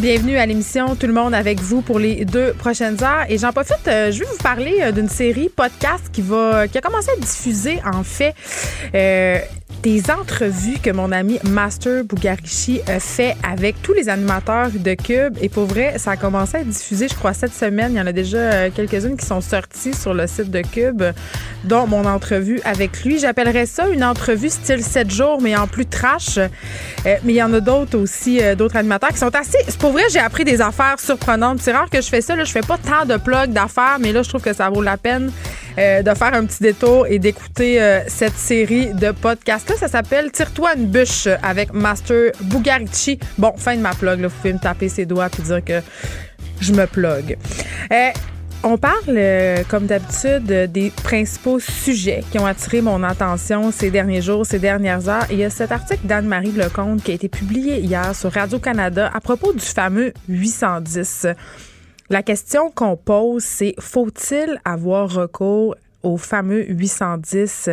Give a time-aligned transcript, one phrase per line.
[0.00, 3.26] Bienvenue à l'émission Tout le monde avec vous pour les deux prochaines heures.
[3.28, 6.78] Et j'en profite, euh, je vais vous parler euh, d'une série podcast qui va qui
[6.78, 8.34] a commencé à diffuser en fait
[8.94, 9.40] euh,
[9.82, 15.38] des entrevues que mon ami Master Bugarici a fait avec tous les animateurs de Cube.
[15.40, 17.92] Et pour vrai, ça a commencé à diffuser, je crois, cette semaine.
[17.92, 21.02] Il y en a déjà quelques-unes qui sont sorties sur le site de Cube,
[21.64, 23.18] dont mon entrevue avec lui.
[23.18, 26.38] J'appellerais ça une entrevue style 7 jours, mais en plus trash.
[27.04, 29.58] mais il y en a d'autres aussi, d'autres animateurs qui sont assez...
[29.78, 31.60] Pour vrai, j'ai appris des affaires surprenantes.
[31.62, 32.36] C'est rare que je fais ça.
[32.36, 32.44] Là.
[32.44, 34.96] Je fais pas tant de plugs d'affaires, mais là, je trouve que ça vaut la
[34.96, 35.32] peine
[35.78, 39.76] euh, de faire un petit détour et d'écouter euh, cette série de podcasts-là.
[39.76, 43.18] Ça s'appelle Tire-toi une bûche avec Master Bugarici.
[43.38, 44.20] Bon, fin de ma plug.
[44.20, 44.28] Là.
[44.28, 45.80] Vous pouvez me taper ses doigts et dire que
[46.60, 47.36] je me plug.
[47.92, 48.10] Euh,
[48.62, 49.18] on parle,
[49.70, 55.08] comme d'habitude, des principaux sujets qui ont attiré mon attention ces derniers jours, ces dernières
[55.08, 55.24] heures.
[55.30, 59.20] il y a cet article d'Anne-Marie Lecomte qui a été publié hier sur Radio-Canada à
[59.20, 61.28] propos du fameux 810.
[62.12, 67.70] La question qu'on pose, c'est faut-il avoir recours au fameux 810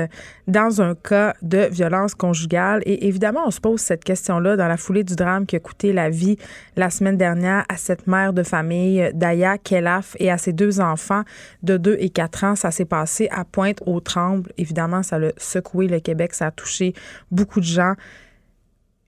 [0.48, 2.84] dans un cas de violence conjugale?
[2.86, 5.92] Et évidemment, on se pose cette question-là dans la foulée du drame qui a coûté
[5.92, 6.38] la vie
[6.76, 11.24] la semaine dernière à cette mère de famille, Daya Kelaf, et à ses deux enfants
[11.64, 12.56] de 2 et 4 ans.
[12.56, 14.52] Ça s'est passé à Pointe-aux-Trembles.
[14.60, 16.94] Évidemment, ça a secoué le Québec, ça a touché
[17.32, 17.96] beaucoup de gens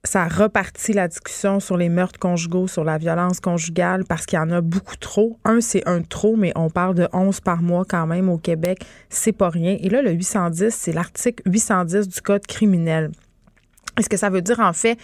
[0.02, 4.38] ça a reparti la discussion sur les meurtres conjugaux, sur la violence conjugale, parce qu'il
[4.38, 5.38] y en a beaucoup trop.
[5.44, 8.84] Un, c'est un trop, mais on parle de 11 par mois quand même au Québec.
[9.10, 9.76] C'est pas rien.
[9.80, 13.10] Et là, le 810, c'est l'article 810 du Code criminel.
[13.98, 14.98] Et ce que ça veut dire, en fait,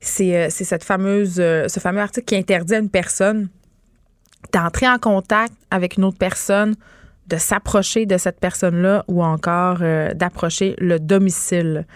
[0.00, 3.48] c'est euh, cette fameuse, euh, ce fameux article qui interdit à une personne
[4.52, 6.74] d'entrer en contact avec une autre personne,
[7.26, 11.86] de s'approcher de cette personne-là ou encore euh, d'approcher le domicile.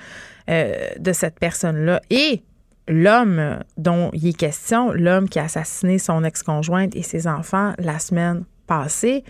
[0.48, 2.02] De cette personne-là?
[2.10, 2.42] Et
[2.88, 7.98] l'homme dont il est question, l'homme qui a assassiné son ex-conjointe et ses enfants la
[7.98, 9.24] semaine passée,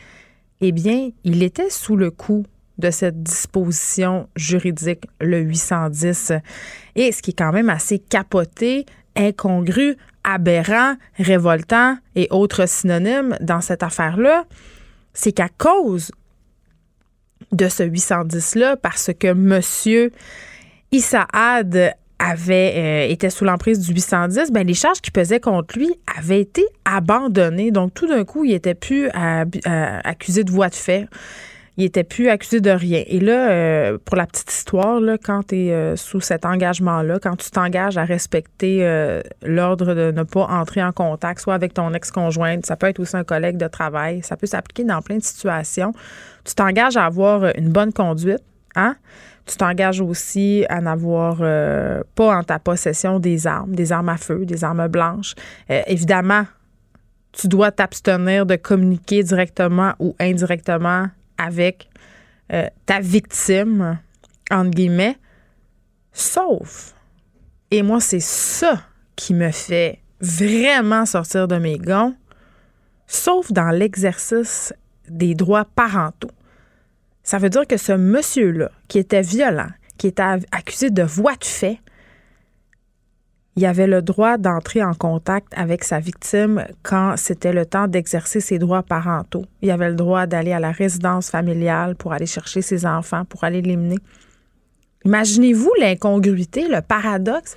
[0.60, 2.44] eh bien, il était sous le coup
[2.78, 6.32] de cette disposition juridique, le 810.
[6.94, 8.86] Et ce qui est quand même assez capoté,
[9.16, 14.44] incongru, aberrant, révoltant et autres synonymes dans cette affaire-là,
[15.12, 16.12] c'est qu'à cause
[17.50, 20.10] de ce 810-là, parce que monsieur
[20.90, 21.94] Issa Had
[22.30, 26.64] euh, était sous l'emprise du 810, ben les charges qui pesaient contre lui avaient été
[26.84, 27.70] abandonnées.
[27.70, 31.06] Donc tout d'un coup, il était plus accusé de voie de fait.
[31.78, 33.02] Il était plus accusé de rien.
[33.06, 37.34] Et là, euh, pour la petite histoire, quand tu es euh, sous cet engagement-là, quand
[37.36, 38.86] tu t'engages à respecter
[39.42, 43.16] l'ordre de ne pas entrer en contact, soit avec ton ex-conjointe, ça peut être aussi
[43.16, 45.94] un collègue de travail, ça peut s'appliquer dans plein de situations.
[46.44, 48.42] Tu t'engages à avoir une bonne conduite,
[48.76, 48.96] hein?
[49.46, 54.16] Tu t'engages aussi à n'avoir euh, pas en ta possession des armes, des armes à
[54.16, 55.34] feu, des armes blanches.
[55.70, 56.46] Euh, évidemment,
[57.32, 61.06] tu dois t'abstenir de communiquer directement ou indirectement
[61.38, 61.88] avec
[62.52, 63.98] euh, ta victime,
[64.50, 65.16] entre guillemets,
[66.12, 66.94] sauf,
[67.70, 68.82] et moi c'est ça
[69.16, 72.14] qui me fait vraiment sortir de mes gonds,
[73.06, 74.74] sauf dans l'exercice
[75.08, 76.30] des droits parentaux.
[77.32, 81.46] Ça veut dire que ce monsieur-là, qui était violent, qui était accusé de voie de
[81.46, 81.78] fait,
[83.56, 88.42] il avait le droit d'entrer en contact avec sa victime quand c'était le temps d'exercer
[88.42, 89.46] ses droits parentaux.
[89.62, 93.44] Il avait le droit d'aller à la résidence familiale pour aller chercher ses enfants, pour
[93.44, 93.96] aller l'éliminer.
[95.06, 97.56] Imaginez-vous l'incongruité, le paradoxe.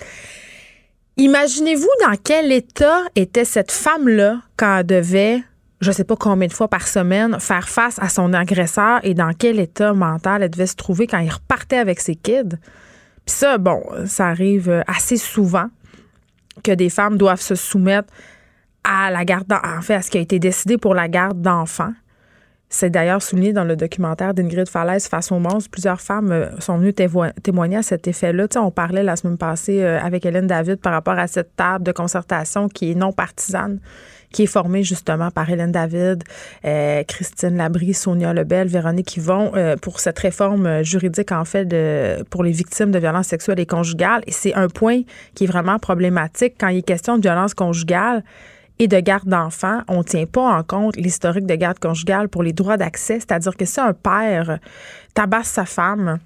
[1.17, 5.43] Imaginez-vous dans quel état était cette femme-là quand elle devait
[5.81, 9.31] je sais pas combien de fois par semaine, faire face à son agresseur et dans
[9.37, 12.57] quel état mental elle devait se trouver quand il repartait avec ses kids.
[13.25, 15.67] Puis ça, bon, ça arrive assez souvent
[16.63, 18.11] que des femmes doivent se soumettre
[18.83, 21.93] à la garde, en fait, à ce qui a été décidé pour la garde d'enfants.
[22.69, 25.69] C'est d'ailleurs souligné dans le documentaire d'Ingrid Falaise face au monstre.
[25.69, 28.47] Plusieurs femmes euh, sont venues témoigner à cet effet-là.
[28.57, 31.91] on parlait la semaine passée euh, avec Hélène David par rapport à cette table de
[31.91, 33.79] concertation qui est non partisane
[34.31, 36.23] qui est formée justement par Hélène David,
[36.65, 41.65] euh, Christine Labrie, Sonia Lebel, Véronique Yvon euh, pour cette réforme juridique en fait
[42.29, 44.21] pour les victimes de violences sexuelles et conjugales.
[44.27, 45.01] Et c'est un point
[45.33, 48.23] qui est vraiment problématique quand il est question de violence conjugale
[48.79, 52.43] et de garde d'enfants, on ne tient pas en compte l'historique de garde conjugale pour
[52.43, 53.19] les droits d'accès.
[53.19, 54.59] C'est-à-dire que si un père
[55.13, 56.19] tabasse sa femme,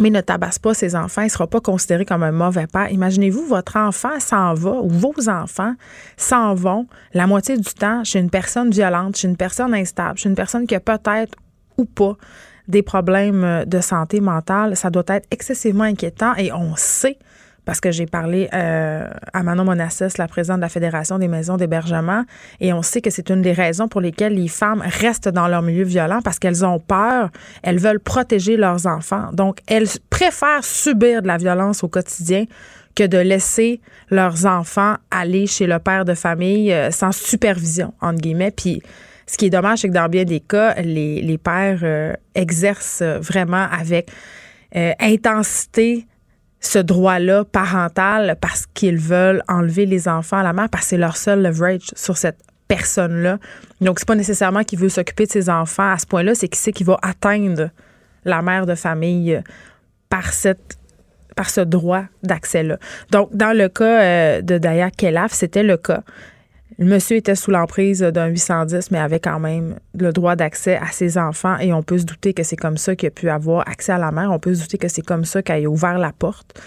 [0.00, 2.90] mais ne tabasse pas ses enfants, il ne sera pas considéré comme un mauvais père.
[2.90, 5.74] Imaginez-vous, votre enfant s'en va ou vos enfants
[6.16, 10.28] s'en vont la moitié du temps chez une personne violente, chez une personne instable, chez
[10.28, 11.36] une personne qui a peut-être
[11.78, 12.16] ou pas
[12.66, 14.76] des problèmes de santé mentale.
[14.76, 17.18] Ça doit être excessivement inquiétant et on sait
[17.64, 21.56] parce que j'ai parlé euh, à Manon Monassis, la présidente de la Fédération des maisons
[21.56, 22.24] d'hébergement,
[22.60, 25.62] et on sait que c'est une des raisons pour lesquelles les femmes restent dans leur
[25.62, 27.30] milieu violent parce qu'elles ont peur,
[27.62, 29.30] elles veulent protéger leurs enfants.
[29.32, 32.44] Donc, elles préfèrent subir de la violence au quotidien
[32.94, 33.80] que de laisser
[34.10, 38.52] leurs enfants aller chez le père de famille euh, sans supervision, entre guillemets.
[38.52, 38.82] Puis,
[39.26, 43.02] ce qui est dommage, c'est que dans bien des cas, les, les pères euh, exercent
[43.02, 44.10] vraiment avec
[44.98, 46.04] intensité
[46.66, 50.96] ce droit-là parental parce qu'ils veulent enlever les enfants à la mère parce que c'est
[50.96, 52.38] leur seul leverage sur cette
[52.68, 53.38] personne-là.
[53.80, 56.58] Donc, c'est pas nécessairement qu'il veut s'occuper de ses enfants à ce point-là, c'est qu'il
[56.58, 57.70] sait qu'il va atteindre
[58.24, 59.40] la mère de famille
[60.08, 60.78] par cette
[61.42, 62.78] ce droit d'accès-là.
[63.10, 66.02] Donc, dans le cas euh, de Daya Kelaf, c'était le cas.
[66.78, 70.88] Le monsieur était sous l'emprise d'un 810, mais avait quand même le droit d'accès à
[70.90, 73.68] ses enfants et on peut se douter que c'est comme ça qu'il a pu avoir
[73.68, 74.32] accès à la mère.
[74.32, 76.60] On peut se douter que c'est comme ça qu'il a ouvert la porte.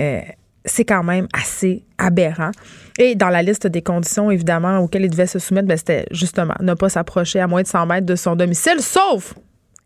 [0.00, 0.20] Euh,
[0.64, 2.52] c'est quand même assez aberrant.
[2.98, 6.54] Et dans la liste des conditions, évidemment, auxquelles il devait se soumettre, ben, c'était justement
[6.60, 9.34] ne pas s'approcher à moins de 100 mètres de son domicile, sauf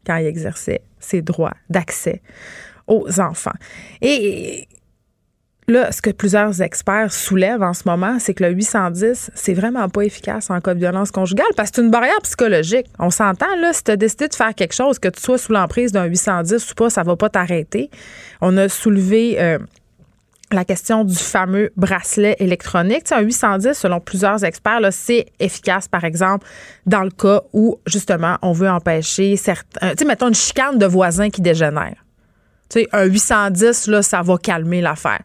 [0.07, 2.23] quand il exerçait ses droits d'accès
[2.87, 3.53] aux enfants.
[4.01, 4.69] Et
[5.69, 9.91] Là, ce que plusieurs experts soulèvent en ce moment, c'est que le 810, c'est vraiment
[9.91, 12.87] pas efficace en cas de violence conjugale parce que c'est une barrière psychologique.
[12.99, 15.53] On s'entend, là, si tu as décidé de faire quelque chose, que tu sois sous
[15.53, 17.91] l'emprise d'un 810 ou pas, ça va pas t'arrêter.
[18.41, 19.59] On a soulevé euh,
[20.53, 23.05] la question du fameux bracelet électronique.
[23.05, 26.47] Tu un 810, selon plusieurs experts, c'est efficace, par exemple,
[26.87, 29.91] dans le cas où, justement, on veut empêcher certains.
[29.91, 32.07] Tu sais, mettons une chicane de voisins qui dégénère.
[32.71, 35.21] Tu sais, un 810, là, ça va calmer l'affaire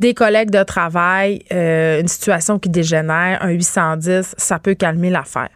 [0.00, 5.50] des collègues de travail, euh, une situation qui dégénère, un 810, ça peut calmer l'affaire.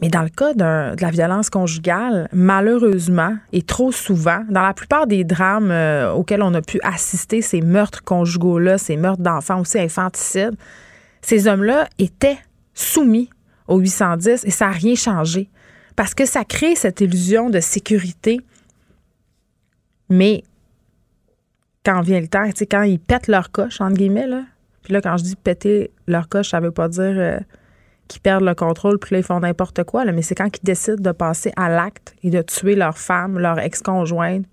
[0.00, 5.06] Mais dans le cas de la violence conjugale, malheureusement, et trop souvent, dans la plupart
[5.06, 9.78] des drames euh, auxquels on a pu assister, ces meurtres conjugaux-là, ces meurtres d'enfants aussi
[9.78, 10.54] infanticides,
[11.20, 12.38] ces hommes-là étaient
[12.74, 13.28] soumis
[13.66, 15.50] au 810 et ça n'a rien changé.
[15.94, 18.40] Parce que ça crée cette illusion de sécurité.
[20.08, 20.44] Mais
[21.88, 24.42] quand vient le temps, tu sais, quand ils pètent leur coche, entre guillemets, là.
[24.82, 27.38] Puis là, quand je dis péter leur coche, ça veut pas dire euh,
[28.08, 30.64] qu'ils perdent le contrôle, puis là, ils font n'importe quoi, là, mais c'est quand ils
[30.64, 34.44] décident de passer à l'acte et de tuer leur femme, leur ex-conjointe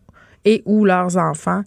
[0.46, 1.64] et ou leurs enfants,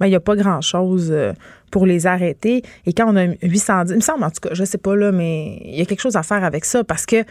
[0.00, 1.32] ben, il n'y a pas grand-chose euh,
[1.70, 2.62] pour les arrêter.
[2.86, 5.12] Et quand on a 810, il me semble, en tout cas, je sais pas, là,
[5.12, 7.24] mais il y a quelque chose à faire avec ça parce que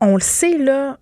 [0.00, 0.98] on le sait, là,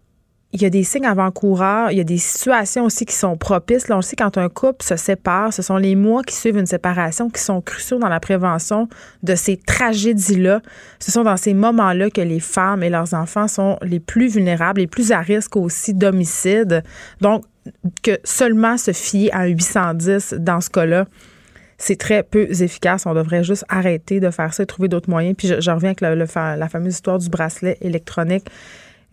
[0.52, 3.88] il y a des signes avant-coureurs, il y a des situations aussi qui sont propices.
[3.88, 6.66] Là, on sait quand un couple se sépare, ce sont les mois qui suivent une
[6.66, 8.88] séparation qui sont cruciaux dans la prévention
[9.22, 10.62] de ces tragédies-là.
[11.00, 14.80] Ce sont dans ces moments-là que les femmes et leurs enfants sont les plus vulnérables,
[14.80, 16.82] les plus à risque aussi d'homicide.
[17.20, 17.44] Donc,
[18.02, 21.04] que seulement se fier à un 810 dans ce cas-là,
[21.76, 23.04] c'est très peu efficace.
[23.04, 25.36] On devrait juste arrêter de faire ça et trouver d'autres moyens.
[25.36, 28.46] Puis je, reviens avec la fameuse histoire du bracelet électronique.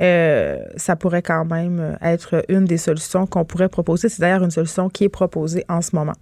[0.01, 4.09] Euh, ça pourrait quand même être une des solutions qu'on pourrait proposer.
[4.09, 6.15] C'est d'ailleurs une solution qui est proposée en ce moment.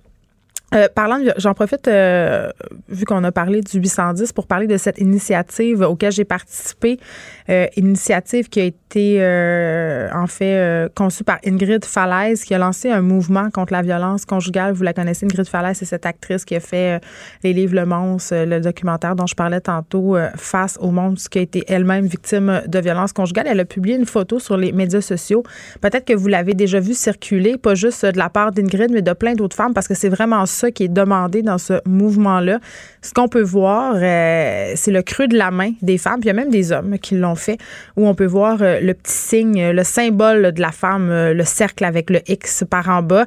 [0.74, 2.50] Euh, parlant, j'en profite, euh,
[2.90, 7.00] vu qu'on a parlé du 810, pour parler de cette initiative auquel j'ai participé,
[7.50, 9.20] euh, initiative qui a été
[10.14, 14.74] en fait conçue par Ingrid Falaise, qui a lancé un mouvement contre la violence conjugale.
[14.74, 17.02] Vous la connaissez, Ingrid Falaise, c'est cette actrice qui a fait
[17.44, 21.42] les livres Le Monstre, le documentaire dont je parlais tantôt, face au monde, qui a
[21.42, 23.48] été elle-même victime de violence conjugale.
[23.48, 25.44] Elle a publié une photo sur les médias sociaux.
[25.82, 29.14] Peut-être que vous l'avez déjà vu circuler, pas juste de la part d'Ingrid, mais de
[29.14, 32.60] plein d'autres femmes, parce que c'est vraiment ça qui est demandé dans ce mouvement-là.
[33.02, 36.36] Ce qu'on peut voir, euh, c'est le creux de la main des femmes, puis il
[36.36, 37.58] y a même des hommes qui l'ont fait,
[37.96, 41.44] où on peut voir euh, le petit signe, le symbole de la femme, euh, le
[41.44, 43.26] cercle avec le X par en bas,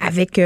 [0.00, 0.40] avec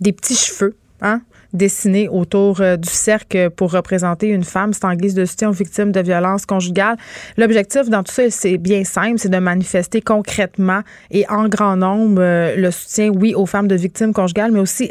[0.00, 0.74] des petits cheveux.
[1.02, 1.20] Hein?
[1.52, 4.74] dessinés autour du cercle pour représenter une femme.
[4.74, 6.96] C'est en guise de soutien aux victimes de violences conjugales.
[7.38, 10.80] L'objectif dans tout ça, c'est bien simple, c'est de manifester concrètement
[11.10, 12.20] et en grand nombre
[12.56, 14.90] le soutien, oui, aux femmes de victimes conjugales, mais aussi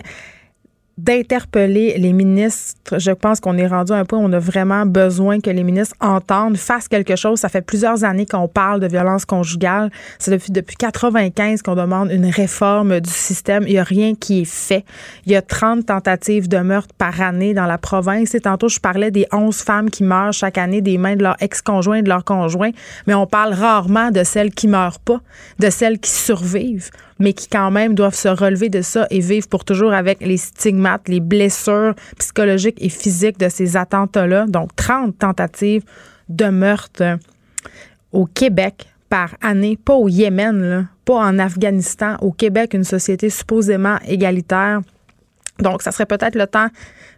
[0.98, 3.00] d'interpeller les ministres.
[3.00, 5.64] Je pense qu'on est rendu à un point où on a vraiment besoin que les
[5.64, 7.40] ministres entendent, fassent quelque chose.
[7.40, 9.92] Ça fait plusieurs années qu'on parle de violence conjugale.
[10.20, 13.64] C'est depuis, depuis 95 qu'on demande une réforme du système.
[13.68, 14.86] Il n'y a rien qui est fait.
[15.25, 18.34] Il y a 30 tentatives de meurtre par année dans la province.
[18.34, 21.36] Et tantôt, je parlais des 11 femmes qui meurent chaque année des mains de leur
[21.42, 22.72] ex-conjoint et de leur conjoint.
[23.06, 25.20] Mais on parle rarement de celles qui meurent pas,
[25.60, 29.48] de celles qui survivent mais qui quand même doivent se relever de ça et vivre
[29.48, 34.46] pour toujours avec les stigmates, les blessures psychologiques et physiques de ces attentats-là.
[34.48, 35.84] Donc, 30 tentatives
[36.30, 37.18] de meurtre
[38.12, 43.98] au Québec par année, pas au Yémen, pas en Afghanistan, au Québec, une société supposément
[44.08, 44.82] égalitaire.
[45.60, 46.68] Donc, ça serait peut-être le temps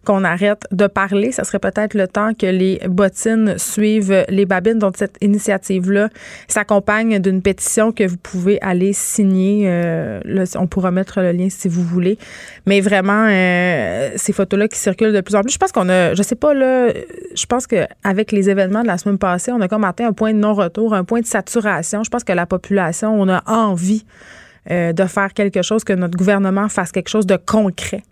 [0.07, 1.33] qu'on arrête de parler.
[1.33, 4.79] Ça serait peut-être le temps que les bottines suivent les babines.
[4.79, 6.07] Donc, cette initiative-là
[6.47, 9.65] s'accompagne d'une pétition que vous pouvez aller signer.
[9.67, 10.21] Euh,
[10.55, 12.17] on pourra mettre le lien si vous voulez.
[12.65, 16.13] Mais vraiment, euh, ces photos-là qui circulent de plus en plus, je pense qu'on a,
[16.13, 16.87] je sais pas, là,
[17.35, 20.33] je pense qu'avec les événements de la semaine passée, on a comme atteint un point
[20.33, 22.05] de non-retour, un point de saturation.
[22.05, 24.05] Je pense que la population, on a envie
[24.71, 28.03] euh, de faire quelque chose, que notre gouvernement fasse quelque chose de concret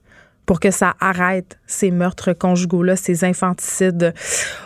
[0.45, 4.13] pour que ça arrête ces meurtres conjugaux-là, ces infanticides.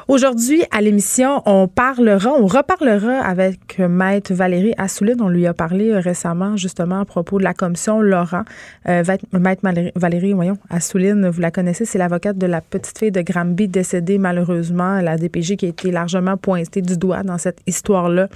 [0.08, 5.22] Aujourd'hui, à l'émission, on parlera, on reparlera avec Maître Valérie Assouline.
[5.22, 8.44] On lui a parlé récemment, justement, à propos de la commission Laurent.
[8.88, 9.64] Euh, Maître
[9.96, 14.18] Valérie, voyons, Assouline, vous la connaissez, c'est l'avocate de la petite fille de Granby décédée
[14.18, 18.28] malheureusement, la DPJ qui a été largement pointée du doigt dans cette histoire-là.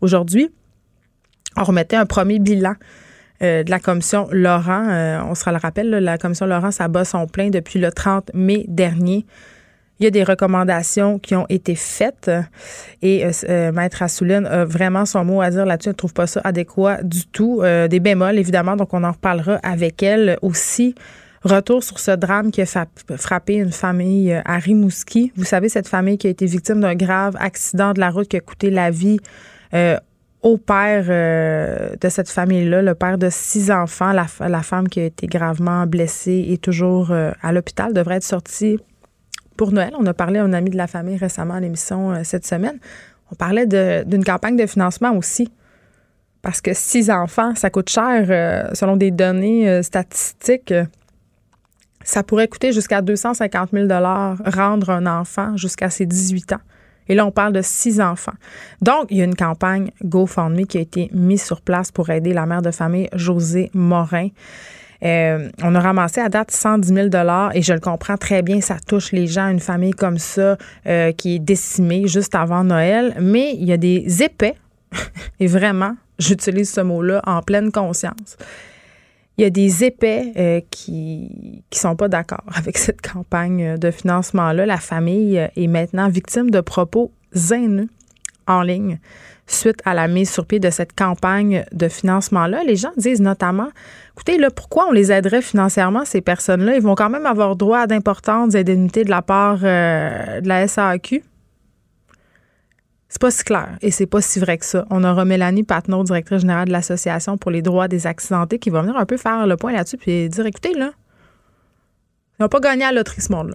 [0.00, 0.50] Aujourd'hui,
[1.56, 2.74] on remettait un premier bilan euh,
[3.42, 4.88] de la commission Laurent.
[4.88, 8.30] Euh, on se le rappelle, la commission Laurent, ça bat son plein depuis le 30
[8.34, 9.26] mai dernier.
[9.98, 12.30] Il y a des recommandations qui ont été faites
[13.02, 15.90] et euh, Maître Assouline a vraiment son mot à dire là-dessus.
[15.90, 17.62] Elle ne trouve pas ça adéquat du tout.
[17.62, 20.94] des bémols, évidemment, donc on en reparlera avec elle aussi.
[21.44, 25.32] Retour sur ce drame qui a frappé une famille à Rimouski.
[25.36, 28.36] Vous savez, cette famille qui a été victime d'un grave accident de la route qui
[28.36, 29.18] a coûté la vie
[30.42, 34.26] au père euh, de cette famille-là, le père de six enfants, la,
[34.62, 38.78] femme qui a été gravement blessée est toujours euh, à l'hôpital, devrait être sortie
[39.56, 39.92] pour Noël.
[39.98, 42.78] On a parlé à un ami de la famille récemment à l'émission euh, cette semaine.
[43.30, 45.50] On parlait d'une campagne de financement aussi.
[46.42, 50.74] Parce que six enfants, ça coûte cher, selon des données statistiques.
[52.02, 56.60] ça pourrait coûter jusqu'à 250 000 rendre un enfant jusqu'à ses 18 ans.
[57.08, 58.32] Et là, on parle de six enfants.
[58.80, 62.32] Donc, il y a une campagne GoFundMe qui a été mise sur place pour aider
[62.32, 64.28] la mère de famille José Morin.
[65.04, 67.08] Euh, on a ramassé à date 110 000
[67.54, 70.56] et je le comprends très bien, ça touche les gens, une famille comme ça
[70.86, 73.16] euh, qui est décimée juste avant Noël.
[73.20, 74.54] Mais il y a des épais,
[75.40, 78.36] et vraiment, j'utilise ce mot-là en pleine conscience,
[79.38, 83.90] il y a des épais euh, qui qui sont pas d'accord avec cette campagne de
[83.90, 84.66] financement-là.
[84.66, 87.12] La famille est maintenant victime de propos
[87.50, 87.88] haineux
[88.46, 88.98] en ligne
[89.46, 92.62] suite à la mise sur pied de cette campagne de financement-là.
[92.64, 93.68] Les gens disent notamment,
[94.14, 96.76] écoutez, là, pourquoi on les aiderait financièrement, ces personnes-là?
[96.76, 100.66] Ils vont quand même avoir droit à d'importantes indemnités de la part euh, de la
[100.66, 101.22] SAQ.
[103.12, 104.86] C'est pas si clair et c'est pas si vrai que ça.
[104.88, 108.80] On aura Mélanie Patnaud, directrice générale de l'Association pour les droits des accidentés, qui va
[108.80, 110.92] venir un peu faire le point là-dessus puis dire écoutez, là,
[112.38, 113.54] ils n'ont pas gagné à loterie ce monde-là.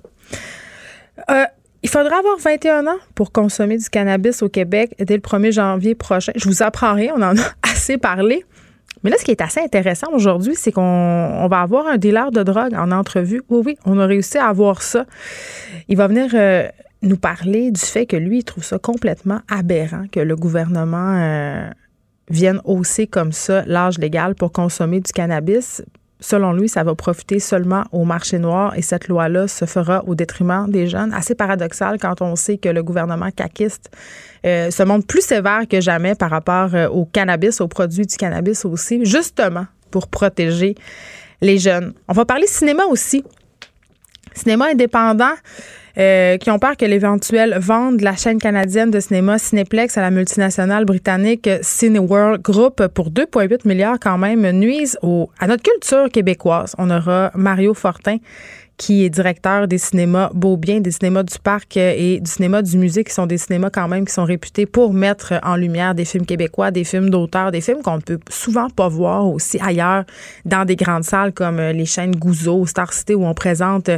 [1.32, 1.46] Euh,
[1.82, 5.96] il faudra avoir 21 ans pour consommer du cannabis au Québec dès le 1er janvier
[5.96, 6.34] prochain.
[6.36, 8.46] Je vous apprends rien, on en a assez parlé.
[9.02, 12.44] Mais là, ce qui est assez intéressant aujourd'hui, c'est qu'on va avoir un dealer de
[12.44, 13.42] drogue en entrevue.
[13.50, 15.08] Oui, oui, on a réussi à avoir ça.
[15.88, 16.68] Il va venir euh,
[17.02, 21.70] nous parler du fait que lui, il trouve ça complètement aberrant que le gouvernement euh,
[22.30, 25.84] vienne hausser comme ça l'âge légal pour consommer du cannabis.
[26.20, 30.16] Selon lui, ça va profiter seulement au marché noir et cette loi-là se fera au
[30.16, 31.14] détriment des jeunes.
[31.14, 33.92] Assez paradoxal quand on sait que le gouvernement caquiste
[34.46, 38.18] euh, se montre plus sévère que jamais par rapport euh, au cannabis, aux produits du
[38.18, 40.74] cannabis aussi, justement pour protéger
[41.42, 41.94] les jeunes.
[42.08, 43.24] On va parler cinéma aussi.
[44.34, 45.34] Cinéma indépendant.
[45.98, 50.02] Euh, qui ont peur que l'éventuelle vente de la chaîne canadienne de cinéma Cineplex à
[50.02, 55.00] la multinationale britannique Cineworld Group pour 2,8 milliards quand même nuise
[55.40, 56.76] à notre culture québécoise.
[56.78, 58.18] On aura Mario Fortin
[58.78, 63.04] qui est directeur des cinémas Beaubien, des cinémas du Parc et du cinéma du Musée,
[63.04, 66.28] qui sont des cinémas quand même qui sont réputés pour mettre en lumière des films
[66.28, 70.04] québécois, des films d'auteurs, des films qu'on ne peut souvent pas voir aussi ailleurs
[70.46, 73.90] dans des grandes salles comme les chaînes Gouzeau, Star City, où on présente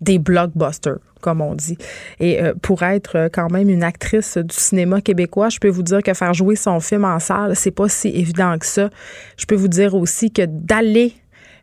[0.00, 1.76] des blockbusters, comme on dit.
[2.20, 5.82] Et euh, pour être euh, quand même une actrice du cinéma québécois, je peux vous
[5.82, 8.90] dire que faire jouer son film en salle, c'est pas si évident que ça.
[9.36, 11.14] Je peux vous dire aussi que d'aller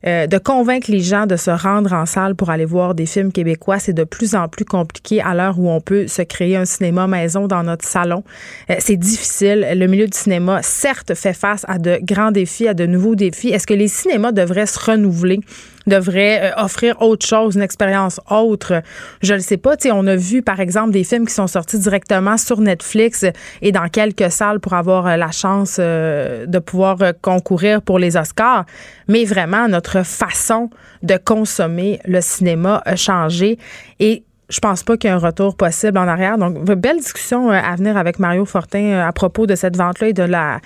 [0.05, 3.31] euh, de convaincre les gens de se rendre en salle pour aller voir des films
[3.31, 6.65] québécois, c'est de plus en plus compliqué à l'heure où on peut se créer un
[6.65, 8.23] cinéma maison dans notre salon.
[8.69, 9.67] Euh, c'est difficile.
[9.73, 13.49] Le milieu du cinéma, certes, fait face à de grands défis, à de nouveaux défis.
[13.49, 15.39] Est-ce que les cinémas devraient se renouveler?
[15.87, 18.81] Devrait euh, offrir autre chose, une expérience autre.
[19.21, 19.75] Je ne sais pas.
[19.91, 23.25] on a vu, par exemple, des films qui sont sortis directement sur Netflix
[23.61, 28.17] et dans quelques salles pour avoir euh, la chance euh, de pouvoir concourir pour les
[28.17, 28.65] Oscars.
[29.07, 30.69] Mais vraiment, notre façon
[31.03, 33.57] de consommer le cinéma a changé
[33.99, 36.37] et je pense pas qu'il y ait un retour possible en arrière.
[36.37, 40.23] Donc, belle discussion à venir avec Mario Fortin à propos de cette vente-là et de
[40.23, 40.59] la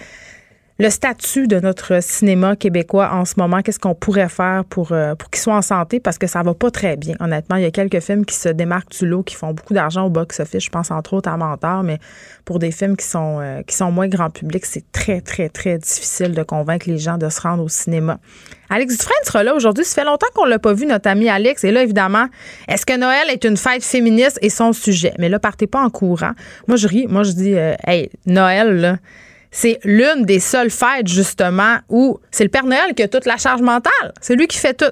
[0.79, 5.13] le statut de notre cinéma québécois en ce moment, qu'est-ce qu'on pourrait faire pour, euh,
[5.13, 5.99] pour qu'il soit en santé?
[5.99, 7.57] Parce que ça va pas très bien, honnêtement.
[7.57, 10.09] Il y a quelques films qui se démarquent du lot, qui font beaucoup d'argent au
[10.09, 10.63] box-office.
[10.63, 11.99] Je pense entre autres à Mentor, mais
[12.45, 15.77] pour des films qui sont, euh, qui sont moins grand public, c'est très, très, très
[15.77, 18.17] difficile de convaincre les gens de se rendre au cinéma.
[18.69, 19.83] Alex Dufresne sera là aujourd'hui.
[19.83, 21.65] Ça fait longtemps qu'on l'a pas vu, notre ami Alex.
[21.65, 22.27] Et là, évidemment,
[22.69, 25.11] est-ce que Noël est une fête féministe et son sujet?
[25.19, 26.31] Mais là, partez pas en courant.
[26.69, 27.05] Moi, je ris.
[27.07, 28.95] Moi, je dis, euh, hey, Noël, là,
[29.51, 33.37] c'est l'une des seules fêtes, justement, où c'est le Père Noël qui a toute la
[33.37, 34.13] charge mentale.
[34.21, 34.91] C'est lui qui fait tout.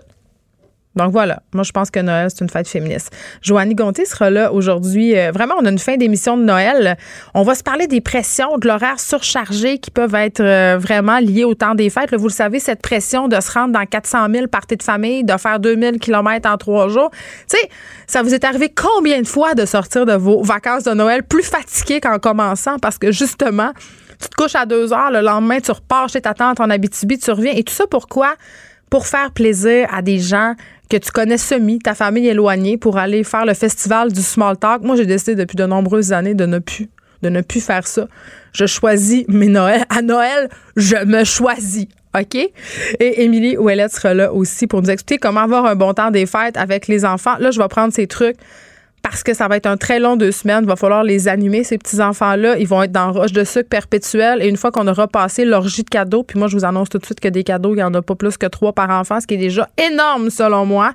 [0.97, 3.15] Donc voilà, moi je pense que Noël, c'est une fête féministe.
[3.43, 5.15] Joannie Gontier sera là aujourd'hui.
[5.15, 6.97] Euh, vraiment, on a une fin d'émission de Noël.
[7.35, 11.43] On va se parler des pressions, de l'horaire surchargé qui peuvent être euh, vraiment liées
[11.43, 12.15] au temps des fêtes.
[12.15, 15.37] vous le savez, cette pression de se rendre dans 400 000 parties de famille, de
[15.37, 17.11] faire 2000 km en trois jours.
[17.47, 17.69] Tu sais,
[18.07, 21.43] ça vous est arrivé combien de fois de sortir de vos vacances de Noël plus
[21.43, 22.79] fatigué qu'en commençant?
[22.79, 23.71] Parce que justement,
[24.19, 27.17] tu te couches à deux heures, le lendemain, tu repars chez ta tante en Abitibi,
[27.17, 27.53] tu reviens.
[27.53, 28.35] Et tout ça pourquoi?
[28.89, 30.55] Pour faire plaisir à des gens
[30.89, 34.81] que tu connais semi, ta famille éloignée, pour aller faire le festival du small talk.
[34.83, 36.59] Moi, j'ai décidé depuis de nombreuses années de ne
[37.41, 38.07] plus faire ça.
[38.53, 39.83] Je choisis mes Noëls.
[39.89, 41.87] À Noël, je me choisis.
[42.17, 42.35] OK?
[42.35, 46.25] Et Émilie Ouellette sera là aussi pour nous expliquer comment avoir un bon temps des
[46.25, 47.35] fêtes avec les enfants.
[47.39, 48.37] Là, je vais prendre ces trucs
[49.09, 50.63] parce que ça va être un très long deux semaines.
[50.63, 52.57] Il va falloir les animer, ces petits-enfants-là.
[52.57, 54.41] Ils vont être dans roche de sucre perpétuelle.
[54.41, 56.97] Et une fois qu'on aura passé l'orgie de cadeaux, puis moi, je vous annonce tout
[56.97, 59.21] de suite que des cadeaux, il n'y en a pas plus que trois par enfant,
[59.21, 60.91] ce qui est déjà énorme selon moi.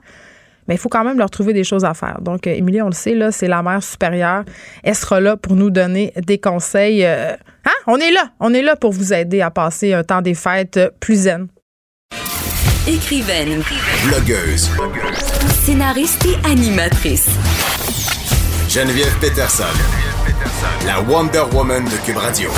[0.68, 2.18] Mais il faut quand même leur trouver des choses à faire.
[2.20, 4.44] Donc, euh, Émilie, on le sait, là, c'est la mère supérieure.
[4.84, 7.04] Elle sera là pour nous donner des conseils.
[7.04, 7.32] Euh,
[7.64, 7.70] hein?
[7.86, 8.28] On est là.
[8.40, 11.48] On est là pour vous aider à passer un temps des fêtes plus zen.
[12.86, 13.62] Écrivaine.
[14.06, 14.70] Blogueuse.
[15.64, 17.28] Scénariste et animatrice.
[18.74, 19.64] Geneviève Peterson,
[20.86, 22.48] la Wonder Woman de Cube Radio.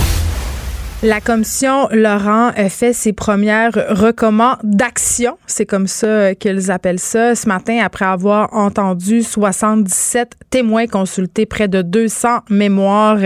[1.03, 7.49] La commission Laurent a fait ses premières recommandations, c'est comme ça qu'ils appellent ça, ce
[7.49, 13.19] matin après avoir entendu 77 témoins consultés, près de 200 mémoires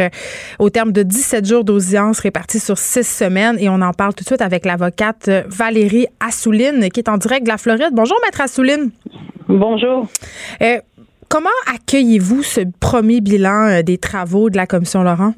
[0.58, 3.58] au terme de 17 jours d'audience répartis sur six semaines.
[3.60, 7.44] Et on en parle tout de suite avec l'avocate Valérie Assouline qui est en direct
[7.44, 7.90] de la Floride.
[7.92, 8.92] Bonjour, maître Assouline.
[9.46, 10.06] Bonjour.
[10.62, 10.78] Euh,
[11.28, 15.34] Comment accueillez-vous ce premier bilan euh, des travaux de la Commission Laurent?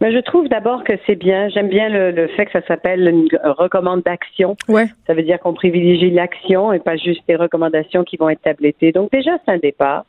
[0.00, 1.48] Mais ben, je trouve d'abord que c'est bien.
[1.48, 4.56] J'aime bien le, fait que ça s'appelle une recommandation.
[4.68, 4.86] Ouais.
[5.06, 8.92] Ça veut dire qu'on privilégie l'action et pas juste des recommandations qui vont être tablettées.
[8.92, 10.04] Donc déjà, c'est un départ.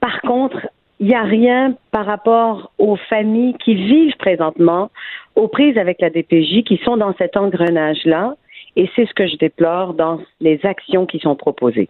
[0.00, 0.66] Par contre,
[0.98, 4.90] il n'y a rien par rapport aux familles qui vivent présentement
[5.34, 8.34] aux prises avec la DPJ, qui sont dans cet engrenage-là.
[8.76, 11.88] Et c'est ce que je déplore dans les actions qui sont proposées.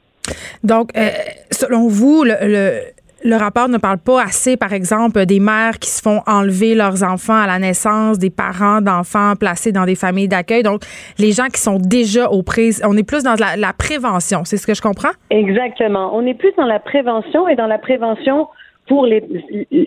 [0.63, 1.09] Donc, euh,
[1.51, 6.21] selon vous, le, rapport ne parle pas assez, par exemple, des mères qui se font
[6.27, 10.63] enlever leurs enfants à la naissance, des parents d'enfants placés dans des familles d'accueil.
[10.63, 10.83] Donc,
[11.19, 14.57] les gens qui sont déjà aux prises, on est plus dans la, la prévention, c'est
[14.57, 15.13] ce que je comprends?
[15.31, 16.15] Exactement.
[16.15, 18.49] On est plus dans la prévention et dans la prévention
[18.91, 19.07] pour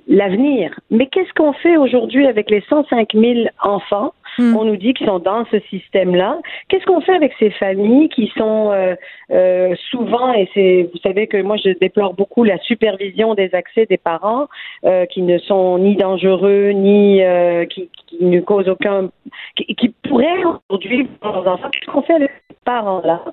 [0.07, 0.79] l'avenir.
[0.89, 4.13] Mais qu'est-ce qu'on fait aujourd'hui avec les 105 000 enfants?
[4.37, 4.55] Hmm.
[4.55, 6.39] On nous dit qu'ils sont dans ce système-là.
[6.67, 8.95] Qu'est-ce qu'on fait avec ces familles qui sont euh,
[9.31, 13.85] euh, souvent, et c'est, vous savez que moi je déplore beaucoup la supervision des accès
[13.85, 14.47] des parents
[14.85, 17.21] euh, qui ne sont ni dangereux ni
[17.69, 17.89] qui,
[18.21, 19.09] ne causent aucun,
[19.55, 21.69] qui, pourraient aujourd'hui leurs enfants.
[21.71, 23.23] Qu'est-ce qu'on fait avec ces parents-là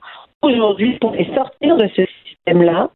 [0.42, 2.90] aujourd'hui pour les sortir de ce système-là,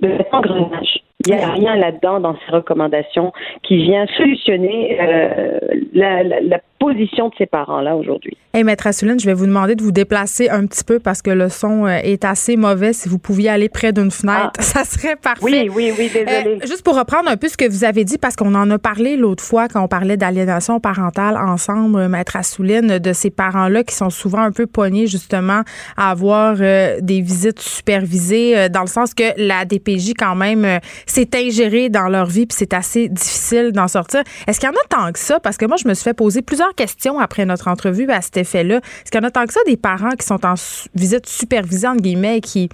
[0.00, 1.05] de cet?
[1.24, 5.58] Il n'y a rien là-dedans dans ces recommandations qui vient solutionner euh,
[5.94, 8.36] la, la, position de ces parents-là aujourd'hui.
[8.52, 11.30] Hey, Maître Assouline, je vais vous demander de vous déplacer un petit peu parce que
[11.30, 12.92] le son euh, est assez mauvais.
[12.92, 14.60] Si vous pouviez aller près d'une fenêtre, ah.
[14.62, 15.42] ça serait parfait.
[15.42, 16.58] Oui, oui, oui, désolé.
[16.62, 18.78] Euh, juste pour reprendre un peu ce que vous avez dit, parce qu'on en a
[18.78, 23.94] parlé l'autre fois quand on parlait d'aliénation parentale ensemble, Maître Assouline, de ces parents-là qui
[23.94, 25.62] sont souvent un peu poignés justement
[25.96, 31.88] à avoir des visites supervisées, dans le sens que la DPJ quand même c'est ingéré
[31.88, 34.20] dans leur vie, puis c'est assez difficile d'en sortir.
[34.46, 35.40] Est-ce qu'il y en a tant que ça?
[35.40, 38.36] Parce que moi, je me suis fait poser plusieurs questions après notre entrevue à cet
[38.36, 38.76] effet-là.
[38.76, 40.54] Est-ce qu'il y en a tant que ça des parents qui sont en
[40.94, 42.68] visite supervisée, entre guillemets, qui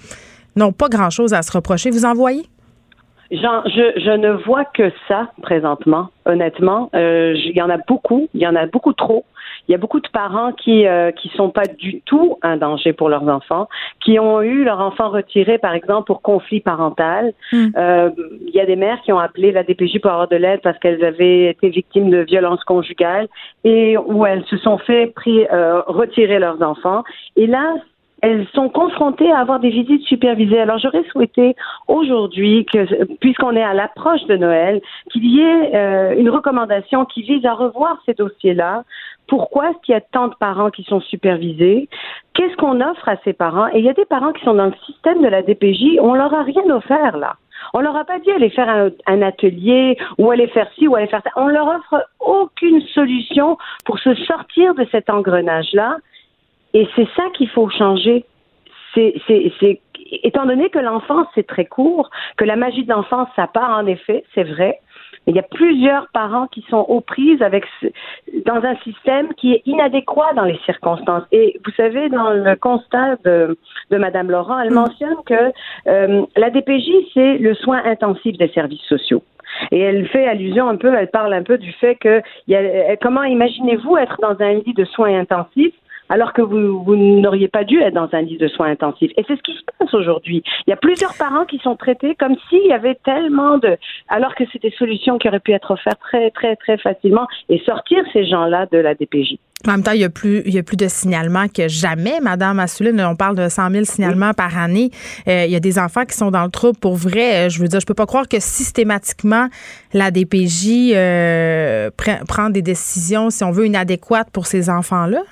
[0.57, 1.91] n'ont pas grand-chose à se reprocher?
[1.91, 2.43] Vous en voyez?
[3.31, 6.91] Jean, je, ne vois que ça présentement, honnêtement.
[6.95, 9.25] Euh, il y en a beaucoup, il y en a beaucoup trop.
[9.69, 12.93] Il y a beaucoup de parents qui euh, qui sont pas du tout un danger
[12.93, 13.69] pour leurs enfants,
[14.05, 17.33] qui ont eu leur enfant retiré, par exemple, pour conflit parental.
[17.53, 17.69] Hmm.
[17.77, 18.11] Euh,
[18.47, 20.79] il y a des mères qui ont appelé la DPJ pour avoir de l'aide parce
[20.79, 23.29] qu'elles avaient été victimes de violences conjugales
[23.65, 27.05] et où elles se sont fait pris, euh, retirer leurs enfants.
[27.37, 27.75] Et là,
[28.23, 30.61] elles sont confrontées à avoir des visites supervisées.
[30.61, 31.57] Alors j'aurais souhaité
[31.89, 34.81] aujourd'hui que, puisqu'on est à l'approche de Noël,
[35.13, 38.85] qu'il y ait euh, une recommandation qui vise à revoir ces dossiers-là.
[39.29, 41.89] Pourquoi est-ce qu'il y a tant de parents qui sont supervisés?
[42.35, 43.69] Qu'est-ce qu'on offre à ces parents?
[43.69, 46.15] Et il y a des parents qui sont dans le système de la DPJ, on
[46.15, 47.37] leur a rien offert là.
[47.75, 51.07] On leur a pas dit aller faire un, atelier ou aller faire ci ou aller
[51.07, 51.31] faire ça.
[51.37, 55.97] On leur offre aucune solution pour se sortir de cet engrenage-là
[56.75, 58.25] et c'est ça qu'il faut changer.
[58.95, 59.15] C'est,
[60.23, 63.87] étant donné que l'enfance c'est très court, que la magie de l'enfance ça part en
[63.87, 64.81] effet, c'est vrai.
[65.27, 67.65] Mais il y a plusieurs parents qui sont aux prises avec
[68.45, 71.25] dans un système qui est inadéquat dans les circonstances.
[71.33, 73.57] Et vous savez, dans le constat de,
[73.91, 74.75] de Madame Laurent, elle mm.
[74.75, 75.53] mentionne que
[75.87, 79.23] euh, la DPJ c'est le soin intensif des services sociaux.
[79.71, 82.97] Et elle fait allusion un peu, elle parle un peu du fait que y a,
[82.97, 85.75] comment imaginez-vous être dans un lit de soins intensifs
[86.13, 89.13] alors que vous, vous n'auriez pas dû être dans un lit de soins intensifs.
[89.17, 90.43] Et c'est ce qui se passe aujourd'hui.
[90.67, 93.79] Il y a plusieurs parents qui sont traités comme s'il y avait tellement de...
[94.09, 97.63] alors que c'est des solutions qui auraient pu être offertes très, très, très facilement et
[97.65, 99.39] sortir ces gens-là de la DPJ.
[99.67, 102.21] En même temps, il y a plus, il y a plus de signalements que jamais,
[102.21, 103.01] Madame Assouline.
[103.01, 104.91] On parle de 100 000 signalements par année.
[105.29, 107.47] Euh, il y a des enfants qui sont dans le trouble pour vrai.
[107.47, 109.49] Euh, je veux dire, je peux pas croire que systématiquement
[109.95, 111.91] la DPJ euh,
[112.29, 115.23] prend des décisions, si on veut, inadéquates pour ces enfants-là.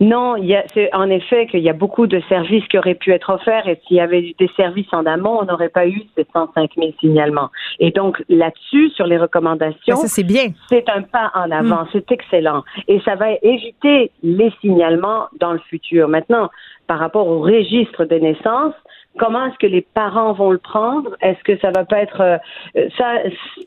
[0.00, 2.94] Non, il y a, c'est en effet qu'il y a beaucoup de services qui auraient
[2.94, 5.86] pu être offerts et s'il y avait eu des services en amont, on n'aurait pas
[5.86, 7.50] eu ces 105 000 signalements.
[7.78, 10.48] Et donc là-dessus, sur les recommandations, c'est bien.
[10.68, 11.88] C'est un pas en avant, mm.
[11.92, 16.08] c'est excellent et ça va éviter les signalements dans le futur.
[16.08, 16.50] Maintenant,
[16.86, 18.74] par rapport au registre des naissances,
[19.18, 21.16] comment est-ce que les parents vont le prendre?
[21.20, 23.14] Est-ce que ça va pas être euh, ça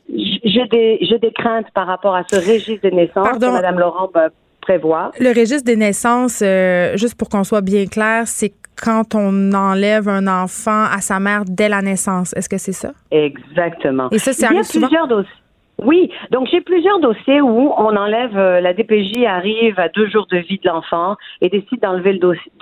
[0.08, 3.52] J'ai des j'ai des craintes par rapport à ce registre des naissances Pardon.
[3.52, 4.28] Madame Laurent va
[4.70, 5.10] prévoir.
[5.18, 8.52] Le registre des naissances, euh, juste pour qu'on soit bien clair, c'est
[8.82, 12.32] quand on enlève un enfant à sa mère dès la naissance.
[12.36, 12.92] Est-ce que c'est ça?
[13.10, 14.08] Exactement.
[14.10, 15.34] Et ça, c'est Il y a plusieurs dossiers.
[15.82, 20.26] Oui, donc j'ai plusieurs dossiers où on enlève, euh, la DPJ arrive à deux jours
[20.30, 22.52] de vie de l'enfant et décide d'enlever le dossier,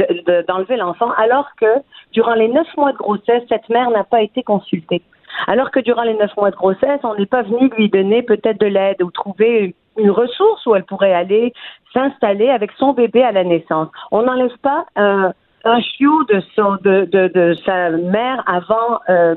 [0.46, 1.66] d'enlever l'enfant, alors que
[2.12, 5.02] durant les neuf mois de grossesse, cette mère n'a pas été consultée.
[5.48, 8.60] Alors que durant les neuf mois de grossesse, on n'est pas venu lui donner peut-être
[8.60, 11.52] de l'aide ou trouver une ressource où elle pourrait aller
[11.92, 13.88] s'installer avec son bébé à la naissance.
[14.10, 15.30] On n'enlève pas euh,
[15.64, 19.34] un chiot de, son, de, de, de, sa mère avant euh,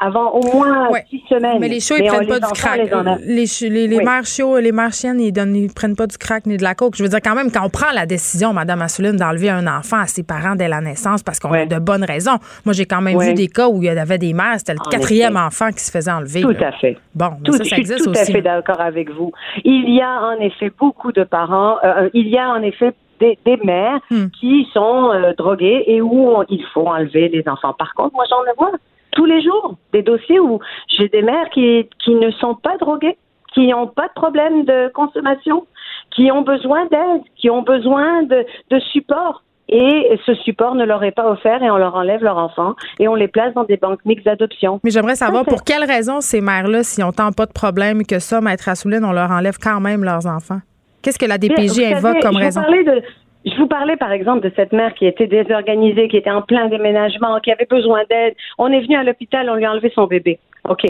[0.00, 1.58] avant au moins six semaines.
[1.60, 2.80] Mais les chiots, ils prennent pas du crack.
[3.22, 6.46] Les, les, les, mères chiots, les mères chiennes, ils, donnent, ils prennent pas du crack
[6.46, 6.96] ni de la coke.
[6.96, 9.98] Je veux dire, quand même, quand on prend la décision, Madame Assouline, d'enlever un enfant
[9.98, 12.38] à ses parents dès la naissance parce qu'on a de bonnes raisons.
[12.64, 14.90] Moi, j'ai quand même vu des cas où il y avait des mères, c'était le
[14.90, 16.40] quatrième enfant qui se faisait enlever.
[16.40, 16.96] Tout à fait.
[17.14, 18.24] Bon, tout, ça, ça existe tout aussi.
[18.24, 19.32] Tout à fait d'accord avec vous.
[19.64, 23.38] Il y a en effet beaucoup de parents, euh, il y a en effet des,
[23.44, 24.28] des, mères hmm.
[24.40, 27.74] qui sont euh, droguées et où on, il faut enlever les enfants.
[27.74, 28.72] Par contre, moi, j'en vois
[29.12, 33.16] tous les jours des dossiers où j'ai des mères qui, qui ne sont pas droguées,
[33.54, 35.66] qui n'ont pas de problème de consommation,
[36.14, 39.42] qui ont besoin d'aide, qui ont besoin de, de support.
[39.72, 43.06] Et ce support ne leur est pas offert et on leur enlève leur enfant et
[43.06, 44.80] on les place dans des banques mixtes d'adoption.
[44.82, 48.18] Mais j'aimerais savoir pour quelles raisons ces mères-là, si on tant pas de problème que
[48.18, 50.60] ça, Maître Assouline, on leur enlève quand même leurs enfants?
[51.02, 52.62] Qu'est-ce que la DPJ invoque comme raison?
[52.62, 53.02] De,
[53.44, 56.68] je vous parlais par exemple de cette mère qui était désorganisée, qui était en plein
[56.68, 58.34] déménagement, qui avait besoin d'aide.
[58.58, 60.38] On est venu à l'hôpital, on lui a enlevé son bébé.
[60.68, 60.84] OK.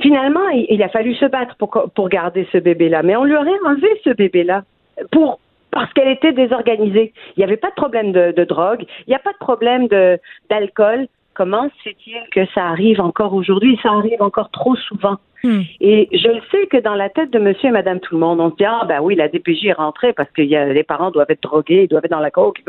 [0.00, 3.02] Finalement, il, a fallu se battre pour, pour garder ce bébé-là.
[3.02, 4.64] Mais on lui aurait enlevé ce bébé-là
[5.10, 5.38] pour
[5.70, 7.12] parce qu'elle était désorganisée.
[7.36, 9.88] Il n'y avait pas de problème de, de drogue, il n'y a pas de problème
[10.48, 11.08] d'alcool.
[11.34, 13.78] Comment c'est-il que ça arrive encore aujourd'hui?
[13.82, 15.16] Ça arrive encore trop souvent.
[15.42, 15.62] Hmm.
[15.80, 18.40] Et je le sais que dans la tête de monsieur et madame tout le monde,
[18.40, 20.84] on se dit, ah ben oui, la DPJ est rentrée parce que y a, les
[20.84, 22.62] parents doivent être drogués, ils doivent être dans la coke.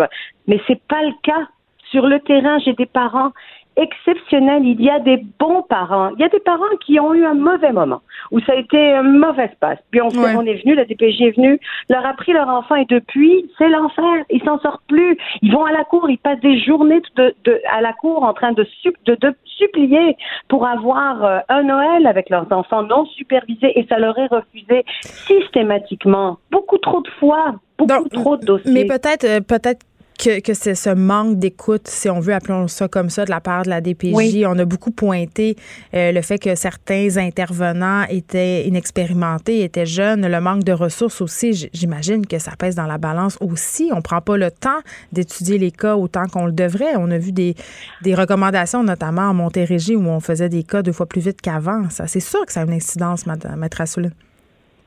[0.47, 1.47] Mais c'est pas le cas.
[1.91, 3.31] Sur le terrain, j'ai des parents
[3.77, 4.63] exceptionnel.
[4.65, 6.11] Il y a des bons parents.
[6.15, 8.93] Il y a des parents qui ont eu un mauvais moment, où ça a été
[8.93, 9.79] un mauvais passe.
[9.91, 11.59] Puis on, on est venu, la DPJ est venue,
[11.89, 14.25] leur a pris leur enfant et depuis, c'est l'enfer.
[14.29, 15.17] Ils s'en sortent plus.
[15.41, 18.33] Ils vont à la cour, ils passent des journées de, de, à la cour en
[18.33, 18.65] train de,
[19.05, 23.97] de, de supplier pour avoir euh, un Noël avec leurs enfants non supervisés et ça
[23.97, 26.37] leur est refusé systématiquement.
[26.51, 28.71] Beaucoup trop de fois, beaucoup trop de dossiers.
[28.71, 29.85] Mais peut-être, euh, peut-être
[30.17, 33.41] que, que c'est ce manque d'écoute, si on veut appeler ça comme ça, de la
[33.41, 34.45] part de la DPJ.
[34.45, 35.55] On a beaucoup pointé
[35.93, 41.69] euh, le fait que certains intervenants étaient inexpérimentés, étaient jeunes, le manque de ressources aussi.
[41.73, 43.91] J'imagine que ça pèse dans la balance aussi.
[43.93, 44.79] On prend pas le temps
[45.11, 46.95] d'étudier les cas autant qu'on le devrait.
[46.97, 47.55] On a vu des,
[48.01, 51.89] des recommandations, notamment en Montérégie, où on faisait des cas deux fois plus vite qu'avant.
[51.89, 54.11] Ça, c'est sûr que ça a une incidence, Maître Assoulin.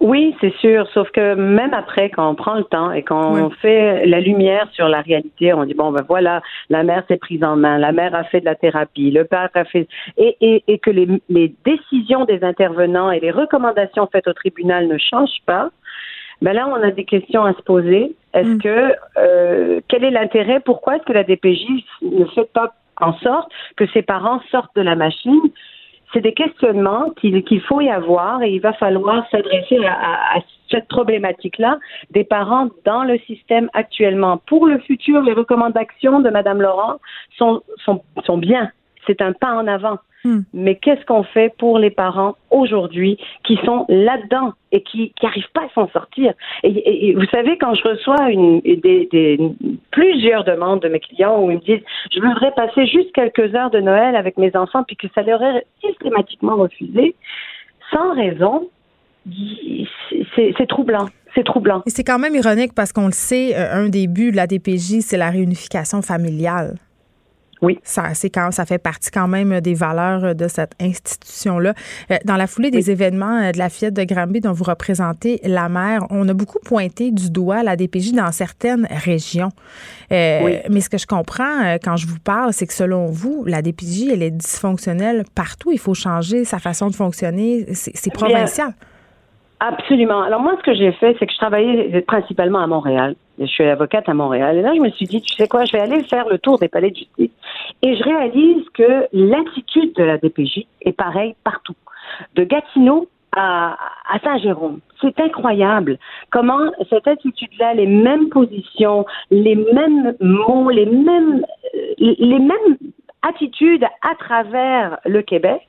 [0.01, 0.87] Oui, c'est sûr.
[0.95, 4.69] Sauf que même après, quand on prend le temps et quand on fait la lumière
[4.73, 7.91] sur la réalité, on dit bon ben voilà, la mère s'est prise en main, la
[7.91, 11.09] mère a fait de la thérapie, le père a fait et, et, et que les,
[11.29, 15.71] les, décisions des intervenants et les recommandations faites au tribunal ne changent pas.
[16.43, 18.15] Ben là, on a des questions à se poser.
[18.35, 18.63] Est-ce mm.
[18.63, 20.61] que euh, quel est l'intérêt?
[20.61, 21.67] Pourquoi est-ce que la DPJ
[22.03, 25.41] ne fait pas en sorte que ses parents sortent de la machine?
[26.12, 30.40] C'est des questionnements qu'il faut y avoir et il va falloir s'adresser à,
[30.71, 31.79] cette problématique-là
[32.11, 34.37] des parents dans le système actuellement.
[34.47, 36.97] Pour le futur, les recommandations de Mme Laurent
[37.38, 38.71] sont, sont, sont bien.
[39.07, 39.99] C'est un pas en avant.
[40.25, 40.41] Hmm.
[40.53, 45.63] Mais qu'est-ce qu'on fait pour les parents aujourd'hui qui sont là-dedans et qui n'arrivent pas
[45.63, 46.33] à s'en sortir?
[46.65, 49.39] Et, vous savez, quand je reçois une, des,
[49.93, 53.71] plusieurs demandes de mes clients où ils me disent je voudrais passer juste quelques heures
[53.71, 57.15] de Noël avec mes enfants puis que ça leur est systématiquement refusé,
[57.93, 58.69] sans raison,
[60.35, 61.09] c'est troublant.
[61.35, 61.83] C'est troublant.
[61.87, 64.47] Et c'est quand même ironique parce qu'on le sait, euh, un des buts de la
[64.47, 66.75] DPJ, c'est la réunification familiale.
[67.62, 67.79] Oui.
[67.83, 71.75] Ça, c'est quand, ça fait partie quand même des valeurs de cette institution-là.
[72.11, 75.40] Euh, dans la foulée des événements euh, de la fête de Granby dont vous représentez
[75.44, 79.51] la mère, on a beaucoup pointé du doigt la DPJ dans certaines régions.
[80.12, 83.62] Euh, mais ce que je comprends quand je vous parle, c'est que selon vous, la
[83.62, 85.73] DPJ, elle est dysfonctionnelle partout.
[85.73, 87.66] Il faut changer sa façon de fonctionner.
[87.73, 88.75] C'est provincial.
[89.61, 90.23] Absolument.
[90.23, 93.16] Alors moi, ce que j'ai fait, c'est que je travaillais principalement à Montréal.
[93.40, 94.57] Je suis avocate à Montréal.
[94.57, 96.59] Et là, je me suis dit, tu sais quoi, je vais aller faire le tour
[96.59, 97.31] des palais de justice.
[97.83, 101.75] Et je réalise que l'attitude de la DPJ est pareille partout.
[102.35, 103.77] De Gatineau à,
[104.25, 104.81] Saint-Jérôme.
[105.01, 105.99] C'est incroyable
[106.31, 111.44] comment cette attitude-là, les mêmes positions, les mêmes mots, les mêmes,
[111.99, 112.77] les mêmes
[113.23, 115.62] attitudes à travers le Québec,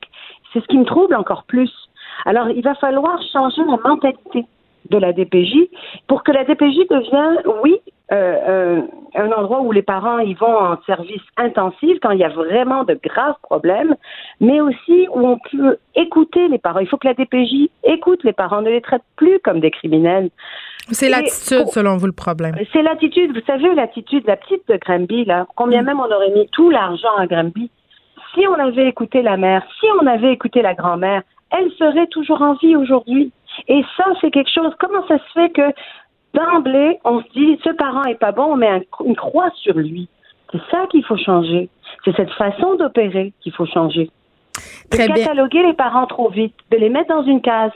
[0.52, 1.70] c'est ce qui me trouble encore plus.
[2.26, 4.46] Alors, il va falloir changer la mentalité
[4.88, 5.68] de la DPJ
[6.06, 7.80] pour que la DPJ devienne, oui,
[8.12, 8.80] euh, euh,
[9.14, 12.82] un endroit où les parents y vont en service intensif quand il y a vraiment
[12.82, 13.94] de graves problèmes,
[14.40, 16.80] mais aussi où on peut écouter les parents.
[16.80, 20.30] Il faut que la DPJ écoute les parents, ne les traite plus comme des criminels.
[20.90, 22.56] C'est l'attitude, selon vous, le problème.
[22.72, 23.32] C'est l'attitude.
[23.32, 25.86] Vous savez, l'attitude, la petite de Granby, là, combien mm.
[25.86, 27.70] même on aurait mis tout l'argent à Granby.
[28.34, 32.42] Si on avait écouté la mère, si on avait écouté la grand-mère, elle serait toujours
[32.42, 33.32] en vie aujourd'hui.
[33.68, 34.72] Et ça, c'est quelque chose.
[34.78, 35.72] Comment ça se fait que
[36.34, 40.08] d'emblée, on se dit, ce parent est pas bon, on met une croix sur lui.
[40.52, 41.68] C'est ça qu'il faut changer.
[42.04, 44.10] C'est cette façon d'opérer qu'il faut changer.
[44.90, 47.72] Très de cataloguer les parents trop vite, de les mettre dans une case.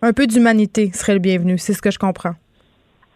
[0.00, 2.34] Un peu d'humanité serait le bienvenu, c'est ce que je comprends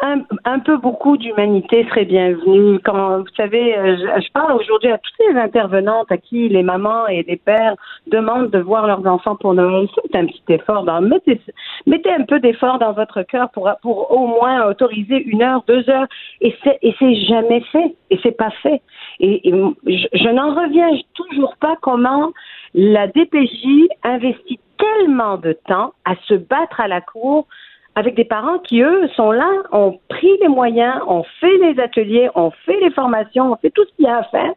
[0.02, 2.80] un, peu beaucoup d'humanité serait bienvenue.
[2.80, 7.06] Quand vous savez, euh, je, parle aujourd'hui à toutes les intervenantes à qui les mamans
[7.06, 7.76] et les pères
[8.08, 9.88] demandent de voir leurs enfants pour Noël.
[9.94, 10.84] C'est un petit effort.
[10.84, 11.38] Dans, mettez,
[11.86, 13.70] un peu d'effort dans votre cœur pour
[14.10, 16.06] au moins autoriser une heure, deux heures.
[16.40, 17.94] Et c'est c'est jamais fait.
[18.10, 18.82] Et c'est pas fait.
[19.20, 19.40] Et,
[19.86, 22.32] je, je n'en reviens toujours pas comment
[22.74, 27.46] la DPJ investit tellement de temps à se battre à la cour
[27.94, 32.30] avec des parents qui, eux, sont là, ont pris les moyens, ont fait les ateliers,
[32.34, 34.52] ont fait les formations, ont fait tout ce qu'il y a à faire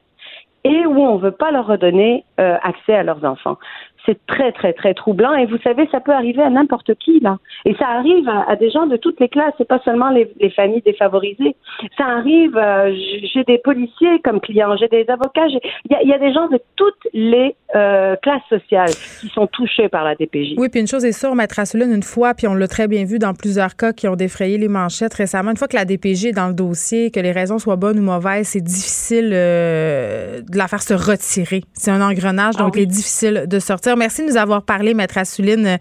[0.63, 3.57] et où on ne veut pas leur redonner euh, accès à leurs enfants
[4.05, 5.33] c'est très, très, très troublant.
[5.33, 7.37] Et vous savez, ça peut arriver à n'importe qui, là.
[7.65, 9.53] Et ça arrive à, des gens de toutes les classes.
[9.57, 11.55] C'est pas seulement les, familles défavorisées.
[11.97, 12.93] Ça arrive, euh,
[13.33, 17.07] j'ai des policiers comme clients, j'ai des avocats, il y, a des gens de toutes
[17.13, 20.53] les euh, classes sociales qui sont touchés par la DPJ.
[20.57, 23.03] Oui, puis une chose est sûre, Maître Asselin, une fois, puis on l'a très bien
[23.03, 26.27] vu dans plusieurs cas qui ont défrayé les manchettes récemment, une fois que la DPJ
[26.27, 30.57] est dans le dossier, que les raisons soient bonnes ou mauvaises, c'est difficile euh, de
[30.57, 31.63] la faire se retirer.
[31.73, 34.93] C'est un engrenage, donc ah il est difficile de sortir remercie de nous avoir parlé,
[34.93, 35.77] Maître Assouline.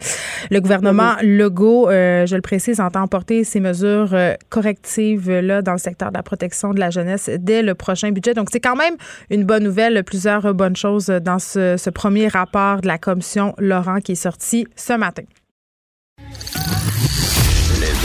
[0.50, 4.16] Le gouvernement Legault, euh, je le précise, entend porter ces mesures
[4.48, 8.34] correctives-là dans le secteur de la protection de la jeunesse dès le prochain budget.
[8.34, 8.94] Donc, c'est quand même
[9.30, 14.00] une bonne nouvelle, plusieurs bonnes choses dans ce, ce premier rapport de la commission Laurent
[14.00, 15.24] qui est sorti ce matin.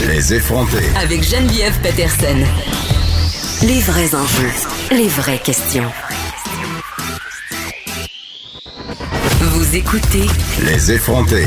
[0.06, 0.84] Les effrontés.
[0.96, 2.44] Avec Geneviève Peterson.
[3.62, 4.50] Les vrais enjeux,
[4.90, 5.90] les vraies questions.
[9.40, 10.26] Vous écoutez
[10.64, 11.46] Les effrontés.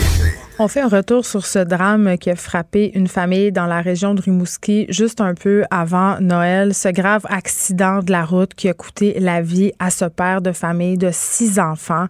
[0.63, 4.13] On fait un retour sur ce drame qui a frappé une famille dans la région
[4.13, 6.73] de Rimouski juste un peu avant Noël.
[6.73, 10.53] Ce grave accident de la route qui a coûté la vie à ce père de
[10.53, 12.05] famille de six enfants.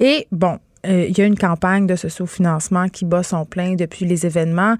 [0.00, 3.74] Et bon, euh, il y a une campagne de ce sous-financement qui bat son plein
[3.74, 4.76] depuis les événements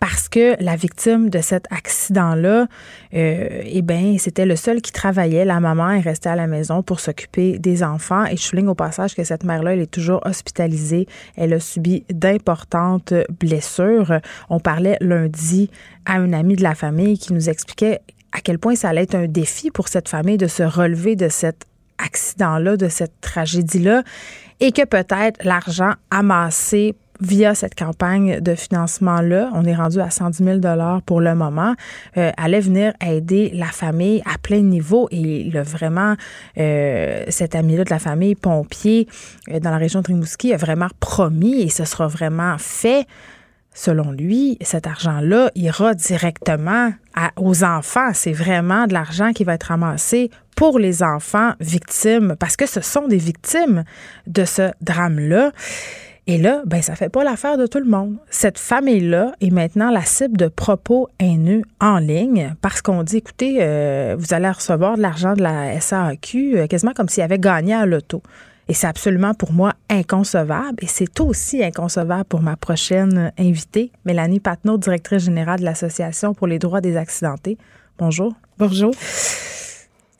[0.00, 2.66] parce que la victime de cet accident-là,
[3.14, 5.44] euh, eh bien, c'était le seul qui travaillait.
[5.44, 8.24] La maman est restée à la maison pour s'occuper des enfants.
[8.26, 11.06] Et je souligne au passage que cette mère-là, elle est toujours hospitalisée.
[11.36, 14.20] Elle a subi d'importantes blessures.
[14.50, 15.70] On parlait lundi
[16.06, 18.00] à un ami de la famille qui nous expliquait
[18.32, 21.28] à quel point ça allait être un défi pour cette famille de se relever de
[21.28, 21.64] cet
[21.98, 24.04] accident-là, de cette tragédie-là,
[24.60, 30.44] et que peut-être l'argent amassé via cette campagne de financement-là, on est rendu à 110
[30.44, 30.60] 000
[31.04, 31.74] pour le moment,
[32.16, 35.08] euh, allait venir aider la famille à plein niveau.
[35.10, 36.14] Et il a vraiment,
[36.58, 39.08] euh, cet ami-là de la famille, pompier,
[39.50, 43.06] euh, dans la région de Rimouski, a vraiment promis, et ce sera vraiment fait,
[43.74, 46.92] selon lui, cet argent-là ira directement
[47.36, 48.10] aux enfants.
[48.12, 52.80] C'est vraiment de l'argent qui va être ramassé pour les enfants victimes, parce que ce
[52.80, 53.84] sont des victimes
[54.26, 55.52] de ce drame-là.
[56.30, 58.18] Et là, ben, ça fait pas l'affaire de tout le monde.
[58.28, 63.60] Cette famille-là est maintenant la cible de propos haineux en ligne parce qu'on dit, écoutez,
[63.62, 67.72] euh, vous allez recevoir de l'argent de la SAQ euh, quasiment comme s'il avait gagné
[67.72, 68.22] à l'auto.
[68.68, 70.76] Et c'est absolument pour moi inconcevable.
[70.82, 76.46] Et c'est aussi inconcevable pour ma prochaine invitée, Mélanie Patnaud, directrice générale de l'Association pour
[76.46, 77.56] les droits des accidentés.
[77.96, 78.34] Bonjour.
[78.58, 78.92] Bonjour.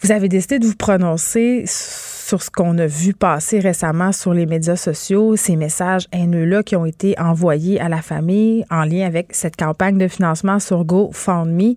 [0.01, 4.45] Vous avez décidé de vous prononcer sur ce qu'on a vu passer récemment sur les
[4.45, 9.29] médias sociaux, ces messages haineux-là qui ont été envoyés à la famille en lien avec
[9.35, 11.75] cette campagne de financement sur GoFundMe.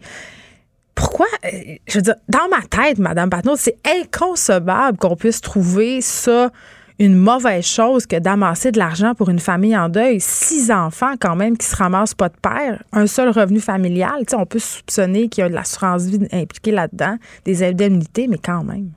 [0.93, 6.01] Pourquoi, euh, je veux dire, dans ma tête, Madame Patnaud, c'est inconcevable qu'on puisse trouver
[6.01, 6.51] ça
[6.99, 10.19] une mauvaise chose que d'amasser de l'argent pour une famille en deuil.
[10.19, 14.23] Six enfants, quand même, qui se ramassent pas de père, un seul revenu familial.
[14.33, 18.63] on peut soupçonner qu'il y a de l'assurance vie impliquée là-dedans, des indemnités, mais quand
[18.63, 18.91] même.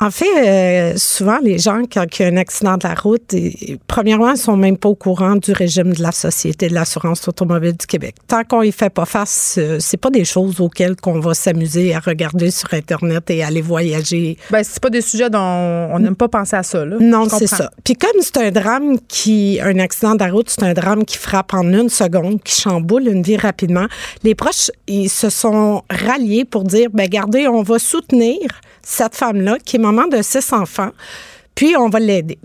[0.00, 3.34] En fait, euh, souvent, les gens, quand il y a un accident de la route,
[3.88, 7.72] premièrement, ils sont même pas au courant du régime de la Société de l'assurance automobile
[7.76, 8.14] du Québec.
[8.28, 11.94] Tant qu'on y fait pas face, euh, c'est pas des choses auxquelles qu'on va s'amuser
[11.94, 14.36] à regarder sur Internet et aller voyager.
[14.52, 16.96] Ben, c'est pas des sujets dont on n'aime pas penser à ça, là.
[17.00, 17.70] Non, c'est ça.
[17.82, 21.18] Puis comme c'est un drame qui, un accident de la route, c'est un drame qui
[21.18, 23.86] frappe en une seconde, qui chamboule une vie rapidement,
[24.22, 28.38] les proches, ils se sont ralliés pour dire, ben, regardez, on va soutenir
[28.82, 30.90] cette femme-là qui est de six enfants
[31.58, 32.38] puis on va l'aider.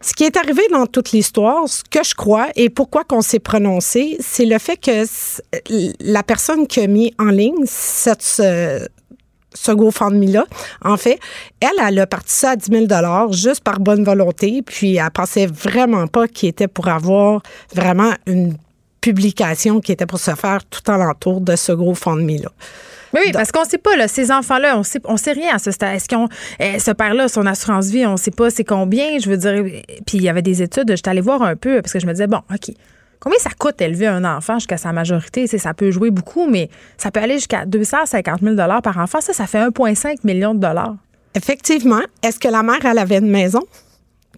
[0.00, 3.40] Ce qui est arrivé dans toute l'histoire, ce que je crois et pourquoi qu'on s'est
[3.40, 5.04] prononcé, c'est le fait que
[5.98, 8.86] la personne qui a mis en ligne cette, ce,
[9.52, 10.46] ce GoFundMe-là,
[10.84, 11.18] en fait,
[11.58, 15.46] elle, elle a parti ça à 10 000 juste par bonne volonté, puis elle pensait
[15.46, 17.42] vraiment pas qu'il était pour avoir
[17.74, 18.56] vraiment une
[19.00, 21.72] publication qui était pour se faire tout alentour de ce
[23.14, 25.70] Oui, parce qu'on sait pas, là, ces enfants-là, on sait, on sait rien à ce
[25.70, 25.96] stade.
[25.96, 29.36] Est-ce qu'on, eh, ce père-là, son assurance vie, on sait pas c'est combien, je veux
[29.36, 29.64] dire.
[30.06, 32.12] Puis il y avait des études, j'étais allée voir un peu, parce que je me
[32.12, 32.74] disais, bon, OK.
[33.20, 35.46] Combien ça coûte élever un enfant jusqu'à sa majorité?
[35.46, 39.20] ça peut jouer beaucoup, mais ça peut aller jusqu'à 250 000 par enfant.
[39.20, 40.96] Ça, ça fait 1,5 million de dollars.
[41.34, 42.00] Effectivement.
[42.22, 43.60] Est-ce que la mère, elle avait une maison?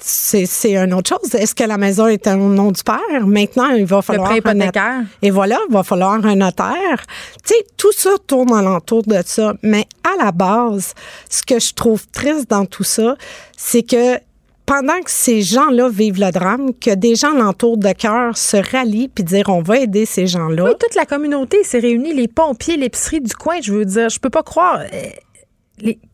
[0.05, 1.35] C'est une autre chose.
[1.35, 3.27] Est-ce que la maison est au nom du père?
[3.27, 4.33] Maintenant, il va falloir.
[4.33, 5.03] Le prêt hypothécaire.
[5.23, 7.05] Et voilà, il va falloir un notaire.
[7.45, 9.55] Tu sais, tout ça tourne alentour de ça.
[9.63, 10.95] Mais à la base,
[11.29, 13.17] ce que je trouve triste dans tout ça,
[13.57, 14.19] c'est que
[14.67, 19.09] pendant que ces gens-là vivent le drame, que des gens alentour de cœur se rallient
[19.09, 20.65] puis dire on va aider ces gens-là.
[20.65, 24.19] Oui, toute la communauté s'est réunie, les pompiers, l'épicerie du coin, je veux dire, je
[24.19, 24.81] peux pas croire.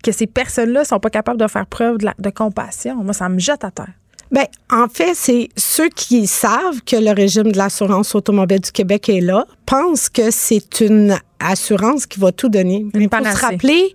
[0.02, 2.96] Que ces personnes-là sont pas capables de faire preuve de, compassion.
[2.96, 3.92] Moi, ça me jette à terre.
[4.30, 9.08] Bien, en fait, c'est ceux qui savent que le régime de l'assurance automobile du Québec
[9.08, 12.86] est là, pensent que c'est une assurance qui va tout donner.
[12.94, 13.92] Mais il faut se rappeler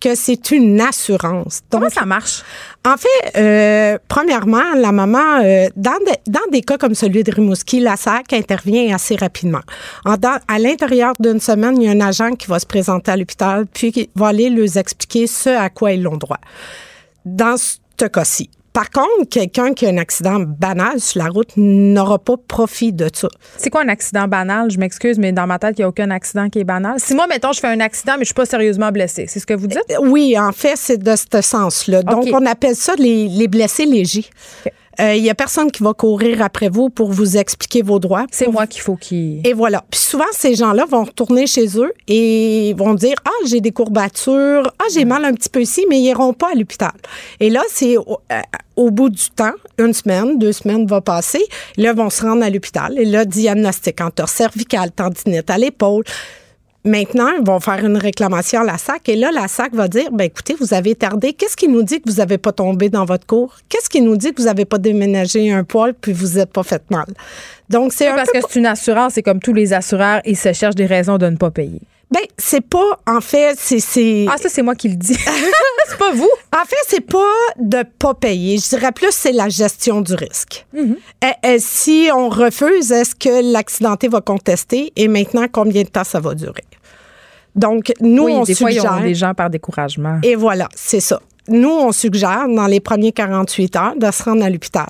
[0.00, 1.62] que c'est une assurance.
[1.70, 2.42] Comment ça marche?
[2.84, 7.80] En fait, euh, premièrement, la maman, euh, dans, dans des cas comme celui de Rimouski,
[7.80, 9.62] la SAC intervient assez rapidement.
[10.04, 10.14] En,
[10.48, 13.66] à l'intérieur d'une semaine, il y a un agent qui va se présenter à l'hôpital,
[13.66, 16.38] puis qui va aller leur expliquer ce à quoi ils ont droit.
[17.24, 22.18] Dans ce cas-ci, Par contre, quelqu'un qui a un accident banal sur la route n'aura
[22.18, 23.28] pas profit de ça.
[23.56, 24.70] C'est quoi un accident banal?
[24.70, 26.96] Je m'excuse, mais dans ma tête, il n'y a aucun accident qui est banal.
[26.98, 29.46] Si moi, mettons, je fais un accident, mais je suis pas sérieusement blessé, c'est ce
[29.46, 29.80] que vous dites?
[30.02, 32.02] Oui, en fait, c'est de ce sens-là.
[32.02, 34.26] Donc, on appelle ça les, les blessés légers.
[34.66, 38.26] Euh, Il y a personne qui va courir après vous pour vous expliquer vos droits.
[38.30, 39.46] C'est moi qu'il faut qu'il.
[39.46, 39.84] Et voilà.
[39.90, 44.72] Puis souvent, ces gens-là vont retourner chez eux et vont dire Ah, j'ai des courbatures,
[44.78, 46.92] ah, j'ai mal un petit peu ici, mais ils n'iront pas à l'hôpital.
[47.40, 48.40] Et là, c'est au, euh,
[48.76, 51.44] au bout du temps, une semaine, deux semaines va passer.
[51.76, 52.98] Là, ils vont se rendre à l'hôpital.
[52.98, 56.04] Et là, diagnostic entorse cervicale, tendinite à l'épaule.
[56.86, 60.12] Maintenant, ils vont faire une réclamation à la SAC et là, la SAC va dire,
[60.12, 61.32] ben écoutez, vous avez tardé.
[61.32, 63.56] Qu'est-ce qui nous dit que vous n'avez pas tombé dans votre cours?
[63.68, 66.62] Qu'est-ce qui nous dit que vous n'avez pas déménagé un poil puis vous n'êtes pas
[66.62, 67.06] fait mal?
[67.68, 70.36] Donc, c'est un Parce peu que c'est une assurance, c'est comme tous les assureurs, ils
[70.36, 71.80] se cherchent des raisons de ne pas payer.
[72.08, 74.26] Ben, c'est pas, en fait, c'est.
[74.30, 75.18] Ah, ça, c'est moi qui le dis.
[75.88, 76.30] c'est pas vous.
[76.56, 78.58] En fait, c'est pas de pas payer.
[78.58, 80.66] Je dirais plus c'est la gestion du risque.
[80.72, 81.58] Mm-hmm.
[81.58, 86.36] Si on refuse, est-ce que l'accidenté va contester et maintenant combien de temps ça va
[86.36, 86.62] durer?
[87.56, 88.92] Donc, nous, oui, on des fois, ils suggère.
[88.92, 90.20] ont des gens par découragement.
[90.22, 91.20] Et voilà, c'est ça.
[91.48, 94.88] Nous, on suggère dans les premiers 48 heures de se rendre à l'hôpital.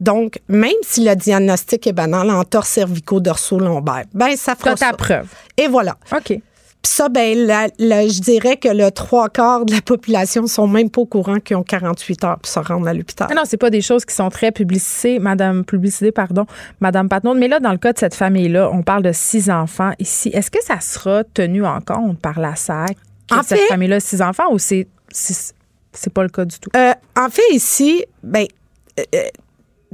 [0.00, 5.28] Donc, même si le diagnostic est banal, entorse cervico-dorso-lombaire, ben ça fera T'as ta preuve.
[5.56, 5.96] Et voilà.
[6.12, 6.38] OK.
[6.84, 10.66] Puis ça, ben, la- la- je dirais que le trois quarts de la population sont
[10.66, 13.26] même pas au courant qu'ils ont 48 heures pour se rendre à l'hôpital.
[13.30, 16.44] Ah non, c'est pas des choses qui sont très publicisées, Madame publicité, pardon,
[16.80, 17.32] Madame Patnaud.
[17.32, 20.28] Mais là, dans le cas de cette famille-là, on parle de six enfants ici.
[20.34, 22.98] Est-ce que ça sera tenu en compte par la SAC
[23.32, 25.54] En cette famille-là six enfants ou c'est c'est
[25.94, 26.68] c'est pas le cas du tout?
[26.76, 28.44] Euh, en fait, ici, ben,
[29.00, 29.22] euh, euh,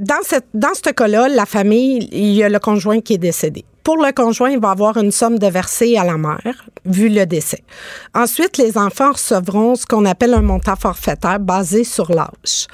[0.01, 3.63] dans, cette, dans ce cas-là, la famille, il y a le conjoint qui est décédé.
[3.83, 7.25] Pour le conjoint, il va avoir une somme de versée à la mère, vu le
[7.25, 7.63] décès.
[8.13, 12.67] Ensuite, les enfants recevront ce qu'on appelle un montant forfaitaire basé sur l'âge.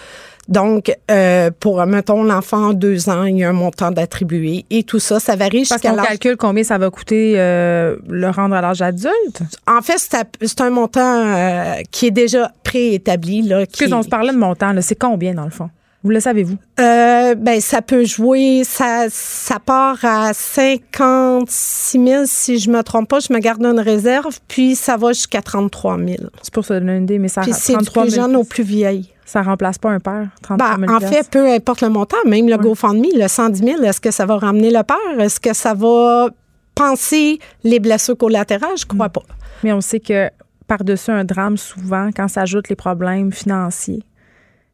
[0.48, 4.84] Donc, euh, pour, mettons, l'enfant en deux ans, il y a un montant d'attribué et
[4.84, 8.30] tout ça, ça varie Parce jusqu'à qu'on l'âge calcule combien ça va coûter euh, le
[8.30, 9.42] rendre à l'âge adulte?
[9.68, 9.98] En fait,
[10.42, 13.42] c'est un montant euh, qui est déjà préétabli.
[13.42, 14.74] Là, qui, on se parlait de montant.
[14.80, 15.70] C'est combien, dans le fond?
[16.04, 16.58] Vous le savez-vous?
[16.80, 23.10] Euh, ben, ça peut jouer, ça, ça part à 56 000, si je me trompe
[23.10, 26.18] pas, je me garde une réserve, puis ça va jusqu'à 33 000.
[26.42, 28.36] C'est pour se donner une idée, mais ça Puis c'est du 33 plus 000 jeune
[28.36, 29.12] au plus vieil.
[29.26, 32.48] Ça remplace pas un père, 33 Ben, 000 en fait, peu importe le montant, même
[32.48, 35.20] le GoFundMe, le 110 000, est-ce que ça va ramener le père?
[35.20, 36.30] Est-ce que ça va
[36.76, 38.78] penser les blessures collatérales?
[38.78, 39.24] Je crois pas.
[39.64, 40.30] Mais on sait que
[40.68, 44.04] par-dessus un drame, souvent, quand s'ajoutent les problèmes financiers,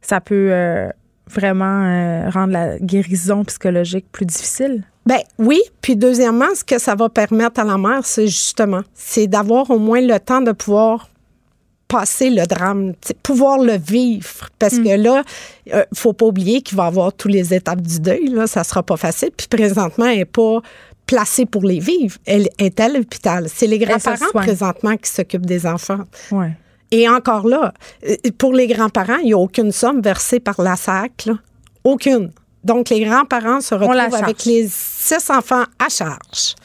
[0.02, 0.90] ça peut euh,
[1.34, 4.84] vraiment euh, rendre la guérison psychologique plus difficile?
[5.06, 9.28] Ben oui, puis deuxièmement, ce que ça va permettre à la mère, c'est justement, c'est
[9.28, 11.10] d'avoir au moins le temps de pouvoir
[11.90, 14.50] passer le drame, pouvoir le vivre.
[14.58, 15.24] Parce que là,
[15.74, 18.30] euh, faut pas oublier qu'il va y avoir toutes les étapes du deuil.
[18.30, 19.30] Là, ça sera pas facile.
[19.36, 20.62] Puis présentement, elle n'est pas
[21.06, 22.18] placée pour les vivre.
[22.26, 23.48] Elle est à l'hôpital.
[23.54, 26.00] C'est les grands-parents présentement qui s'occupent des enfants.
[26.32, 26.54] Ouais.
[26.94, 27.74] Et encore là,
[28.08, 31.26] euh, pour les grands-parents, il n'y a aucune somme versée par la SAC.
[31.26, 31.34] là.
[31.84, 32.32] Aucune.
[32.64, 33.92] Donc, les grands-parents se retrouvent
[34.24, 36.56] avec les six enfants à charge.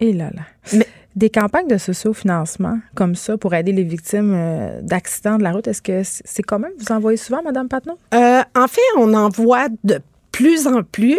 [0.00, 0.42] Et là là.
[0.72, 0.86] Mais-
[1.16, 5.66] Des campagnes de sociofinancement comme ça pour aider les victimes euh, d'accidents de la route,
[5.66, 6.68] est-ce que c'est commun?
[6.78, 7.98] Vous en voyez souvent, Madame Patnaud?
[8.14, 11.18] Euh, en fait, on en voit de plus en plus.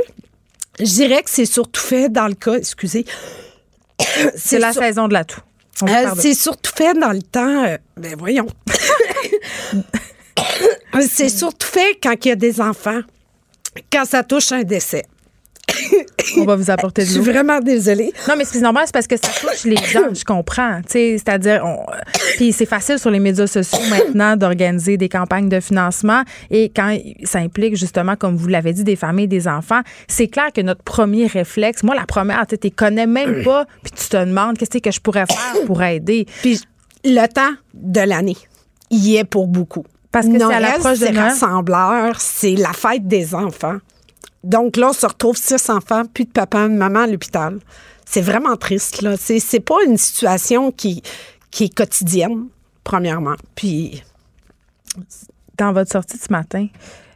[0.80, 3.04] Je dirais que c'est surtout fait dans le cas, excusez.
[4.36, 5.42] C'est la sur- saison de la toux.
[5.84, 7.65] Euh, c'est surtout fait dans le temps.
[7.65, 8.47] euh, ben voyons.
[11.01, 13.01] c'est surtout fait quand il y a des enfants,
[13.91, 15.05] quand ça touche un décès.
[16.38, 17.32] On va vous apporter Je de suis l'eau.
[17.32, 18.13] vraiment désolée.
[18.28, 20.80] Non, mais c'est normal, c'est parce que ça touche les gens, je comprends.
[20.84, 21.86] Tu sais, C'est-à-dire, on-
[22.38, 26.95] puis c'est facile sur les médias sociaux maintenant d'organiser des campagnes de financement et quand
[27.24, 30.84] ça implique justement, comme vous l'avez dit, des familles, des enfants, c'est clair que notre
[30.84, 34.78] premier réflexe, moi la première, tu ne connais même pas, puis tu te demandes qu'est-ce
[34.78, 36.26] que je pourrais faire pour aider.
[36.41, 36.59] Puis
[37.05, 38.38] le temps de l'année,
[38.91, 39.86] il y est pour beaucoup.
[40.11, 43.78] Parce que c'est à l'approche de c'est rassembleur, c'est la fête des enfants.
[44.44, 47.60] Donc là, on se retrouve six enfants, puis de papa, de maman à l'hôpital.
[48.06, 49.16] C'est vraiment triste, là.
[49.18, 51.04] C'est, pas une situation qui,
[51.60, 52.48] est quotidienne,
[52.84, 53.36] premièrement.
[53.56, 54.04] Puis,
[55.58, 56.68] Dans votre sortie ce matin,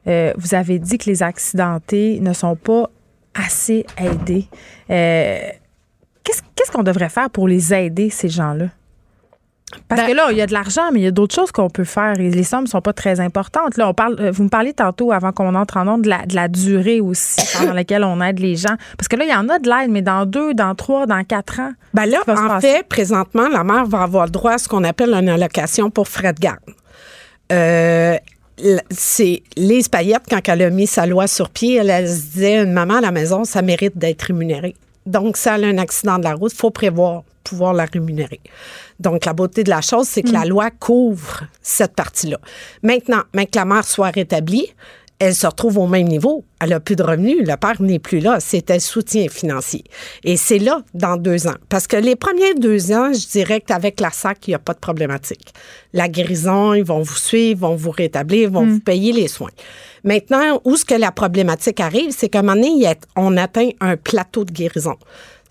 [0.07, 2.89] euh, vous avez dit que les accidentés ne sont pas
[3.34, 4.47] assez aidés.
[4.89, 5.49] Euh,
[6.24, 8.67] qu'est-ce qu'on devrait faire pour les aider, ces gens-là?
[9.88, 11.51] Parce Ben- que là, il y a de l'argent, mais il y a d'autres choses
[11.51, 13.78] qu'on peut faire et les sommes ne sont pas très importantes.
[13.78, 16.26] Là, on parle, euh, vous me parliez tantôt, avant qu'on entre en onde, de la,
[16.26, 18.76] de la durée aussi pendant laquelle on aide les gens.
[18.97, 21.24] Parce que là, il y en a de l'aide, mais dans deux, dans trois, dans
[21.24, 21.71] quatre ans.
[21.93, 22.67] ben là, en passer?
[22.67, 26.07] fait, présentement, la mère va avoir le droit à ce qu'on appelle une allocation pour
[26.07, 26.59] frais de garde.
[27.51, 28.17] Euh,
[28.91, 32.63] c'est Lise Payette, quand elle a mis sa loi sur pied, elle, elle se disait,
[32.63, 34.76] une maman à la maison, ça mérite d'être rémunéré.
[35.05, 38.41] Donc, si elle a un accident de la route, il faut prévoir pouvoir la rémunérer.
[38.99, 42.37] Donc, la beauté de la chose, c'est que la loi couvre cette partie-là.
[42.81, 44.73] Maintenant, mais que la mère soit rétablie,
[45.19, 46.43] elle se retrouve au même niveau.
[46.59, 47.37] Elle n'a plus de revenus.
[47.47, 48.39] Le père n'est plus là.
[48.41, 49.83] C'est un soutien financier.
[50.25, 51.55] Et c'est là, dans deux ans.
[51.69, 54.73] Parce que les premiers deux ans, je dirais qu'avec la SAC, il n'y a pas
[54.73, 55.53] de problématique.
[55.93, 59.51] La guérison, ils vont vous suivre, vont vous rétablir, vont vous payer les soins.
[60.03, 63.95] Maintenant, où ce que la problématique arrive, c'est qu'à un moment donné, on atteint un
[63.95, 64.95] plateau de guérison.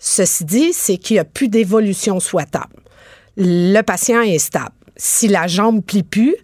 [0.05, 2.75] Ceci dit, c'est qu'il n'y a plus d'évolution souhaitable.
[3.37, 4.75] Le patient est stable.
[4.97, 6.35] Si la jambe plie plus,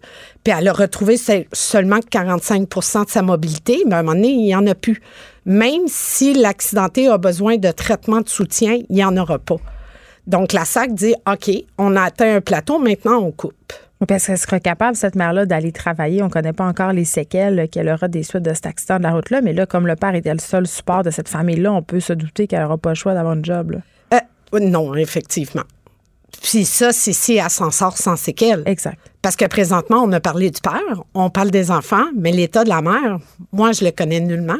[0.42, 1.18] puis elle a retrouvé
[1.52, 5.02] seulement 45% de sa mobilité, mais à un moment donné, il n'y en a plus.
[5.44, 9.58] Même si l'accidenté a besoin de traitement de soutien, il n'y en aura pas.
[10.26, 13.74] Donc, la SAC dit, OK, on a atteint un plateau, maintenant on coupe.
[14.08, 16.22] Parce qu'elle sera capable, cette mère-là, d'aller travailler.
[16.22, 19.02] On ne connaît pas encore les séquelles qu'elle aura des suites de cet accident de
[19.02, 19.42] la route-là.
[19.42, 22.14] Mais là, comme le père était le seul support de cette famille-là, on peut se
[22.14, 23.80] douter qu'elle n'aura pas le choix d'avoir un job.
[24.14, 24.18] Euh,
[24.58, 25.64] non, effectivement.
[26.42, 28.62] Puis ça, c'est si elle s'en sort sans séquelles.
[28.66, 28.98] Exact.
[29.20, 32.70] Parce que présentement, on a parlé du père, on parle des enfants, mais l'état de
[32.70, 33.18] la mère,
[33.52, 34.56] moi, je le connais nullement.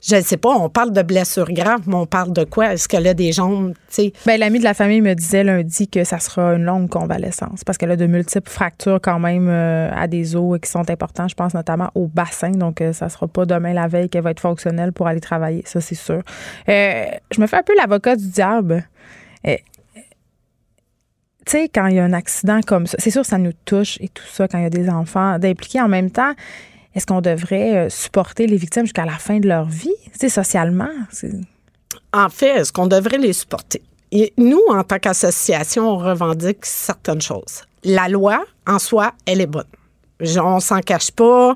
[0.00, 2.72] Je ne sais pas, on parle de blessures graves, mais on parle de quoi?
[2.72, 3.74] Est-ce qu'elle a des jambes?
[3.96, 7.78] Bien, l'ami de la famille me disait lundi que ça sera une longue convalescence parce
[7.78, 11.26] qu'elle a de multiples fractures quand même euh, à des os qui sont importants.
[11.26, 12.50] Je pense notamment au bassin.
[12.50, 15.62] Donc, euh, ça sera pas demain la veille qu'elle va être fonctionnelle pour aller travailler.
[15.66, 16.22] Ça, c'est sûr.
[16.68, 18.88] Euh, je me fais un peu l'avocat du diable.
[19.44, 19.52] tu
[21.46, 23.98] sais, quand il y a un accident comme ça, c'est sûr que ça nous touche
[24.00, 26.34] et tout ça, quand il y a des enfants, d'impliquer en même temps.
[26.94, 30.88] Est-ce qu'on devrait euh, supporter les victimes jusqu'à la fin de leur vie, c'est socialement?
[32.12, 33.82] En fait, est-ce qu'on devrait les supporter?
[34.38, 37.62] Nous, en tant qu'association, on revendique certaines choses.
[37.84, 39.64] La loi, en soi, elle est bonne.
[40.20, 41.54] On s'en cache pas.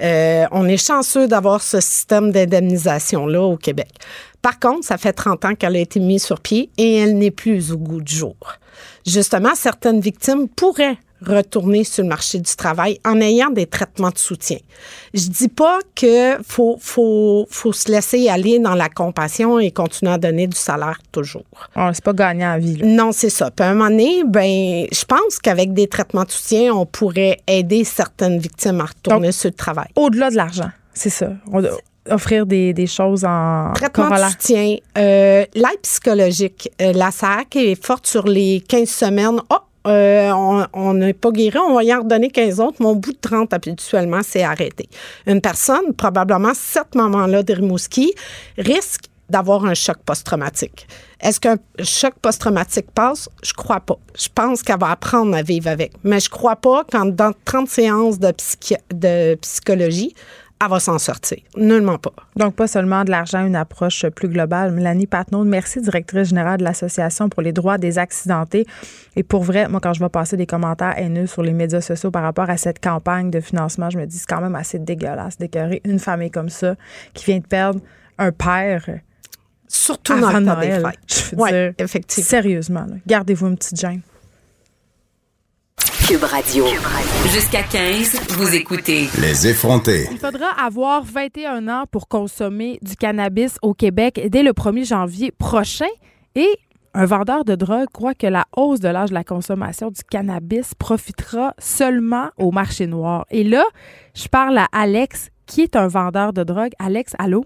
[0.00, 3.90] Euh, on est chanceux d'avoir ce système d'indemnisation-là au Québec.
[4.40, 7.30] Par contre, ça fait 30 ans qu'elle a été mise sur pied et elle n'est
[7.30, 8.36] plus au goût du jour.
[9.06, 14.18] Justement, certaines victimes pourraient retourner sur le marché du travail en ayant des traitements de
[14.18, 14.58] soutien.
[15.12, 20.12] Je dis pas que faut, faut, faut se laisser aller dans la compassion et continuer
[20.12, 21.44] à donner du salaire toujours.
[21.76, 22.78] Oh, c'est pas gagnant à vie.
[22.82, 23.50] Non, c'est ça.
[23.50, 27.38] Puis à un moment donné, ben, je pense qu'avec des traitements de soutien, on pourrait
[27.46, 29.88] aider certaines victimes à retourner sur le travail.
[29.96, 31.30] Au-delà de l'argent, c'est ça.
[32.10, 36.70] offrir des, des, choses en traitement de soutien, euh, l'aide psychologique.
[36.80, 39.40] Euh, la SAC est forte sur les 15 semaines.
[39.50, 39.56] Oh,
[39.86, 40.30] euh,
[40.72, 43.52] on n'est pas guéri, on va y en redonner 15 autres, Mon bout de 30
[43.52, 44.88] habituellement, c'est arrêté.
[45.26, 48.12] Une personne, probablement cette maman-là de Rimouski,
[48.56, 50.86] risque d'avoir un choc post-traumatique.
[51.20, 53.28] Est-ce qu'un choc post-traumatique passe?
[53.42, 53.96] Je crois pas.
[54.18, 55.92] Je pense qu'elle va apprendre à vivre avec.
[56.02, 58.32] Mais je crois pas qu'en dans 30 séances de,
[58.94, 60.14] de psychologie,
[60.64, 61.38] elle va s'en sortir.
[61.56, 62.12] Nullement pas.
[62.36, 64.72] Donc, pas seulement de l'argent, une approche plus globale.
[64.72, 68.66] Mélanie Patnaud, merci, directrice générale de l'Association pour les droits des accidentés.
[69.16, 72.10] Et pour vrai, moi, quand je vais passer des commentaires haineux sur les médias sociaux
[72.10, 75.38] par rapport à cette campagne de financement, je me dis c'est quand même assez dégueulasse
[75.38, 76.74] d'écœurer une famille comme ça
[77.12, 77.80] qui vient de perdre
[78.18, 78.84] un père.
[79.66, 80.98] Surtout dans le temps des fêtes.
[81.06, 82.28] Je veux dire, effectivement.
[82.28, 84.02] Sérieusement, gardez-vous une petite gêne.
[85.84, 86.66] Cube Radio.
[87.32, 89.08] Jusqu'à 15, vous écoutez.
[89.20, 90.06] Les effrontés.
[90.10, 95.32] Il faudra avoir 21 ans pour consommer du cannabis au Québec dès le 1er janvier
[95.32, 95.88] prochain.
[96.34, 96.48] Et
[96.94, 100.74] un vendeur de drogue croit que la hausse de l'âge de la consommation du cannabis
[100.74, 103.26] profitera seulement au marché noir.
[103.30, 103.64] Et là,
[104.14, 106.72] je parle à Alex, qui est un vendeur de drogue.
[106.78, 107.44] Alex, allô?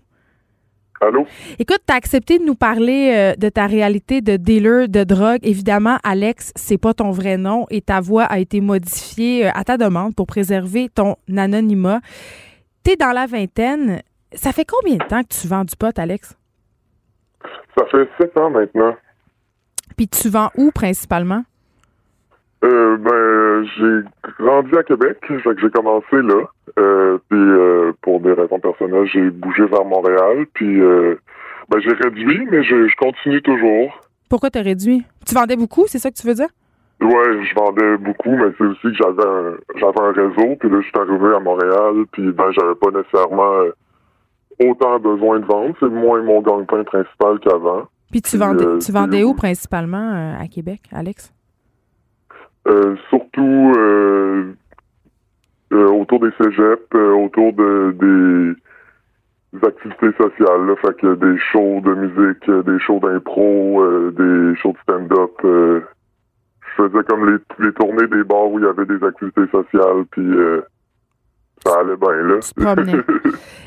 [1.01, 1.27] Allô?
[1.59, 5.39] Écoute, tu as accepté de nous parler euh, de ta réalité de dealer de drogue.
[5.43, 9.65] Évidemment, Alex, c'est pas ton vrai nom et ta voix a été modifiée euh, à
[9.65, 12.01] ta demande pour préserver ton anonymat.
[12.85, 14.03] Tu es dans la vingtaine.
[14.33, 16.37] Ça fait combien de temps que tu vends du pot, Alex?
[17.77, 18.97] Ça fait sept ans maintenant.
[19.97, 21.45] Puis tu vends où principalement?
[22.65, 26.43] Euh, ben, j'ai grandi à Québec, j'ai commencé là.
[26.79, 30.45] Euh, puis euh, pour des raisons personnelles, j'ai bougé vers Montréal.
[30.55, 31.15] Puis euh,
[31.69, 34.01] ben, j'ai réduit, mais je, continue toujours.
[34.29, 35.05] Pourquoi t'as réduit?
[35.25, 36.49] Tu vendais beaucoup, c'est ça que tu veux dire?
[37.01, 40.81] Ouais, je vendais beaucoup, mais c'est aussi que j'avais un j'avais un réseau, puis là
[40.81, 43.71] je suis arrivé à Montréal, puis ben j'avais pas nécessairement
[44.61, 45.77] autant besoin de vendre.
[45.79, 47.85] C'est moins mon gagne-pain principal qu'avant.
[48.11, 49.35] Puis tu vendais tu vendais où?
[49.35, 51.33] principalement à Québec, Alex?
[53.11, 53.75] Surtout
[55.73, 58.55] euh, autour des cégeps, euh, autour de
[59.53, 63.83] des activités sociales, là, fait que des shows de musique, euh, des shows d'impro,
[64.13, 65.33] des shows de stand-up.
[65.43, 65.81] je
[66.77, 70.31] faisais comme les, les tournées des bars où il y avait des activités sociales, puis
[71.65, 72.39] ça allait bien, là.
[72.41, 73.23] Tu.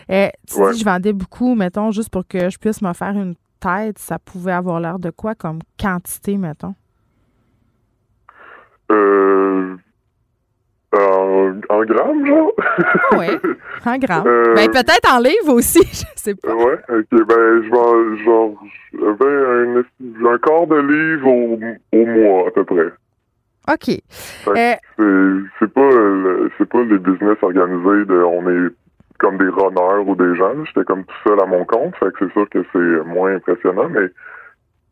[0.09, 3.35] Eh, tu dis, je vendais beaucoup, mettons, juste pour que je puisse me faire une
[3.59, 6.75] tête, ça pouvait avoir l'air de quoi comme quantité, mettons?
[8.91, 9.75] Euh,
[10.93, 12.51] en, en grammes, genre?
[13.17, 13.27] oui,
[13.85, 14.27] en grammes.
[14.27, 16.53] Euh, ben, peut-être en livres aussi, je sais pas.
[16.53, 17.25] Ouais, ok.
[17.27, 18.63] Ben, je vends, genre,
[18.93, 21.59] j'avais un, un, quart de livre au,
[21.93, 22.91] au, mois, à peu près.
[23.71, 24.01] OK.
[24.99, 25.89] Euh, c'est pas,
[26.57, 28.69] c'est pas les business organisés de on est
[29.19, 30.65] comme des runners ou des gens.
[30.65, 33.87] J'étais comme tout seul à mon compte, fait que c'est sûr que c'est moins impressionnant,
[33.89, 34.07] mais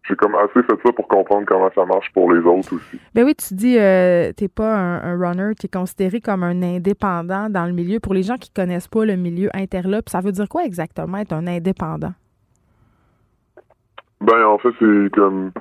[0.09, 2.99] j'ai comme assez fait ça pour comprendre comment ça marche pour les autres aussi.
[3.13, 7.49] Ben oui, tu dis euh, t'es pas un, runner, tu es considéré comme un indépendant
[7.49, 7.99] dans le milieu.
[7.99, 11.33] Pour les gens qui connaissent pas le milieu interlope, ça veut dire quoi exactement être
[11.33, 12.13] un indépendant?
[14.21, 15.51] Ben en fait c'est comme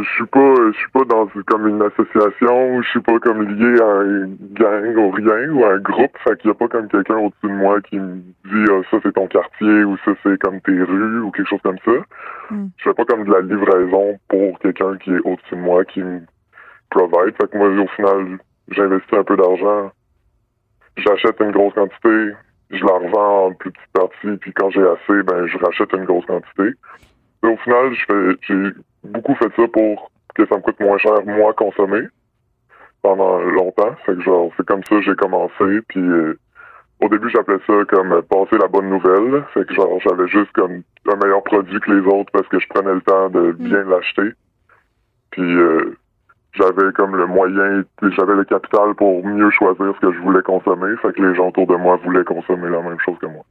[0.00, 3.80] je suis pas je suis pas dans comme une association, je suis pas comme lié
[3.80, 6.88] à un gang ou rien ou à un groupe, fait qu'il y a pas comme
[6.88, 10.38] quelqu'un au-dessus de moi qui me dit ah, ça c'est ton quartier ou ça c'est
[10.40, 11.92] comme tes rues ou quelque chose comme ça.
[12.50, 12.66] Mm.
[12.76, 16.02] Je fais pas comme de la livraison pour quelqu'un qui est au-dessus de moi qui
[16.02, 16.20] me
[16.90, 17.34] provide.
[17.36, 18.38] Fait que moi au final
[18.68, 19.90] j'investis un peu d'argent,
[20.96, 22.32] j'achète une grosse quantité,
[22.70, 26.04] je la revends en plus petites parties, puis quand j'ai assez, ben je rachète une
[26.04, 26.74] grosse quantité.
[27.42, 28.72] au final, je fais j'ai
[29.04, 32.02] beaucoup fait ça pour que ça me coûte moins cher, moi, consommer
[33.02, 33.94] pendant longtemps.
[34.06, 35.80] Fait que genre, c'est comme ça que j'ai commencé.
[35.88, 36.38] Puis euh,
[37.02, 39.44] au début, j'appelais ça comme passer la bonne nouvelle.
[39.52, 42.68] Fait que genre, j'avais juste comme un meilleur produit que les autres parce que je
[42.68, 43.90] prenais le temps de bien mm.
[43.90, 44.30] l'acheter.
[45.32, 45.96] Puis euh,
[46.52, 47.82] j'avais comme le moyen,
[48.16, 50.94] j'avais le capital pour mieux choisir ce que je voulais consommer.
[51.02, 53.44] Fait que les gens autour de moi voulaient consommer la même chose que moi.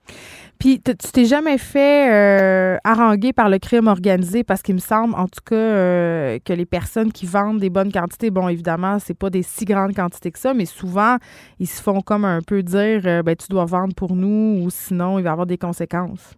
[0.62, 4.44] Puis tu t'es jamais fait euh, haranguer par le crime organisé?
[4.44, 7.92] Parce qu'il me semble, en tout cas, euh, que les personnes qui vendent des bonnes
[7.92, 11.18] quantités, bon, évidemment, c'est pas des si grandes quantités que ça, mais souvent,
[11.60, 14.70] ils se font comme un peu dire, euh, ben, tu dois vendre pour nous ou
[14.70, 16.38] sinon, il va y avoir des conséquences.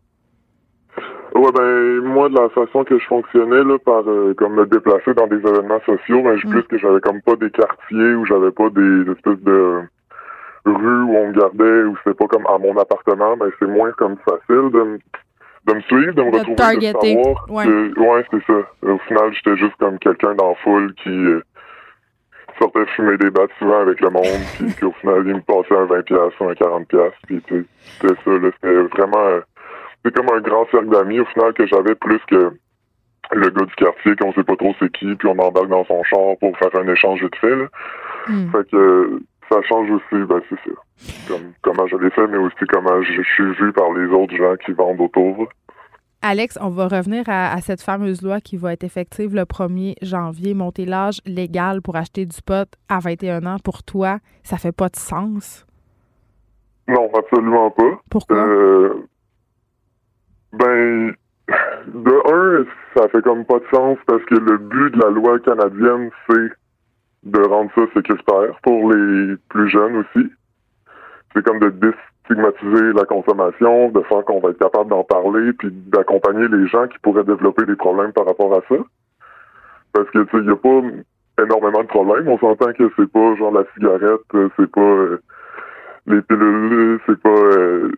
[1.36, 4.06] Ouais, ben, moi, de la façon que je fonctionnais, là, par,
[4.38, 6.50] comme me déplacer dans des événements sociaux, ben, je mm.
[6.50, 9.82] plus que j'avais comme pas des quartiers ou j'avais pas des espèces de
[10.66, 13.92] rue où on me gardait, où c'était pas comme à mon appartement, ben c'est moins
[13.94, 15.00] comme facile de me,
[15.66, 17.46] de me suivre, de me retrouver, de savoir.
[17.50, 18.60] Ouais, ouais c'est ça.
[18.82, 21.42] Au final, j'étais juste comme quelqu'un dans la foule qui euh,
[22.60, 24.26] sortait fumer des battes souvent avec le monde,
[24.78, 28.50] puis, au final, il me passait un 20$ ou un 40$, puis c'était ça, là.
[28.54, 29.26] C'était vraiment...
[29.26, 29.42] Euh,
[30.06, 32.52] c'est comme un grand cercle d'amis, au final, que j'avais plus que
[33.32, 36.04] le gars du quartier qu'on sait pas trop c'est qui, puis on embarque dans son
[36.04, 37.66] char pour faire un échange vite fait, là.
[38.28, 38.52] Hmm.
[38.52, 39.20] Fait que
[39.50, 41.28] ça change aussi, ben c'est ça.
[41.28, 44.56] Comme, comment je l'ai fait, mais aussi comment je, suis vu par les autres gens
[44.66, 45.48] qui vendent autour.
[46.22, 50.54] Alex, on va revenir à, cette fameuse loi qui va être effective le 1er janvier.
[50.54, 54.88] Monter l'âge légal pour acheter du pot à 21 ans, pour toi, ça fait pas
[54.88, 55.66] de sens?
[56.88, 58.02] Non, absolument pas.
[58.10, 58.38] Pourquoi?
[58.38, 58.94] Euh,
[60.54, 61.14] ben,
[61.88, 62.66] de un,
[62.96, 66.52] ça fait comme pas de sens parce que le but de la loi canadienne, c'est
[67.26, 70.32] de rendre ça sécuritaire pour les plus jeunes aussi.
[71.34, 75.70] C'est comme de déstigmatiser la consommation, de faire qu'on va être capable d'en parler, puis
[75.72, 78.82] d'accompagner les gens qui pourraient développer des problèmes par rapport à ça.
[79.94, 80.82] Parce que tu sais, il n'y a pas
[81.44, 82.28] énormément de problèmes.
[82.28, 84.22] On s'entend que c'est pas genre la cigarette,
[84.58, 85.22] c'est pas euh,
[86.08, 87.92] les pilules, c'est pas euh,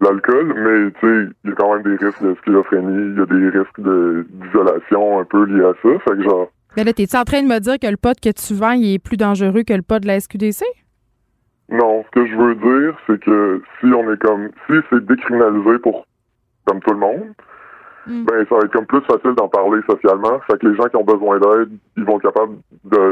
[0.00, 3.20] l'alcool, mais tu sais, il y a quand même des risques de schizophrénie, il y
[3.20, 5.98] a des risques d'isolation un peu liés à ça.
[6.00, 8.30] Fait que genre mais là, t'es-tu en train de me dire que le pot que
[8.30, 10.64] tu vends, il est plus dangereux que le pot de la SQDC?
[11.70, 15.78] Non, ce que je veux dire, c'est que si on est comme si c'est décriminalisé
[15.80, 16.06] pour
[16.66, 17.34] comme tout le monde,
[18.06, 18.24] hmm.
[18.24, 20.40] ben ça va être comme plus facile d'en parler socialement.
[20.46, 22.56] Fait que les gens qui ont besoin d'aide, ils vont être capables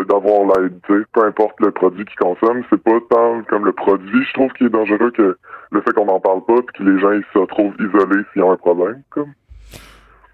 [0.06, 2.62] d'avoir l'aide, tu sais, peu importe le produit qu'ils consomment.
[2.70, 5.36] C'est pas tant comme le produit, je trouve, qui est dangereux que
[5.70, 8.42] le fait qu'on n'en parle pas et que les gens ils se retrouvent isolés s'il
[8.42, 9.02] y a un problème.
[9.10, 9.32] Comme.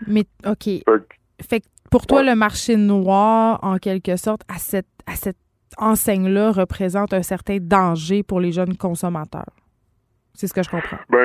[0.07, 0.65] Mais OK.
[0.65, 1.15] fait que
[1.91, 5.37] pour toi, le marché noir, en quelque sorte, à cette, à cette
[5.79, 9.55] enseigne-là, représente un certain danger pour les jeunes consommateurs?
[10.35, 10.97] C'est ce que je comprends.
[11.11, 11.25] Ben,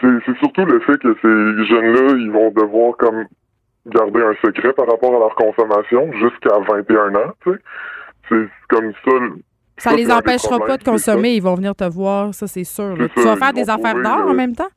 [0.00, 3.24] c'est surtout le fait que ces jeunes-là, ils vont devoir comme
[3.86, 7.58] garder un secret par rapport à leur consommation jusqu'à 21 ans, tu sais.
[8.28, 9.10] C'est comme ça.
[9.78, 12.94] Ça, les empêchera pas de consommer, ils vont venir te voir, ça c'est sûr.
[13.16, 14.68] Tu vas faire des affaires d'or en même temps?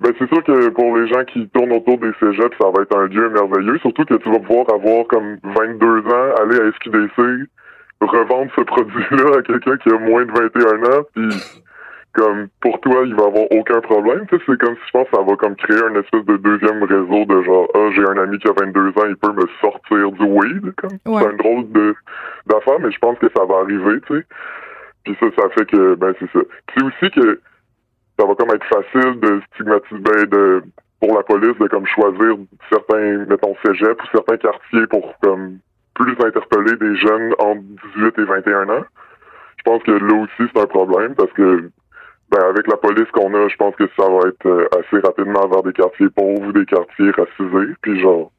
[0.00, 2.96] Ben, c'est sûr que pour les gens qui tournent autour des cégeps, ça va être
[2.96, 3.78] un lieu merveilleux.
[3.78, 7.48] Surtout que tu vas pouvoir avoir comme 22 ans, aller à SQDC,
[8.00, 11.28] revendre ce produit-là à quelqu'un qui a moins de 21 ans, puis
[12.12, 14.26] comme pour toi, il va avoir aucun problème.
[14.28, 16.36] Tu sais, c'est comme si je pense que ça va comme créer un espèce de
[16.38, 19.46] deuxième réseau de genre ah j'ai un ami qui a 22 ans, il peut me
[19.60, 20.74] sortir du weed.
[20.76, 21.94] Comme c'est un drôle de
[22.46, 24.00] d'affaire, mais je pense que ça va arriver.
[24.06, 24.24] Tu sais.
[25.04, 26.40] Puis ça, ça fait que, ben, c'est ça.
[26.74, 27.40] C'est aussi que
[28.18, 30.62] ça va comme être facile de stigmatiser, ben, de,
[31.00, 32.36] pour la police, de comme choisir
[32.70, 35.58] certains, mettons, cégeps ou certains quartiers pour, comme,
[35.94, 37.62] plus interpeller des jeunes entre
[37.96, 38.84] 18 et 21 ans.
[39.58, 41.70] Je pense que là aussi, c'est un problème parce que,
[42.30, 45.46] ben, avec la police qu'on a, je pense que ça va être euh, assez rapidement
[45.48, 47.74] vers des quartiers pauvres ou des quartiers racisés.
[47.82, 48.30] Puis genre,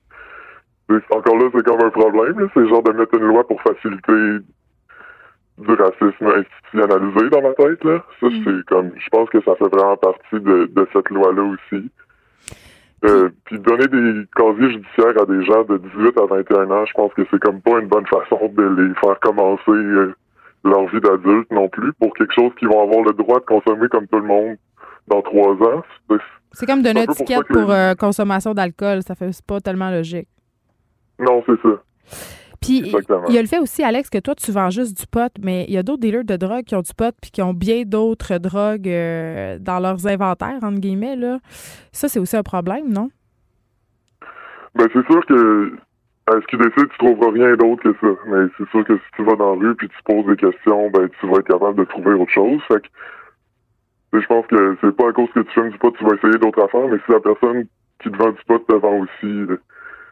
[1.10, 2.50] encore là, c'est comme un problème.
[2.54, 4.46] C'est genre de mettre une loi pour faciliter
[5.58, 7.84] du racisme institutionnalisé dans ma tête.
[7.84, 8.04] Là.
[8.20, 8.44] Ça, mm.
[8.44, 11.90] c'est comme je pense que ça fait vraiment partie de, cette loi-là aussi.
[13.06, 16.94] Euh, puis donner des casiers judiciaires à des gens de 18 à 21 ans, je
[16.94, 20.16] pense que c'est comme pas une bonne façon de les faire commencer euh,
[20.64, 23.88] leur vie d'adulte non plus pour quelque chose qu'ils vont avoir le droit de consommer
[23.90, 24.58] comme tout le monde
[25.08, 25.84] dans trois ans.
[26.52, 30.28] C'est comme donner une étiquette pour, euh, consommation d'alcool, ça fait pas tellement logique.
[31.20, 32.47] Non, c'est ça.
[32.62, 32.84] Puis
[33.28, 35.66] il y a le fait aussi, Alex, que toi, tu vends juste du pot, mais
[35.68, 37.84] il y a d'autres dealers de drogue qui ont du pot puis qui ont bien
[37.86, 41.16] d'autres drogues euh, dans leurs inventaires, entre guillemets.
[41.16, 41.40] Là.
[41.92, 43.10] Ça, c'est aussi un problème, non?
[44.76, 45.74] Ben, c'est sûr que
[46.28, 48.22] à SQDC, tu trouveras rien d'autre que ça.
[48.28, 50.90] Mais c'est sûr que si tu vas dans la rue puis tu poses des questions,
[50.90, 52.62] ben, tu vas être capable de trouver autre chose.
[52.68, 56.04] Fait que, je pense que c'est pas à cause que tu fumes du pot, tu
[56.04, 57.66] vas essayer d'autres affaires, mais si la personne
[58.02, 59.60] qui te vend du pot te vend aussi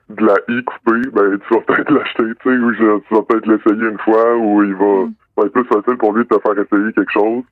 [0.09, 3.47] de la I coupée, ben tu vas peut-être l'acheter, tu sais, ou tu vas peut-être
[3.47, 5.45] l'essayer une fois, ou il va, mm.
[5.45, 7.43] être plus facile pour lui de te faire essayer quelque chose.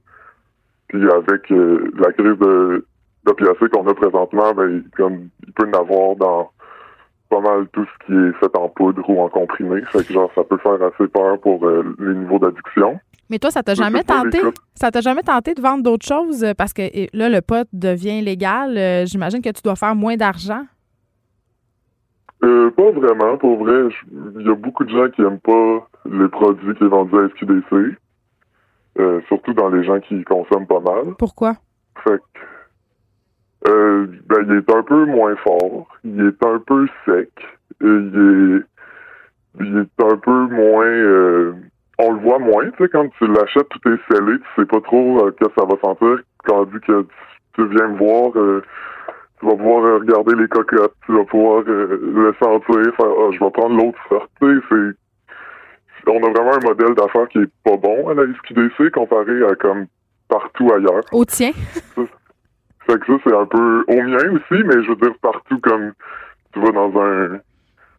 [0.90, 2.86] Puis avec euh, la crise de
[3.26, 6.52] d'opiacés qu'on a présentement, ben comme il peut en avoir dans
[7.30, 9.82] pas mal tout ce qui est fait en poudre ou en comprimé.
[9.92, 13.00] Fait que genre ça peut faire assez peur pour euh, les niveaux d'addiction.
[13.30, 14.40] Mais toi, ça t'a jamais tenté?
[14.76, 16.46] Ça t'a jamais tenté de vendre d'autres choses?
[16.58, 16.84] Parce que
[17.18, 18.78] là, le pot devient légal.
[18.78, 20.66] Euh, j'imagine que tu dois faire moins d'argent.
[22.54, 23.90] Euh, pas vraiment, pour vrai.
[24.36, 27.30] Il y a beaucoup de gens qui aiment pas les produits qui sont vendus à
[27.30, 27.98] SQDC.
[29.00, 31.16] Euh, surtout dans les gens qui consomment pas mal.
[31.18, 31.56] Pourquoi?
[32.04, 35.88] Fait que, euh, ben, il est un peu moins fort.
[36.04, 37.32] Il est un peu sec.
[37.82, 41.54] il est, il est un peu moins, euh,
[41.98, 44.82] on le voit moins, tu sais, quand tu l'achètes, tout est scellé, tu sais pas
[44.82, 46.24] trop que ça va sentir.
[46.44, 47.08] Quand que tu,
[47.56, 48.32] tu viens me voir,
[49.44, 53.30] tu vas pouvoir euh, regarder les cocottes, tu vas pouvoir euh, le sentir, faire ah,
[53.32, 54.32] je vais prendre l'autre sorte.
[54.40, 59.44] C'est on a vraiment un modèle d'affaires qui est pas bon à la SQDC comparé
[59.46, 59.88] à comme
[60.28, 61.04] partout ailleurs.
[61.12, 61.52] Au tien?
[62.86, 65.94] fait que ça, c'est un peu au mien aussi, mais je veux dire partout comme
[66.54, 67.40] tu vas dans un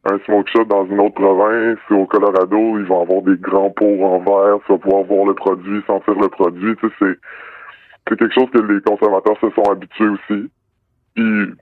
[0.06, 4.04] un smoke shop dans une autre province, au Colorado, ils vont avoir des grands pots
[4.04, 7.18] en verre, tu vas pouvoir voir le produit, sentir le produit, tu sais, c'est
[8.06, 10.50] c'est quelque chose que les consommateurs se sont habitués aussi.
[11.14, 11.54] Puis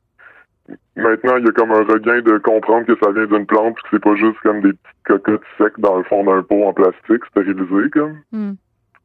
[0.97, 3.89] maintenant, il y a comme un regain de comprendre que ça vient d'une plante, que
[3.91, 7.25] c'est pas juste comme des petites cocottes secs dans le fond d'un pot en plastique
[7.31, 8.19] stérilisé, comme.
[8.33, 8.53] Hmm.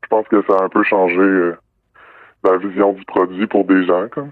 [0.04, 1.58] Je pense que ça a un peu changé euh,
[2.44, 4.32] la vision du produit pour des gens, comme.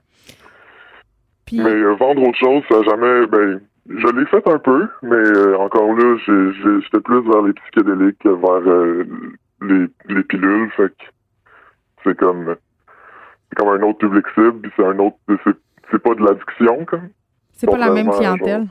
[1.51, 3.28] Mais euh, vendre autre chose, ça a jamais.
[3.28, 8.18] Ben, je l'ai fait un peu, mais euh, encore là, j'étais plus vers les psychédéliques
[8.20, 9.05] que vers
[9.61, 11.05] les, les pilules, fait que
[12.03, 12.55] c'est comme
[13.49, 15.18] c'est comme un autre public cible, puis c'est un autre
[15.91, 17.09] c'est pas de l'addiction, comme.
[17.53, 18.67] C'est pas la même clientèle.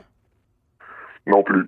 [1.25, 1.67] non plus.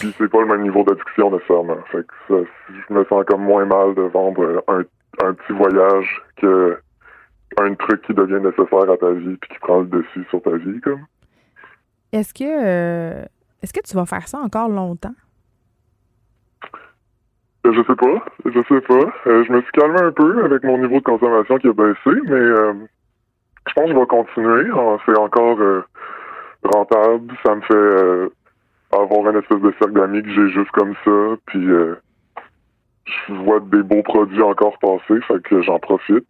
[0.00, 1.76] Puis c'est pas le même niveau d'addiction nécessairement.
[1.92, 2.50] Fait que ça,
[2.88, 4.82] je me sens comme moins mal de vendre un,
[5.22, 6.78] un petit voyage que
[7.58, 10.56] un truc qui devient nécessaire à ta vie puis qui prend le dessus sur ta
[10.56, 11.04] vie, comme.
[12.12, 13.24] Est-ce que euh,
[13.62, 15.14] est-ce que tu vas faire ça encore longtemps?
[17.66, 18.24] Euh, je sais pas.
[18.44, 19.12] Je sais pas.
[19.26, 22.20] Euh, je me suis calmé un peu avec mon niveau de consommation qui a baissé,
[22.24, 22.88] mais
[23.66, 24.70] je pense que je vais continuer.
[24.74, 25.84] Ah, c'est encore euh,
[26.62, 27.32] rentable.
[27.44, 28.28] Ça me fait euh,
[28.92, 31.36] avoir un espèce de cercle d'amis que j'ai juste comme ça.
[31.46, 31.96] Puis euh,
[33.04, 36.26] je vois des beaux produits encore passer, fait que j'en profite.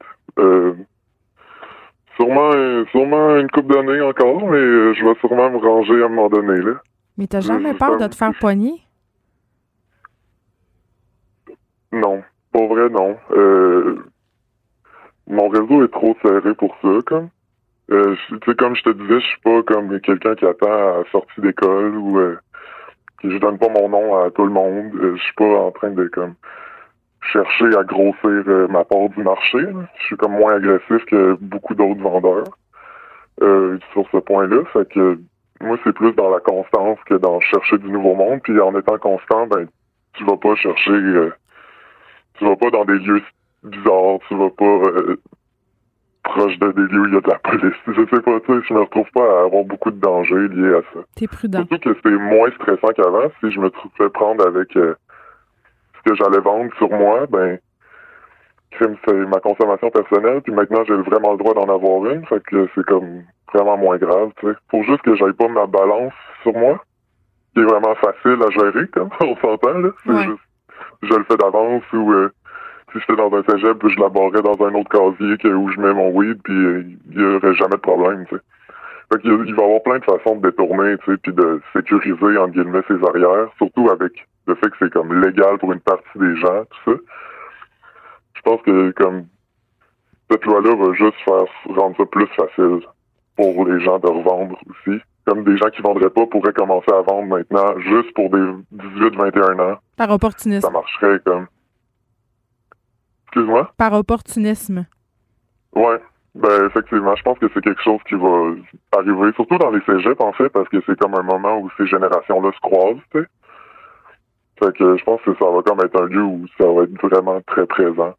[2.17, 2.51] sûrement,
[2.91, 6.61] sûrement une coupe d'années encore, mais je vais sûrement me ranger à un moment donné.
[6.61, 6.73] Là.
[7.19, 8.83] Mais t'as jamais peur de te faire poigner?
[11.93, 12.23] Non.
[12.53, 13.17] Pour vrai, non.
[15.29, 17.29] Euh, mon réseau est trop serré pour ça, comme.
[17.91, 21.05] Euh, sais, comme je te disais, je suis pas comme quelqu'un qui attend à la
[21.13, 22.37] sortie d'école ou euh,
[23.23, 24.93] je donne pas mon nom à tout le monde.
[24.97, 26.35] Euh, je suis pas en train de comme
[27.33, 29.59] chercher à grossir euh, ma part du marché.
[29.99, 32.59] Je suis comme moins agressif que beaucoup d'autres vendeurs
[33.93, 34.65] sur ce point-là.
[34.73, 35.21] Fait que
[35.61, 38.41] moi, c'est plus dans la constance que dans chercher du nouveau monde.
[38.43, 39.69] Puis en étant constant, ben
[40.15, 41.31] tu vas pas chercher
[42.39, 43.23] tu vas pas dans des lieux
[43.67, 45.17] bizarre, tu vas pas euh,
[46.25, 47.75] proche de des lieux où il y a de la police.
[47.87, 50.75] Je sais pas, tu sais, je me retrouve pas à avoir beaucoup de dangers liés
[50.75, 51.01] à ça.
[51.15, 51.65] T'es prudent.
[51.69, 53.31] Surtout que c'est moins stressant qu'avant.
[53.41, 54.95] Si je me trouvais prendre avec euh,
[55.97, 57.59] ce que j'allais vendre sur moi, ben
[58.79, 62.69] c'est ma consommation personnelle, puis maintenant j'ai vraiment le droit d'en avoir une, fait que
[62.75, 64.55] c'est comme vraiment moins grave, tu sais.
[64.71, 66.13] Faut juste que j'aille pas ma balance
[66.43, 66.83] sur moi,
[67.55, 69.91] qui est vraiment facile à gérer, comme on s'entend, là.
[70.05, 70.43] C'est juste,
[71.03, 72.33] je le fais d'avance ou euh,
[73.01, 75.81] si j'étais dans un cégep, je la barrais dans un autre casier que, où je
[75.81, 76.55] mets mon weed, puis
[77.11, 78.43] il y aurait jamais de problème, tu sais.
[79.13, 81.61] Fait qu'il il va y avoir plein de façons de détourner, tu sais, puis de
[81.73, 84.13] sécuriser, en guillemets, ses arrières, surtout avec
[84.47, 86.99] le fait que c'est comme légal pour une partie des gens, tout ça.
[88.35, 89.27] Je pense que comme
[90.31, 91.45] cette loi-là va juste faire
[91.77, 92.81] rendre ça plus facile
[93.37, 95.01] pour les gens de revendre aussi.
[95.25, 98.43] Comme des gens qui vendraient pas pourraient commencer à vendre maintenant juste pour des
[98.73, 99.79] 18-21 ans.
[99.97, 100.61] Par opportunisme.
[100.61, 101.47] Ça marcherait comme.
[103.37, 103.71] Excuse-moi?
[103.77, 104.87] Par opportunisme.
[105.75, 106.01] Ouais.
[106.35, 108.55] Ben effectivement, je pense que c'est quelque chose qui va
[108.99, 111.87] arriver, surtout dans les cégeps en fait, parce que c'est comme un moment où ces
[111.87, 113.27] générations-là se croisent, tu sais.
[114.59, 117.09] Fait que je pense que ça va comme être un lieu où ça va être
[117.09, 118.15] vraiment très présent.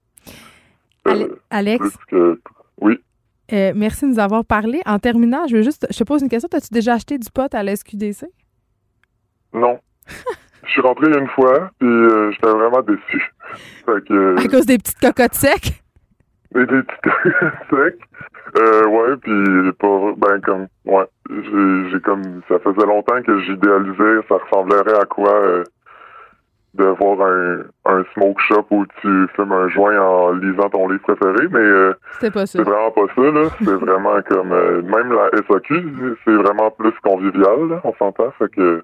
[1.07, 1.97] Euh, Alex?
[2.79, 2.99] Oui.
[3.53, 4.81] Euh, merci de nous avoir parlé.
[4.85, 6.49] En terminant, je veux juste, je te pose une question.
[6.53, 8.25] As-tu déjà acheté du pot à la SQDC?
[9.53, 9.79] Non.
[10.67, 13.33] je suis rentré une fois, puis euh, j'étais vraiment déçu.
[13.87, 15.83] à cause des petites cocottes secs?
[16.53, 17.99] Des, des petites cocottes secs.
[18.57, 19.33] Euh, ouais, puis
[20.17, 25.63] ben comme, ouais, j'ai comme, ça faisait longtemps que j'idéalisais, ça ressemblerait à quoi
[26.77, 31.01] de voir un, un smoke shop où tu fumes un joint en lisant ton livre
[31.01, 33.49] préféré, mais euh, C'est vraiment pas ça, là.
[33.59, 38.31] c'est vraiment comme euh, même la SAQ, c'est vraiment plus convivial, là, on s'entend.
[38.37, 38.83] Fait que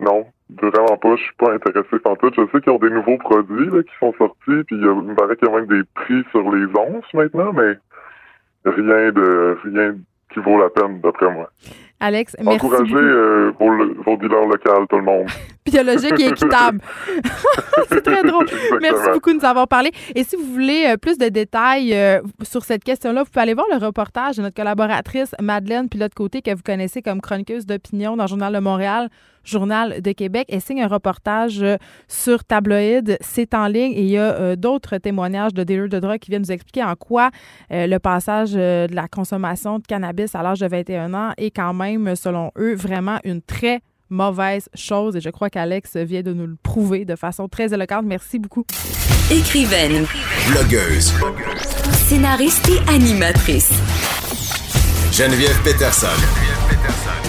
[0.00, 2.30] non, vraiment pas, je suis pas intéressé par tout.
[2.36, 5.36] Je sais qu'ils ont des nouveaux produits là, qui sont sortis, puis il me paraît
[5.36, 7.74] qu'il y a même des prix sur les onces maintenant, mais
[8.64, 9.94] rien de rien
[10.32, 11.50] qui vaut la peine d'après moi.
[12.00, 12.56] Alex, merci.
[12.56, 13.70] Encouragez euh, vos,
[14.02, 15.26] vos, dealers locaux, tout le monde.
[15.64, 16.80] Biologique et équitable.
[17.88, 18.46] c'est très drôle.
[18.82, 19.90] Merci beaucoup de nous avoir parlé.
[20.14, 23.54] Et si vous voulez euh, plus de détails euh, sur cette question-là, vous pouvez aller
[23.54, 28.24] voir le reportage de notre collaboratrice Madeleine Pilote-Côté, que vous connaissez comme chroniqueuse d'opinion dans
[28.24, 29.08] le Journal de Montréal,
[29.44, 30.46] Journal de Québec.
[30.48, 31.76] Elle signe un reportage euh,
[32.08, 33.16] sur tabloïd.
[33.20, 36.42] C'est en ligne et il y a d'autres témoignages de dealers de drogue qui viennent
[36.42, 37.30] nous expliquer en quoi
[37.70, 42.14] le passage de la consommation de cannabis à l'âge de 21 ans est quand même,
[42.16, 43.80] selon eux, vraiment une très
[44.10, 45.16] mauvaise chose.
[45.16, 48.04] Et je crois qu'Alex vient de nous le prouver de façon très éloquente.
[48.06, 48.64] Merci beaucoup.
[49.30, 50.06] Écrivaine.
[50.50, 51.12] Blogueuse.
[52.06, 53.72] Scénariste et animatrice.
[55.12, 56.06] Geneviève Peterson.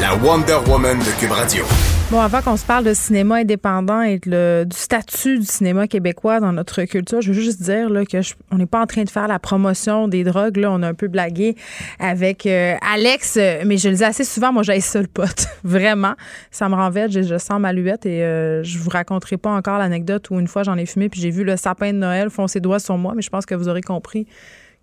[0.02, 1.66] La Wonder Woman de Cube Radio.
[2.12, 6.54] Bon, avant qu'on se parle de cinéma indépendant et du statut du cinéma québécois dans
[6.54, 8.18] notre culture, je veux juste dire là, que
[8.52, 10.58] on n'est pas en train de faire la promotion des drogues.
[10.58, 11.56] Là, on a un peu blagué
[12.00, 15.48] avec euh, Alex, mais je le dis assez souvent, moi j'ai seul pote.
[15.64, 16.14] Vraiment,
[16.52, 19.50] ça me rend vête, je, je sens ma luette et euh, je vous raconterai pas
[19.50, 22.30] encore l'anecdote où une fois j'en ai fumé puis j'ai vu le sapin de Noël
[22.30, 24.28] foncer doigts sur moi, mais je pense que vous aurez compris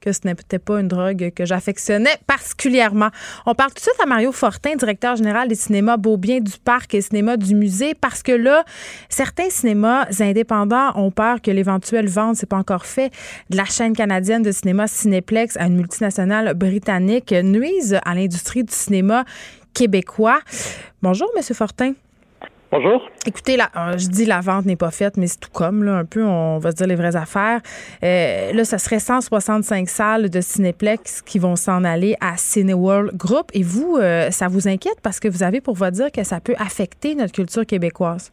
[0.02, 3.08] que ce n'était pas une drogue que j'affectionnais particulièrement.
[3.46, 6.94] On parle tout de suite à Mario Fortin, directeur général des cinémas Beaubien du Parc
[6.94, 8.64] et cinéma du musée, parce que là,
[9.08, 13.10] certains cinémas indépendants ont peur que l'éventuelle vente, c'est pas encore fait,
[13.48, 18.74] de la chaîne canadienne de cinéma Cinéplex à une multinationale britannique nuise à l'industrie du
[18.74, 19.24] cinéma
[19.72, 20.40] québécois.
[21.00, 21.94] Bonjour, Monsieur Fortin.
[22.72, 23.06] Bonjour.
[23.26, 25.92] Écoutez, là, euh, je dis la vente n'est pas faite, mais c'est tout comme, là,
[25.92, 27.60] un peu, on va se dire les vraies affaires.
[28.02, 33.50] Euh, là, ça serait 165 salles de Cinéplex qui vont s'en aller à Cineworld Group.
[33.52, 36.40] Et vous, euh, ça vous inquiète parce que vous avez pour vous dire que ça
[36.40, 38.32] peut affecter notre culture québécoise?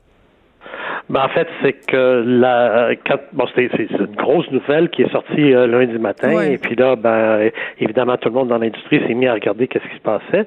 [1.10, 2.92] Ben, en fait, c'est que la
[3.34, 7.50] bon, c'est, une grosse nouvelle qui est sortie euh, lundi matin, et puis là, ben
[7.80, 10.46] évidemment, tout le monde dans l'industrie s'est mis à regarder qu'est-ce qui se passait.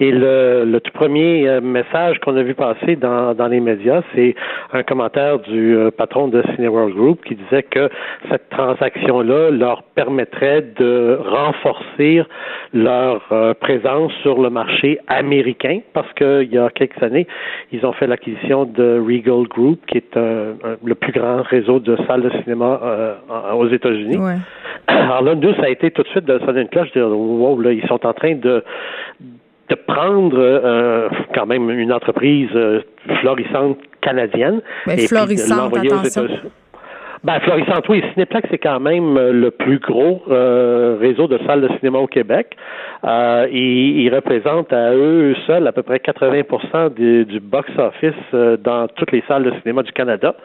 [0.00, 4.02] Et le, le tout premier euh, message qu'on a vu passer dans, dans les médias,
[4.14, 4.34] c'est
[4.74, 7.88] un commentaire du euh, patron de Cineworld Group qui disait que
[8.30, 12.22] cette transaction-là leur permettrait de renforcer
[12.74, 13.22] leur
[13.60, 17.26] présence sur le marché américain, parce qu'il y a quelques années,
[17.70, 20.18] ils ont fait l'acquisition de Regal Group, qui est
[20.84, 23.14] le plus grand réseau de salles de cinéma euh,
[23.54, 24.18] aux États-Unis.
[24.86, 27.60] Alors là, nous, ça a été tout de suite de sonner une cloche, de wow,
[27.60, 28.64] là, ils sont en train de
[29.68, 32.82] de prendre euh, quand même une entreprise euh,
[33.20, 36.50] florissante canadienne et florissante, puis de aux États-Unis.
[37.24, 38.02] Ben, florissante, oui.
[38.12, 42.56] Cinéplex, c'est quand même le plus gros réseau de salles de cinéma au Québec.
[43.04, 48.86] Euh, ils, représentent à eux seuls à peu près 80% du, du box-office euh, dans
[48.88, 50.36] toutes les salles de cinéma du Canada.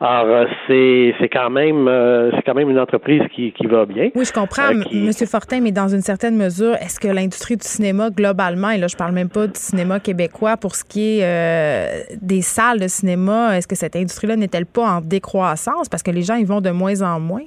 [0.00, 3.86] Alors, euh, c'est, c'est quand même euh, c'est quand même une entreprise qui, qui va
[3.86, 4.10] bien.
[4.16, 8.10] Oui, je comprends, Monsieur Fortin, mais dans une certaine mesure, est-ce que l'industrie du cinéma
[8.10, 12.42] globalement, et là je parle même pas du cinéma québécois, pour ce qui est des
[12.42, 15.88] salles de cinéma, est-ce que cette industrie-là n'est-elle pas en décroissance?
[15.88, 17.44] Parce que les gens y vont de moins en moins?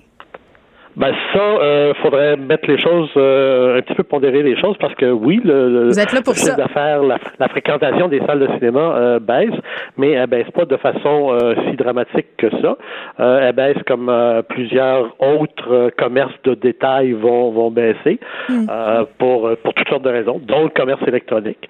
[0.97, 4.95] Ben ça, euh, faudrait mettre les choses euh, un petit peu pondérer les choses parce
[4.95, 6.55] que oui, le, Vous êtes là pour ça.
[6.57, 9.53] la, la, fréquentation des salles de cinéma euh, baisse,
[9.97, 12.77] mais elle baisse pas de façon euh, si dramatique que ça.
[13.19, 14.11] elle baisse comme
[14.47, 18.19] plusieurs autres commerces de détail vont vont baisser
[18.49, 18.67] hmm.
[19.17, 21.67] pour pour toutes sortes de raisons, dont le commerce électronique.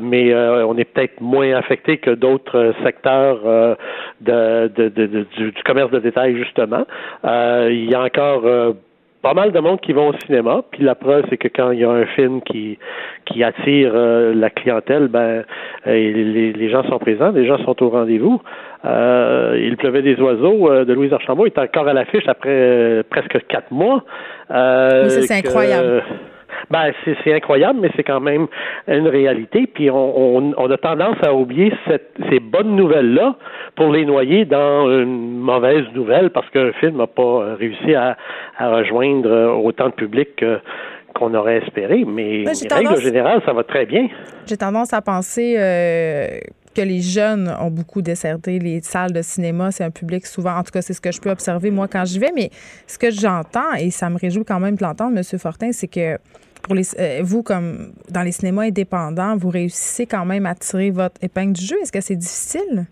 [0.00, 3.40] mais on est peut-être moins affecté que d'autres secteurs
[4.20, 6.84] de, de, de, du, du, commerce de détail justement.
[7.24, 8.44] il y a encore
[9.22, 10.62] pas mal de monde qui vont au cinéma.
[10.72, 12.78] Puis la preuve, c'est que quand il y a un film qui
[13.24, 15.44] qui attire euh, la clientèle, ben euh,
[15.86, 18.42] les, les, gens sont présents, les gens sont au rendez-vous.
[18.84, 23.70] Euh, il pleuvait des oiseaux de Louise Archambault est encore à l'affiche après presque quatre
[23.70, 24.04] mois.
[24.50, 26.02] oui, c'est incroyable.
[26.70, 28.46] Ben, c'est incroyable, mais c'est quand même
[28.88, 29.66] une réalité.
[29.66, 33.36] Puis on, on, on a tendance à oublier cette, ces bonnes nouvelles-là
[33.76, 38.16] pour les noyer dans une mauvaise nouvelle parce qu'un film n'a pas réussi à,
[38.58, 40.44] à, rejoindre autant de public
[41.14, 42.04] qu'on aurait espéré.
[42.06, 44.08] Mais en règle générale, ça va très bien.
[44.46, 46.26] J'ai tendance à penser euh,
[46.74, 49.70] que les jeunes ont beaucoup desserté les salles de cinéma.
[49.70, 52.04] C'est un public souvent, en tout cas, c'est ce que je peux observer moi quand
[52.04, 52.32] j'y vais.
[52.34, 52.50] Mais
[52.86, 55.38] ce que j'entends, et ça me réjouit quand même de l'entendre, M.
[55.38, 56.18] Fortin, c'est que
[56.62, 60.90] pour les, euh, vous, comme dans les cinémas indépendants, vous réussissez quand même à tirer
[60.90, 61.76] votre épingle du jeu.
[61.82, 62.86] Est-ce que c'est difficile?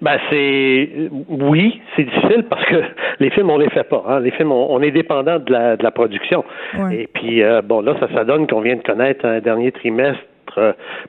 [0.00, 2.82] Ben c'est oui, c'est difficile parce que
[3.20, 4.02] les films on les fait pas.
[4.08, 4.18] Hein.
[4.18, 6.44] Les films on, est dépendant de la, de la production.
[6.90, 10.24] Et puis euh, bon là ça ça donne qu'on vient de connaître un dernier trimestre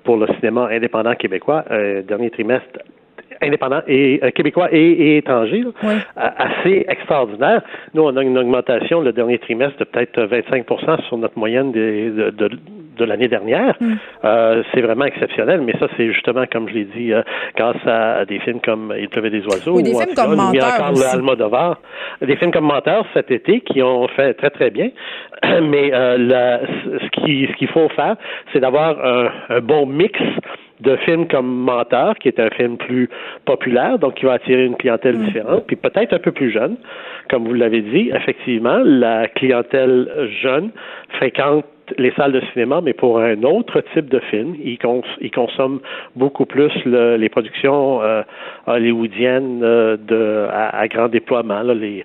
[0.04, 1.66] pour le cinéma indépendant québécois,
[2.08, 2.80] dernier trimestre
[3.44, 5.64] indépendants et euh, québécois et, étrangers,
[6.16, 7.62] assez extraordinaire.
[7.94, 12.32] Nous, on a une augmentation le dernier trimestre de peut-être 25% sur notre moyenne de,
[12.32, 12.50] de,
[12.98, 13.76] de l'année dernière.
[13.80, 13.94] Mm.
[14.26, 17.22] Euh, c'est vraiment exceptionnel, mais ça, c'est justement, comme je l'ai dit, euh,
[17.56, 21.80] grâce à des films comme Il pleuvait des oiseaux, ou des films comme Menteur Almodovar,
[22.22, 24.90] des films comme Menteur cet été qui ont fait très très bien.
[25.62, 28.16] Mais la, ce qui ce qu'il faut faire,
[28.52, 30.20] c'est d'avoir un, un bon mix
[30.80, 33.10] de films comme Menteur, qui est un film plus
[33.46, 35.26] populaire, donc qui va attirer une clientèle mm.
[35.26, 36.78] différente, puis peut-être un peu plus jeune.
[37.30, 40.10] Comme vous l'avez dit, effectivement, la clientèle
[40.42, 40.72] jeune
[41.10, 41.66] fréquente
[41.98, 44.56] les salles de cinéma, mais pour un autre type de film.
[44.64, 44.78] Ils,
[45.32, 45.80] consomment
[46.16, 48.22] beaucoup plus les productions euh,
[48.68, 52.04] hollywoodiennes euh, à, grand déploiement, les,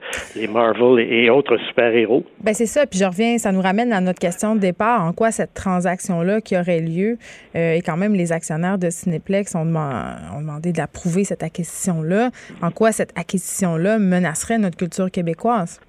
[0.52, 2.24] Marvel et, autres super-héros.
[2.42, 2.86] Ben c'est ça.
[2.86, 5.04] Puis je reviens, ça nous ramène à notre question de départ.
[5.04, 7.18] En quoi cette transaction-là qui aurait lieu,
[7.54, 12.30] euh, et quand même les actionnaires de Cinéplex ont, ont demandé d'approuver cette acquisition-là,
[12.62, 15.80] en quoi cette acquisition-là menacerait notre culture québécoise?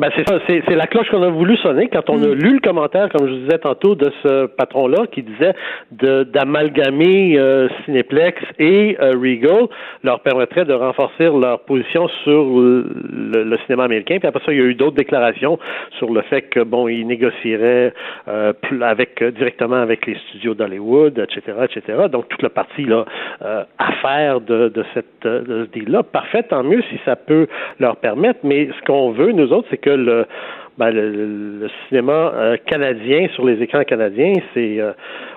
[0.00, 2.32] Ben c'est ça, c'est, la cloche qu'on a voulu sonner quand on a mm.
[2.32, 5.52] lu le commentaire, comme je vous disais tantôt, de ce patron-là qui disait
[5.92, 9.66] de, d'amalgamer euh, Cineplex et euh, Regal
[10.02, 14.16] leur permettrait de renforcer leur position sur le, cinéma américain.
[14.18, 15.58] Puis après ça, il y a eu d'autres déclarations
[15.98, 17.92] sur le fait que bon, ils négocieraient
[18.28, 22.08] euh, avec directement avec les studios d'Hollywood, etc., etc.
[22.10, 23.04] Donc toute la partie là
[23.78, 27.46] affaire de, de cette de ce deal-là, parfait, tant mieux si ça peut
[27.78, 28.40] leur permettre.
[28.44, 29.89] Mais ce qu'on veut nous autres, c'est que
[30.80, 34.92] ben, le, cinéma euh, canadien sur les écrans canadiens, c'est euh,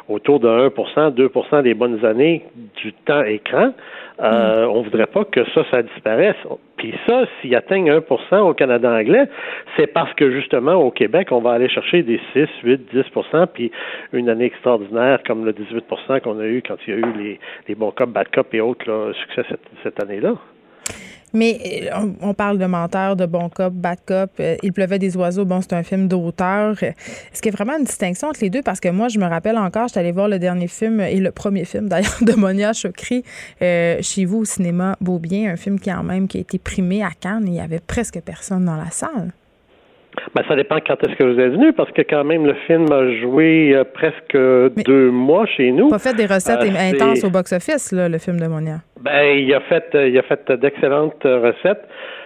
[0.08, 2.46] autour de 1% 2% des bonnes années
[2.78, 3.74] du temps écran.
[4.22, 4.70] Euh, mm.
[4.70, 6.38] On voudrait pas que ça, ça disparaisse.
[6.78, 9.28] Puis ça, s'il atteigne 1% au Canada anglais,
[9.76, 13.70] c'est parce que justement, au Québec, on va aller chercher des 6, 8, 10% puis
[14.14, 17.40] une année extraordinaire comme le 18% qu'on a eu quand il y a eu les,
[17.68, 20.36] les bons cop, bad cop et autres succès cette, cette année-là.
[21.34, 24.32] Mais euh, on, parle de menteur, de bon cop, bad cop.
[24.40, 25.46] Euh, Il pleuvait des oiseaux.
[25.46, 26.82] Bon, c'est un film d'auteur.
[26.84, 28.62] Est-ce qu'il y a vraiment une distinction entre les deux?
[28.62, 31.32] Parce que moi, je me rappelle encore, j'étais allée voir le dernier film et le
[31.32, 33.24] premier film d'ailleurs de Monia Chokri
[33.62, 37.04] euh, chez vous au cinéma Beaubien, un film qui en même qui a été primé
[37.04, 39.34] à Cannes il y avait presque personne dans la salle.
[40.36, 42.92] Ben, ça dépend quand est-ce que vous êtes venu, parce que quand même, le film
[42.92, 44.38] a joué presque
[44.86, 45.90] deux mois chez nous.
[45.90, 48.78] Pas fait des recettes intenses au box-office, le film de Monia.
[49.02, 51.84] Ben, il a fait, il a fait d'excellentes recettes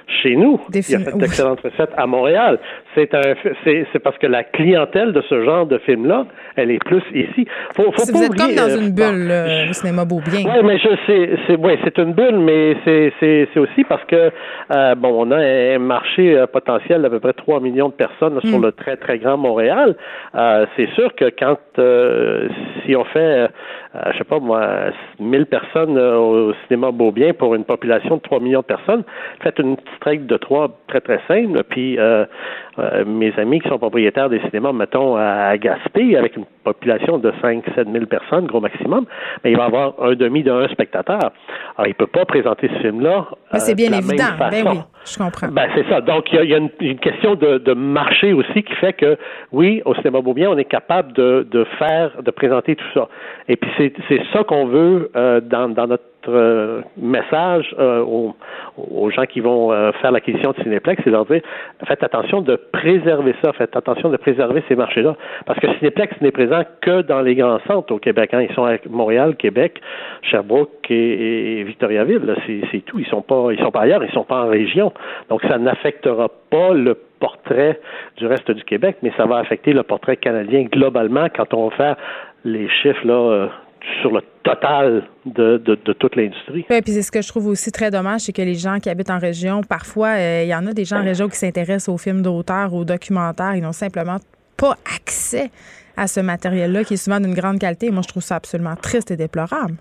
[0.08, 0.60] chez nous.
[0.74, 2.60] il a fait d'excellentes recettes à Montréal.
[2.96, 3.36] C'est un,
[3.66, 7.46] c'est parce que la clientèle de ce genre de film-là, elle est plus ici.
[7.76, 10.50] Faut, faut vous êtes comme dans euh, une bulle, le cinéma beau bien.
[10.50, 14.04] Oui, mais je sais, c'est, ouais, c'est une bulle, mais c'est, c'est, c'est aussi parce
[14.06, 14.32] que
[14.76, 18.40] euh, bon, on a un marché euh, potentiel d'à peu près 3 millions de personnes
[18.42, 18.64] sur hmm.
[18.64, 19.96] le très très grand Montréal.
[20.76, 21.58] c'est sûr que quand
[22.86, 23.48] si on fait,
[24.12, 24.68] je sais pas moi,
[25.20, 29.04] 1000 personnes au cinéma Beaubien pour une population de 3 millions de personnes,
[29.42, 31.64] faites une petite règle de trois très très simple.
[31.70, 32.26] Puis euh,
[32.80, 37.32] euh, mes amis qui sont propriétaires des cinémas, mettons à Gaspé, avec une population de
[37.44, 39.06] 5-7 000 personnes, gros maximum,
[39.44, 41.32] mais il va avoir un demi d'un spectateur.
[41.78, 43.28] Alors il peut pas présenter ce film-là.
[43.54, 44.26] Mais c'est bien évident.
[44.40, 45.48] Ben oui, je comprends.
[45.50, 46.02] Ben c'est ça.
[46.02, 49.18] Donc il y a, une, question de, de, marché aussi qui fait que
[49.52, 53.08] oui, au cinéma Beaubien, on est capable de, de faire, de présenter tout ça.
[53.48, 59.40] Et puis c'est ça qu'on veut dans, dans notre euh, message euh, aux, gens qui
[59.40, 61.42] vont euh, faire l'acquisition de Cinéplex, c'est leur dire
[61.88, 65.16] faites attention de préserver ça, faites attention de préserver ces marchés-là.
[65.46, 68.34] Parce que Cinéplex n'est présent que dans les grands centres au Québec.
[68.34, 68.42] Hein.
[68.50, 69.82] Ils sont à Montréal, Québec,
[70.24, 72.36] Sherbrooke et, Victoriaville.
[72.72, 73.00] C'est tout.
[73.00, 74.94] Ils sont pas ils sont pas ailleurs, ils sont pas en région.
[75.30, 77.80] Donc ça n'affectera pas le portrait
[78.18, 81.76] du reste du Québec, mais ça va affecter le portrait canadien globalement quand on va
[81.76, 81.96] faire
[82.44, 83.50] les chiffres là
[84.02, 86.66] sur le total de, de, toute l'industrie.
[86.70, 88.90] Oui, puis c'est ce que je trouve aussi très dommage, c'est que les gens qui
[88.90, 91.90] habitent en région, parfois, euh, il y en a des gens en région qui s'intéressent
[91.90, 94.18] aux films d'auteur, aux documentaires, ils n'ont simplement
[94.56, 95.52] pas accès
[95.96, 97.90] à ce matériel-là qui est souvent d'une grande qualité.
[97.92, 99.76] Moi, je trouve ça absolument triste et déplorable.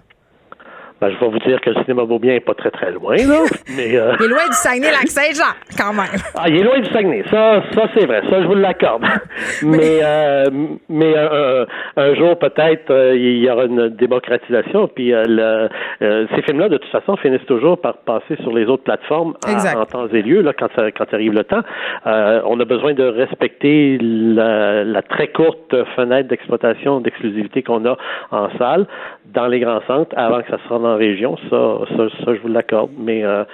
[0.99, 3.45] Ben, je vais vous dire que le cinéma Beaubien n'est pas très, très loin, là.
[3.77, 4.15] Mais, euh...
[4.19, 6.07] Il est loin du Saguenay-Lac-Saint-Jean, quand même.
[6.39, 7.25] Ah, il est loin du Saguenay.
[7.31, 8.21] Ça, ça c'est vrai.
[8.31, 9.05] Ça, je vous l'accorde.
[9.63, 10.45] mais euh,
[10.89, 11.65] mais euh,
[11.97, 14.89] un jour, peut-être, euh, il y aura une démocratisation.
[14.89, 15.69] Puis le,
[16.01, 20.07] ces films-là, de toute façon, finissent toujours par passer sur les autres plateformes en temps
[20.09, 21.63] et lieu, là, quand, ça, quand arrive le temps.
[22.05, 27.97] on a besoin de respecter la, la très courte fenêtre d'exploitation, d'exclusivité qu'on a
[28.31, 28.87] en salle,
[29.35, 32.41] dans les grands centres, avant que ça se rende en région, ça, ça, ça je
[32.41, 32.91] vous l'accorde.
[32.99, 33.45] Mais, euh,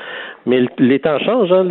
[0.46, 1.66] mais les temps changent, hein,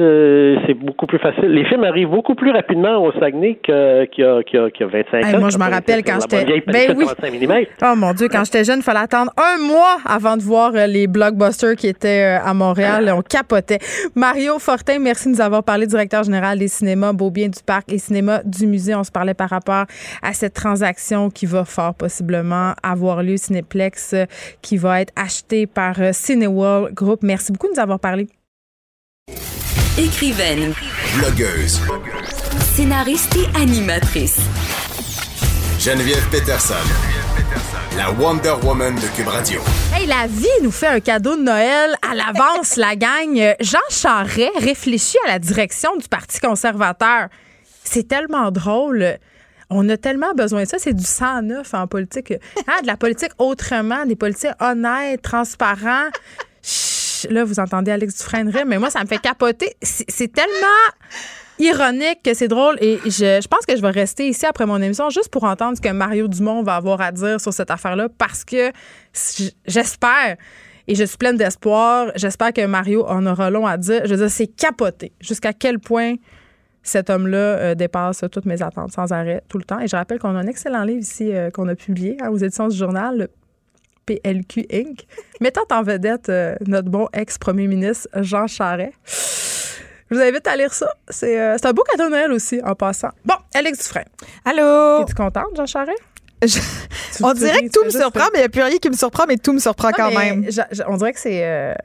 [0.66, 1.50] c'est beaucoup plus facile.
[1.50, 5.40] Les films arrivent beaucoup plus rapidement au Saguenay qu'il y, a, qu y, 25 ans.
[5.40, 6.64] Moi, je me rappelle quand j'étais.
[6.68, 7.06] Ben oui.
[7.84, 10.88] Oh mon Dieu, quand j'étais jeune, il fallait attendre un mois avant de voir euh,
[10.88, 13.12] les blockbusters qui étaient euh, à Montréal.
[13.16, 13.80] On capotait.
[14.16, 17.98] Mario Fortin, merci de nous avoir parlé, directeur général des cinémas Beaubien du Parc et
[17.98, 18.96] cinéma du musée.
[18.96, 19.86] On se parlait par rapport
[20.22, 23.91] à cette transaction qui va fort possiblement avoir lieu, Cinéplex,
[24.62, 27.20] qui va être acheté par Cineworld Group.
[27.24, 28.28] Merci beaucoup de nous avoir parlé.
[29.98, 30.74] Écrivaine.
[31.18, 31.82] Blogueuse.
[32.76, 34.40] Scénariste et animatrice.
[35.80, 36.76] Geneviève Peterson.
[37.98, 39.62] La Wonder Woman de Cube Radio.
[39.94, 43.54] Hey, la vie nous fait un cadeau de Noël à l'avance, la gagne.
[43.60, 47.28] Jean Charret réfléchit à la direction du Parti conservateur.
[47.84, 49.18] C'est tellement drôle.
[49.72, 50.78] On a tellement besoin de ça.
[50.78, 52.34] C'est du 109 en politique.
[52.68, 56.10] Hein, de la politique autrement, des politiques honnêtes, transparents
[57.30, 59.76] là, vous entendez Alex Dufresne mais moi, ça me fait capoter.
[59.82, 60.68] C'est tellement
[61.60, 65.10] ironique que c'est drôle et je, pense que je vais rester ici après mon émission
[65.10, 68.44] juste pour entendre ce que Mario Dumont va avoir à dire sur cette affaire-là parce
[68.44, 68.72] que
[69.68, 70.38] j'espère
[70.88, 72.12] et je suis pleine d'espoir.
[72.16, 74.02] J'espère que Mario en aura long à dire.
[74.06, 75.14] Je veux dire, c'est capoté.
[75.22, 76.16] Jusqu'à quel point
[76.84, 79.80] cet homme-là euh, dépasse toutes mes attentes sans arrêt, tout le temps.
[79.80, 82.38] Et je rappelle qu'on a un excellent livre ici euh, qu'on a publié hein, aux
[82.38, 83.28] éditions du journal,
[84.06, 85.06] PLQ Inc.,
[85.42, 88.94] mettant en vedette euh, notre bon ex-premier ministre Jean Charest.
[90.10, 90.94] Je vous invite à lire ça.
[91.10, 93.12] C'est un beau cadeau de Noël aussi, en passant.
[93.24, 94.10] Bon, Alex Dufresne.
[94.44, 95.04] Allô?
[95.04, 96.02] Es-tu contente, Jean Charest?
[97.24, 99.26] on dirait que tout me surprend, mais il n'y a plus rien qui me surprend,
[99.28, 100.46] mais tout me surprend quand même.
[100.88, 101.76] on dirait que c'est.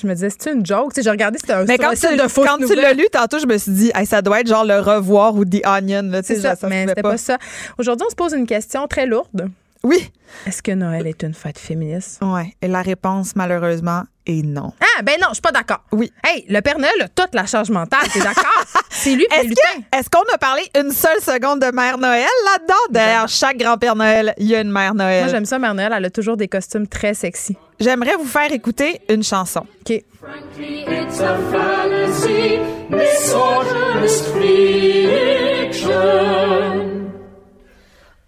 [0.00, 0.94] Je me disais, c'est une joke.
[0.94, 3.38] Tu sais, j'ai regardé, c'était un, mais quand tu, de Quand tu l'as lu tantôt,
[3.38, 6.10] je me suis dit, ça doit être genre le revoir ou The Onion.
[6.24, 7.38] C'est ça, ça, mais c'était pas ça.
[7.78, 9.50] Aujourd'hui, on se pose une question très lourde.
[9.84, 10.10] Oui.
[10.46, 12.20] Est-ce que Noël est une fête féministe?
[12.22, 12.54] Oui.
[12.62, 14.72] Et la réponse, malheureusement, est non.
[14.80, 15.80] Ah, ben non, je suis pas d'accord.
[15.90, 16.12] Oui.
[16.24, 18.64] Hey, le Père Noël a toute la charge mentale, t'es d'accord?
[18.90, 22.74] C'est lui qui est Est-ce qu'on a parlé une seule seconde de Mère Noël là-dedans?
[22.90, 25.24] Derrière chaque grand-père Noël, il y a une Mère Noël.
[25.24, 25.92] Moi, j'aime ça, Mère Noël.
[25.94, 27.56] Elle a toujours des costumes très sexy.
[27.82, 29.66] J'aimerais vous faire écouter une chanson.
[29.80, 29.90] OK.
[29.90, 32.60] it's a fantasy,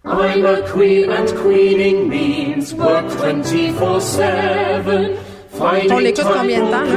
[0.03, 5.24] I'm a queen and queening means work 24-7.
[5.59, 6.87] On l'écoute combien de temps, là?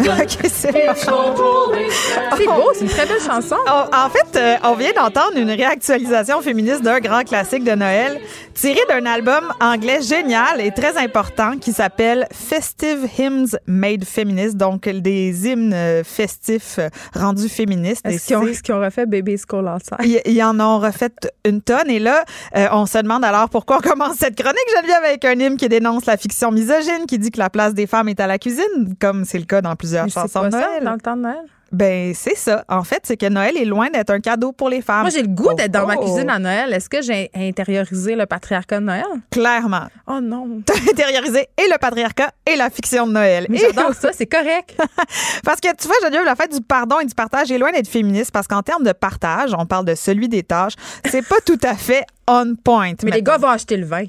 [0.48, 3.56] c'est beau, c'est une très belle chanson.
[3.66, 8.20] en fait, euh, on vient d'entendre une réactualisation féministe d'un grand classique de Noël
[8.54, 14.88] tiré d'un album anglais génial et très important qui s'appelle Festive Hymns Made Feminist, donc
[14.88, 18.04] des hymnes euh, festifs euh, rendus féministes.
[18.06, 20.20] Est-ce qu'ils ont, ont, refait Baby School Outside?
[20.26, 21.12] Ils, en ont refait
[21.44, 21.88] une tonne.
[21.88, 22.24] Et là,
[22.72, 26.06] on se demande alors pourquoi on commence cette chronique, Geneviève, avec un hymne qui dénonce
[26.06, 29.24] la fiction misogyne, qui dit que la place des femmes est à la cuisine, comme
[29.24, 30.84] c'est le cas dans plusieurs chansons de Noël.
[30.84, 31.44] dans le temps de Noël?
[31.72, 32.64] Ben, c'est ça.
[32.68, 35.02] En fait, c'est que Noël est loin d'être un cadeau pour les femmes.
[35.02, 36.02] Moi, j'ai le goût d'être dans ma Oh.
[36.04, 36.72] cuisine à Noël.
[36.72, 39.04] Est-ce que j'ai intériorisé le patriarcat de Noël?
[39.30, 39.86] Clairement.
[40.06, 40.62] Oh non.
[40.66, 43.46] T'as intériorisé et le patriarcat et la fiction de Noël.
[43.48, 44.76] Mais j'adore ça, c'est correct.
[45.44, 47.88] Parce que tu vois, Geneviève, la fête du pardon et du partage est loin d'être
[47.88, 50.74] féministe parce qu'en termes de partage, on parle de celui des tâches,
[51.08, 52.92] c'est pas tout à fait on point.
[53.02, 54.04] Mais les gars vont acheter le vin.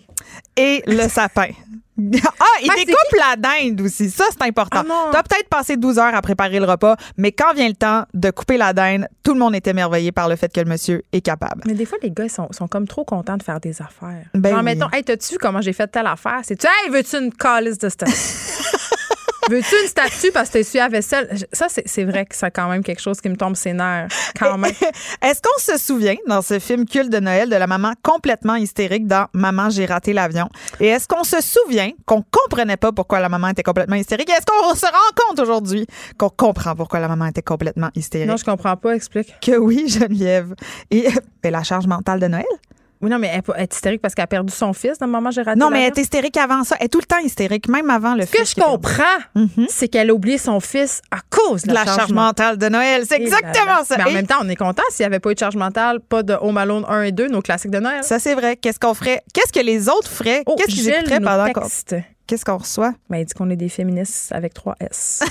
[0.58, 1.48] Et le sapin.
[2.40, 4.10] Ah, il c'est découpe la dinde aussi.
[4.10, 4.84] Ça, c'est important.
[4.90, 8.32] Ah peut-être passé 12 heures à préparer le repas, mais quand vient le temps de
[8.32, 11.22] couper la dinde, tout le monde est émerveillé par le fait que le monsieur est
[11.22, 11.62] capable.
[11.66, 14.26] Mais des fois, les gars, ils sont, sont comme trop contents de faire des affaires.
[14.34, 14.66] Ben Genre, oui.
[14.66, 16.40] mettons, hey, t'as-tu vu comment j'ai fait telle affaire?
[16.44, 17.90] C'est-tu, hey, veux-tu une calice de?
[19.50, 21.30] veux-tu une statue parce que t'es su à vaisselle?
[21.52, 24.08] Ça, c'est vrai que c'est quand même quelque chose qui me tombe ses nerfs.
[24.40, 24.72] Quand même.
[25.22, 29.08] Est-ce qu'on se souvient, dans ce film culte de Noël, de la maman complètement hystérique
[29.08, 30.50] dans Maman, j'ai raté l'avion?
[30.80, 34.30] Et est-ce qu'on se souvient qu'on comprenait pas pourquoi la maman était complètement hystérique?
[34.30, 35.86] Est-ce qu'on se rend compte aujourd'hui
[36.18, 38.28] qu'on comprend pourquoi la maman était complètement hystérique?
[38.28, 39.34] Non, je comprends pas, explique.
[39.42, 40.54] Que oui, Geneviève.
[40.90, 41.08] Et
[41.44, 42.46] ben, la charge mentale de Noël?
[43.02, 44.98] Oui, non, mais elle, est pas- elle est hystérique parce qu'elle a perdu son fils.
[45.00, 46.76] Dans le moment, j'ai raté Non, mais elle est hystérique avant ça.
[46.80, 48.64] Elle est tout le temps hystérique, même avant le Ce que fils je qui est
[48.64, 48.78] perdu.
[48.78, 52.58] comprends, c'est qu'elle a oublié son fils à cause de De la, la charge mentale
[52.58, 53.04] de Noël.
[53.08, 53.98] C'est exactement ça.
[53.98, 55.56] Mais en Et même temps, on est content s'il n'y avait pas eu de charge
[55.56, 58.04] mentale, pas de Home Alone 1 et 2, nos classiques de Noël.
[58.04, 58.56] ça, c'est vrai.
[58.56, 59.22] Qu'est-ce qu'on ferait?
[59.34, 60.44] Qu'est-ce que les autres feraient?
[60.46, 61.68] Oh, Qu'est-ce qu'ils écouteraient pendant qu'on...
[62.28, 62.94] Qu'est-ce qu'on reçoit?
[63.10, 65.24] Ben, il dit qu'on est des féministes avec 3 S.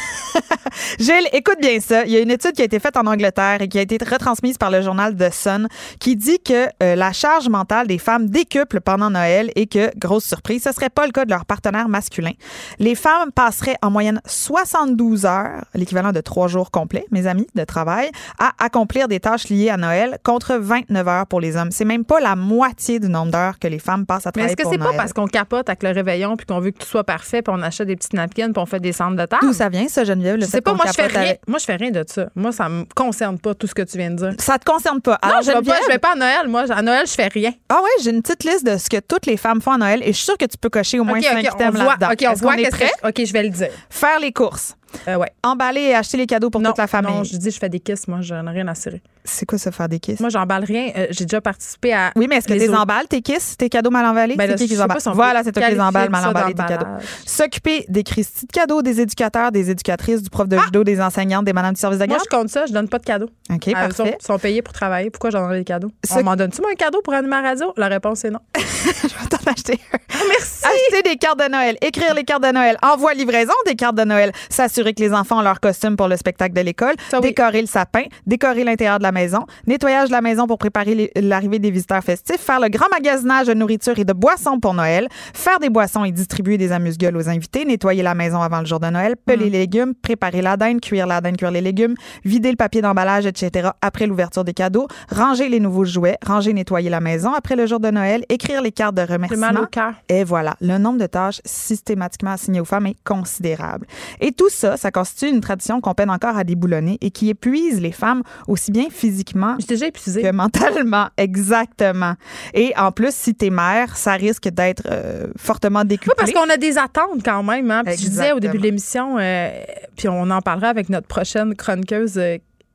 [0.99, 2.05] Gilles, écoute bien ça.
[2.05, 3.97] Il y a une étude qui a été faite en Angleterre et qui a été
[4.05, 5.69] retransmise par le journal The Sun
[5.99, 10.25] qui dit que euh, la charge mentale des femmes décuple pendant Noël et que, grosse
[10.25, 12.33] surprise, ce serait pas le cas de leur partenaire masculin.
[12.79, 17.65] Les femmes passeraient en moyenne 72 heures, l'équivalent de trois jours complets, mes amis, de
[17.65, 21.71] travail, à accomplir des tâches liées à Noël contre 29 heures pour les hommes.
[21.71, 24.53] C'est même pas la moitié du nombre d'heures que les femmes passent à Mais travailler
[24.53, 26.90] est-ce que c'est pas parce qu'on capote avec le réveillon puis qu'on veut que tout
[26.91, 29.43] soit parfait puis on achète des petites napkins puis on fait des centres de table?
[29.43, 30.37] D'où ça vient, ça, Geneviève?
[30.37, 31.35] Le sais pas, moi je fais rien.
[31.47, 32.27] Moi je fais rien de ça.
[32.35, 34.33] Moi ça me concerne pas tout ce que tu viens de dire.
[34.39, 35.19] Ça te concerne pas.
[35.23, 36.49] non, Alors, je vais pas, Geneviève- je vais pas à Noël.
[36.49, 37.53] Moi, à Noël, je fais rien.
[37.69, 40.01] Ah ouais, j'ai une petite liste de ce que toutes les femmes font à Noël
[40.03, 41.71] et je suis sûre que tu peux cocher au moins OK, cinq OK, on thèmes
[41.77, 42.09] voit, là-dedans.
[42.13, 42.91] OK, on voit est prêt?
[43.03, 43.69] je- OK, je vais le dire.
[43.89, 44.77] Faire les courses.
[45.07, 45.31] Euh, ouais.
[45.45, 47.13] Emballer et acheter les cadeaux pour non, toute la famille.
[47.15, 49.01] non, je dis je fais des kisses, moi, j'en ai rien à cirer.
[49.25, 50.21] C'est quoi ça, faire des kisses?
[50.21, 50.91] Moi, j'emballe rien.
[50.97, 52.11] Euh, J'ai déjà participé à.
[52.17, 54.37] oui, mais est-ce que les tu autres- emballes, tes kisses, tes cadeaux mal emballés?
[54.37, 54.77] Ben là, qui les
[55.15, 56.87] Voilà, c'est toi qui les emballes, mal emballés, tes cadeaux.
[57.27, 61.45] S'occuper des Christy de cadeaux, des éducateurs, des éducatrices, du prof de judo, des enseignantes,
[61.45, 62.07] des madames du service de Ah!
[62.09, 63.29] Moi, je compte ça, je donne pas de cadeaux.
[63.53, 64.19] OK, Ah, Ils sont, parfait.
[64.21, 65.11] sont payés pour travailler.
[65.11, 65.91] Pourquoi j'en donnerais des cadeaux?
[66.05, 67.73] Ce- On m'en donne-tu, moi, un cadeau pour animer la radio?
[67.77, 68.41] La réponse est non.
[68.57, 69.99] je vais t'en acheter un.
[70.29, 70.65] Merci.
[70.65, 74.05] Acheter des cartes de Noël, écrire les cartes de Noël, envoi livraison des cartes de
[74.05, 77.67] Noël, s'assurer que les enfants ont leur costume pour le spectacle de l'école, décorer le
[77.67, 82.03] sapin, décorer l'intérieur de la maison, nettoyage de la maison pour préparer l'arrivée des visiteurs
[82.03, 86.05] festifs, faire le grand magasinage de nourriture et de boissons pour Noël, faire des boissons
[86.05, 89.47] et distribuer des amuse-gueules aux invités, nettoyer la maison avant le jour de Noël, peler
[89.47, 89.51] Mm.
[89.53, 93.27] les légumes, préparer la dinde, cuire la dinde, cuire les légumes, vider le papier d'emballage,
[93.27, 93.71] etc.
[93.81, 97.81] après l'ouverture des cadeaux, ranger les nouveaux jouets, ranger, nettoyer la maison après le jour
[97.81, 99.53] de Noël, écrire les cartes de remerciement.
[99.53, 99.95] mal au cœur.
[100.09, 103.87] Et voilà, le nombre de tâches systématiquement assignées aux femmes est considérable.
[104.21, 107.81] Et tout ça, ça constitue une tradition qu'on peine encore à déboulonner et qui épuise
[107.81, 111.09] les femmes aussi bien physiquement J'ai déjà que mentalement.
[111.17, 112.15] Exactement.
[112.55, 116.15] Et en plus, si t'es mère, ça risque d'être euh, fortement Oui, décuplé.
[116.17, 117.71] parce qu'on a des attentes quand même.
[117.71, 117.83] Hein?
[117.85, 119.51] Puis je disais au début de l'émission, euh,
[119.97, 122.19] puis on en parlera avec notre prochaine chroniqueuse.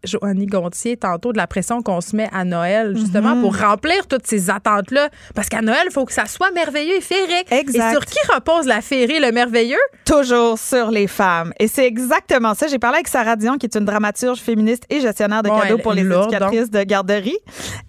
[0.06, 3.42] Joannie Gontier, tantôt de la pression qu'on se met à Noël, justement, Mhm.
[3.42, 5.10] pour remplir toutes ces attentes-là.
[5.34, 7.52] Parce qu'à Noël, il faut que ça soit merveilleux et féerique.
[7.52, 7.90] Exact.
[7.90, 9.80] Et sur qui repose la féerie, le merveilleux?
[10.06, 11.54] Toujours sur les femmes.
[11.60, 12.68] Et c'est exactement ça.
[12.68, 15.76] J'ai parlé avec Sarah Dion, qui est une dramaturge féministe et gestionnaire de Bon, cadeaux
[15.78, 17.38] elle pour les lourde, éducatrices de garderie.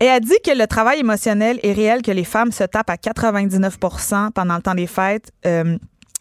[0.00, 2.96] Et elle dit que le travail émotionnel est réel, que les femmes se tapent à
[2.96, 3.78] 99
[4.34, 5.30] pendant le temps des fêtes.
[5.46, 5.76] Euh,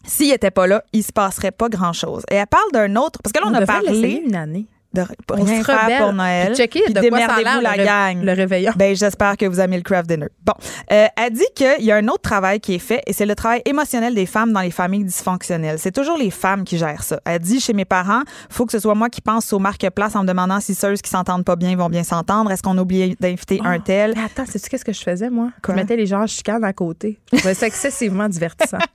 [0.08, 2.22] S'il n'était pas là, il se passerait pas grand-chose.
[2.30, 4.66] Et elle parle d'un autre, parce que là, on, a parlé une année.
[4.96, 5.98] De On rien faire rebelle.
[6.02, 6.46] pour Noël.
[6.48, 8.24] Puis checker puis de quoi ça a démerdez-vous l'air, la le gang.
[8.24, 8.72] le réveillon.
[8.76, 10.28] Ben, j'espère que vous aimez le craft dinner.
[10.44, 10.52] Bon,
[10.92, 13.34] Euh, elle dit qu'il y a un autre travail qui est fait et c'est le
[13.34, 15.78] travail émotionnel des femmes dans les familles dysfonctionnelles.
[15.78, 17.20] C'est toujours les femmes qui gèrent ça.
[17.24, 20.22] Elle dit chez mes parents, faut que ce soit moi qui pense au marque-place en
[20.22, 22.50] me demandant si ceux qui s'entendent pas bien vont bien s'entendre.
[22.50, 24.14] Est-ce qu'on a oublié d'inviter un tel?
[24.16, 25.50] Mais attends, sais-tu qu'est-ce que je faisais, moi?
[25.62, 25.74] Quoi?
[25.74, 27.18] Je mettais les gens en chicane à côté.
[27.32, 28.78] Je trouvais ça excessivement divertissant.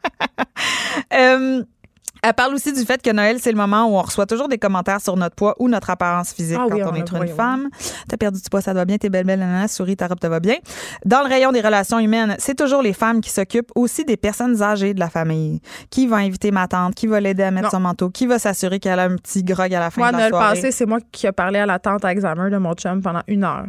[1.13, 1.63] Euh,
[2.23, 4.57] elle parle aussi du fait que Noël, c'est le moment où on reçoit toujours des
[4.59, 7.19] commentaires sur notre poids ou notre apparence physique Ah quand oui, on on est une
[7.19, 7.27] oui.
[7.35, 7.69] femme.
[8.07, 10.27] T'as perdu du poids, ça va bien, t'es belle, belle, nanana, souris, ta robe te
[10.27, 10.55] va bien.
[11.05, 14.61] Dans le rayon des relations humaines, c'est toujours les femmes qui s'occupent aussi des personnes
[14.61, 15.61] âgées de la famille.
[15.89, 16.93] Qui va inviter ma tante?
[16.95, 17.71] Qui va l'aider à mettre Non.
[17.71, 18.09] son manteau?
[18.09, 20.31] Qui va s'assurer qu'elle a un petit grog à la fin Moi, de la Noël
[20.31, 20.55] soirée?
[20.55, 23.43] passé, c'est moi qui ai parlé à la tante Alzheimer de mon chum pendant une
[23.43, 23.65] heure.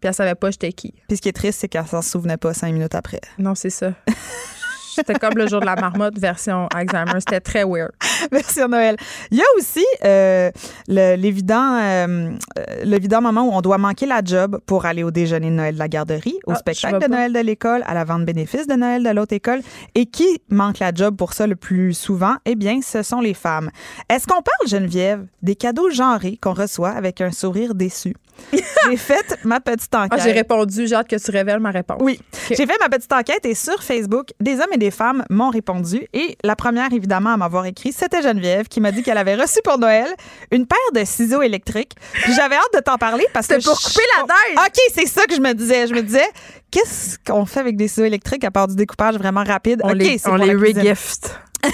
[0.00, 0.94] Puis elle savait pas j'étais qui.
[1.08, 3.20] Puis ce qui est triste, c'est qu'elle s'en souvenait pas cinq minutes après.
[3.38, 3.92] Non, c'est ça.
[4.94, 7.20] C'était comme le jour de la marmotte version Alzheimer.
[7.20, 7.90] C'était très weird.
[8.32, 8.96] Version Noël.
[9.30, 10.50] Il y a aussi euh,
[10.88, 15.54] le- l'évident euh, moment où on doit manquer la job pour aller au déjeuner de
[15.54, 17.08] Noël de la garderie, au Ah, spectacle de pas.
[17.08, 19.60] Noël de l'école, à la vente bénéfice de Noël de l'autre école.
[19.94, 22.34] Et qui manque la job pour ça le plus souvent?
[22.44, 23.70] Eh bien, ce sont les femmes.
[24.08, 28.14] Est-ce qu'on parle, Geneviève, des cadeaux genrés qu'on reçoit avec un sourire déçu?
[28.90, 30.20] J'ai fait ma petite Ah, enquête.
[30.22, 30.86] j'ai répondu.
[30.86, 31.98] J'ai hâte que tu révèles ma réponse.
[32.00, 32.18] Oui.
[32.48, 36.06] J'ai fait ma petite enquête et sur Facebook, des hommes et des femmes m'ont répondu.
[36.12, 39.60] Et la première, évidemment, à m'avoir écrit, c'était Geneviève qui m'a dit qu'elle avait reçu
[39.62, 40.08] pour Noël
[40.50, 41.92] une paire de ciseaux électriques.
[42.34, 43.62] J'avais hâte de t'en parler parce que.
[43.62, 44.66] Pour je- couper la neige.
[44.66, 45.86] OK, c'est ça que je me disais.
[45.86, 46.26] Je me disais,
[46.70, 49.80] qu'est-ce qu'on fait avec des ciseaux électriques à part du découpage vraiment rapide?
[49.84, 51.38] On OK, les, on les regift.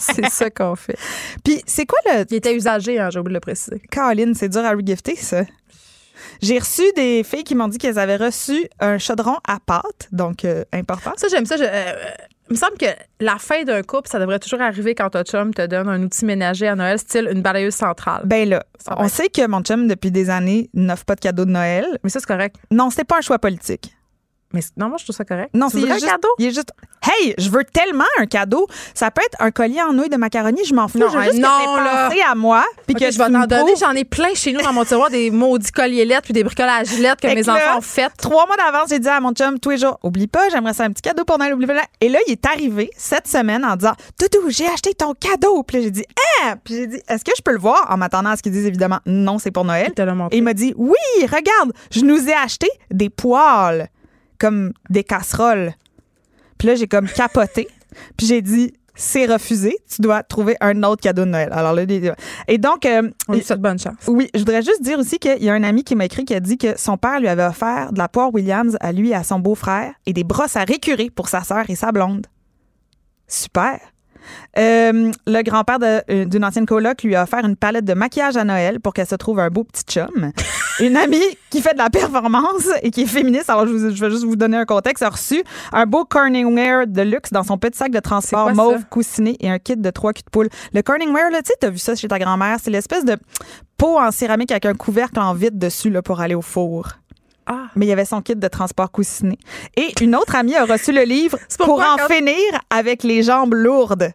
[0.00, 0.96] c'est ça qu'on fait.
[1.44, 2.24] Puis c'est quoi le.
[2.30, 3.80] Il était usagé, hein, j'ai oublié de le préciser.
[3.90, 5.42] Caroline, c'est dur à regifter, ça.
[6.42, 10.44] J'ai reçu des filles qui m'ont dit qu'elles avaient reçu un chaudron à pâte, donc
[10.44, 11.12] euh, important.
[11.16, 11.56] Ça, j'aime ça.
[11.56, 11.92] Je- euh,
[12.50, 12.86] il me semble que
[13.20, 16.24] la fin d'un couple, ça devrait toujours arriver quand ton chum te donne un outil
[16.24, 18.22] ménager à Noël, style une balayeuse centrale.
[18.24, 18.64] Ben là,
[18.96, 21.84] on sait que mon chum, depuis des années, n'offre pas de cadeau de Noël.
[22.02, 22.56] Mais ça, c'est correct.
[22.70, 23.94] Non, c'était pas un choix politique.
[24.52, 25.50] Mais non, moi, je trouve ça correct.
[25.52, 26.28] Non, c'est voudrais juste, un cadeau?
[26.38, 26.72] Il est juste.
[27.02, 28.66] Hey, je veux tellement un cadeau.
[28.94, 30.98] Ça peut être un collier en nouilles de macaroni, je m'en fous.
[30.98, 32.64] Non, je veux juste non, que pensé à moi.
[32.86, 33.76] Puis Ok, que je vais t'en donner.
[33.78, 36.98] J'en ai plein chez nous dans mon tiroir, des maudits colliers lettres puis des bricolages
[36.98, 38.10] lettres que Fait mes que enfants ont fait.
[38.16, 40.84] Trois mois d'avance, j'ai dit à mon chum tous les jours, oublie pas, j'aimerais ça
[40.84, 41.82] un petit cadeau pour Noël, oublie pas.
[42.00, 45.62] Et là, il est arrivé cette semaine en disant, Doudou, j'ai acheté ton cadeau.
[45.62, 46.04] Puis là, j'ai dit,
[46.42, 46.56] ah!
[46.64, 47.86] Puis j'ai dit, est-ce que je peux le voir?
[47.90, 49.92] En m'attendant à ce qu'ils disent évidemment, non, c'est pour Noël.
[50.30, 53.88] Et il m'a dit, oui, regarde, je nous ai acheté des poêles,
[54.38, 55.74] comme des casseroles.
[56.58, 57.68] Puis là, j'ai comme capoté.
[58.16, 59.78] Puis j'ai dit, c'est refusé.
[59.88, 61.50] Tu dois trouver un autre cadeau de Noël.
[61.52, 61.84] Alors là,
[62.48, 63.94] et donc, euh, lui souhaite bonne chance.
[64.08, 66.34] oui, je voudrais juste dire aussi qu'il y a un ami qui m'a écrit qui
[66.34, 69.14] a dit que son père lui avait offert de la poire Williams à lui et
[69.14, 72.26] à son beau-frère et des brosses à récurer pour sa sœur et sa blonde.
[73.28, 73.78] Super.
[74.58, 78.44] Euh, le grand-père euh, d'une ancienne coloc lui a offert une palette de maquillage à
[78.44, 80.32] Noël pour qu'elle se trouve un beau petit chum.
[80.80, 81.18] Une amie
[81.50, 84.24] qui fait de la performance et qui est féministe, alors je, vous- je vais juste
[84.24, 85.42] vous donner un contexte, a reçu
[85.72, 89.58] un beau Corningware de luxe dans son petit sac de transport mauve coussiné et un
[89.58, 90.48] kit de trois culs de poule.
[90.72, 93.16] Le Corningware, là, tu sais, t'as vu ça chez ta grand-mère, c'est l'espèce de
[93.76, 96.86] pot en céramique avec un couvercle en vitre dessus là, pour aller au four.
[97.48, 97.68] Ah.
[97.74, 99.38] Mais il y avait son kit de transport coussiné.
[99.76, 102.36] Et une autre amie a reçu le livre C'est pour en quand- finir
[102.70, 104.12] avec les jambes lourdes.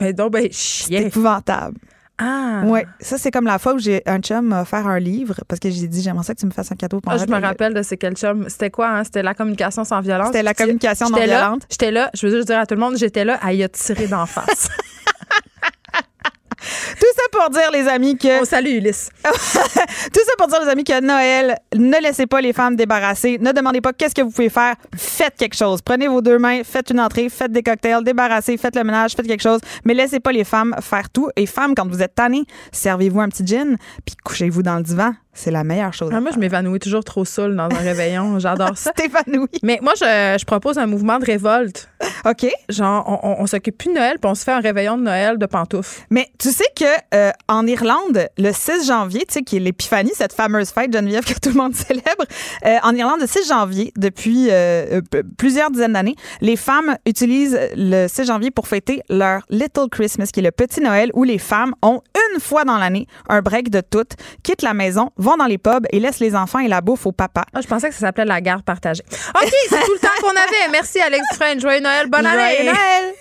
[0.00, 1.00] Mais donc, ben, C'est chien.
[1.02, 1.76] épouvantable.
[2.16, 2.62] Ah.
[2.64, 5.58] Ouais, ça c'est comme la fois où j'ai un chum m'a offert un livre parce
[5.58, 7.40] que j'ai dit j'aimerais ça que tu me fasses un cadeau pour Ah, je me
[7.40, 8.48] rappelle de c'est quel chum.
[8.48, 9.02] C'était quoi, hein?
[9.02, 10.28] C'était la communication sans violence.
[10.28, 11.62] C'était la communication non violente.
[11.68, 13.68] J'étais là, je veux juste dire à tout le monde, j'étais là, elle y a
[13.68, 14.68] tiré d'en face.
[17.00, 19.10] Tout ça pour dire les amis que On salue Ulysse.
[19.24, 19.30] Tout
[20.24, 23.38] ça pour dire, les amis, que Noël, ne laissez pas les femmes débarrasser.
[23.38, 24.76] Ne demandez pas qu'est-ce que vous pouvez faire.
[24.96, 25.82] Faites quelque chose.
[25.82, 29.26] Prenez vos deux mains, faites une entrée, faites des cocktails, débarrassez, faites le ménage, faites
[29.26, 29.60] quelque chose.
[29.84, 31.28] Mais laissez pas les femmes faire tout.
[31.36, 33.76] Et femmes, quand vous êtes tannées, servez-vous un petit gin,
[34.06, 35.12] puis couchez-vous dans le divan.
[35.36, 36.10] C'est la meilleure chose.
[36.14, 38.38] Ah, moi, je m'évanouis toujours trop seul dans un réveillon.
[38.38, 38.92] J'adore ça.
[38.96, 39.48] Stéphanoui.
[39.64, 41.88] Mais moi, je, je propose un mouvement de révolte.
[42.24, 42.46] OK.
[42.68, 45.02] Genre, on, on, on s'occupe plus de Noël, puis on se fait un réveillon de
[45.02, 46.02] Noël de pantoufles.
[46.10, 46.84] Mais tu sais que
[47.14, 51.24] euh, en Irlande, le 6 janvier, tu sais, qui est l'épiphanie, cette fameuse fête, Geneviève,
[51.34, 52.24] que tout le monde célèbre,
[52.64, 57.58] euh, en Irlande, le 6 janvier, depuis euh, euh, plusieurs dizaines d'années, les femmes utilisent
[57.76, 61.38] le 6 janvier pour fêter leur Little Christmas, qui est le petit Noël, où les
[61.38, 62.00] femmes ont
[62.32, 64.12] une fois dans l'année un break de toutes,
[64.42, 67.12] quittent la maison, vont dans les pubs et laissent les enfants et la bouffe au
[67.12, 67.44] papa.
[67.54, 69.04] Ah, je pensais que ça s'appelait la garde partagée.
[69.10, 70.70] OK, c'est tout le temps qu'on avait.
[70.72, 71.60] Merci, Alex Dufresne.
[71.60, 72.08] Joyeux Noël.
[72.08, 72.64] Bonne Joyeux année.
[72.64, 73.14] Noël!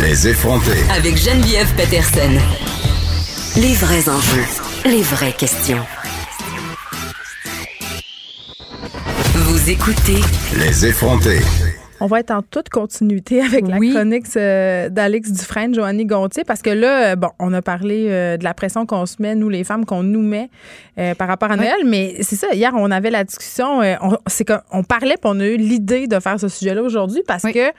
[0.00, 0.70] Les effrontés.
[0.96, 2.30] Avec Geneviève Peterson.
[3.60, 4.44] Les vrais enjeux,
[4.86, 5.82] les vraies questions.
[9.34, 10.20] Vous écoutez
[10.58, 11.40] Les effrontés.
[12.00, 13.92] On va être en toute continuité avec la Oui.
[13.92, 18.36] chronique euh, d'Alex Dufresne, Joanny Gontier, parce que là, euh, bon, on a parlé euh,
[18.36, 20.48] de la pression qu'on se met, nous les femmes, qu'on nous met
[20.98, 24.16] euh, par rapport à Noël, mais c'est ça, hier, on avait la discussion, euh, on,
[24.26, 27.44] c'est qu'on on parlait, puis on a eu l'idée de faire ce sujet-là aujourd'hui, parce
[27.44, 27.52] Oui.
[27.52, 27.70] que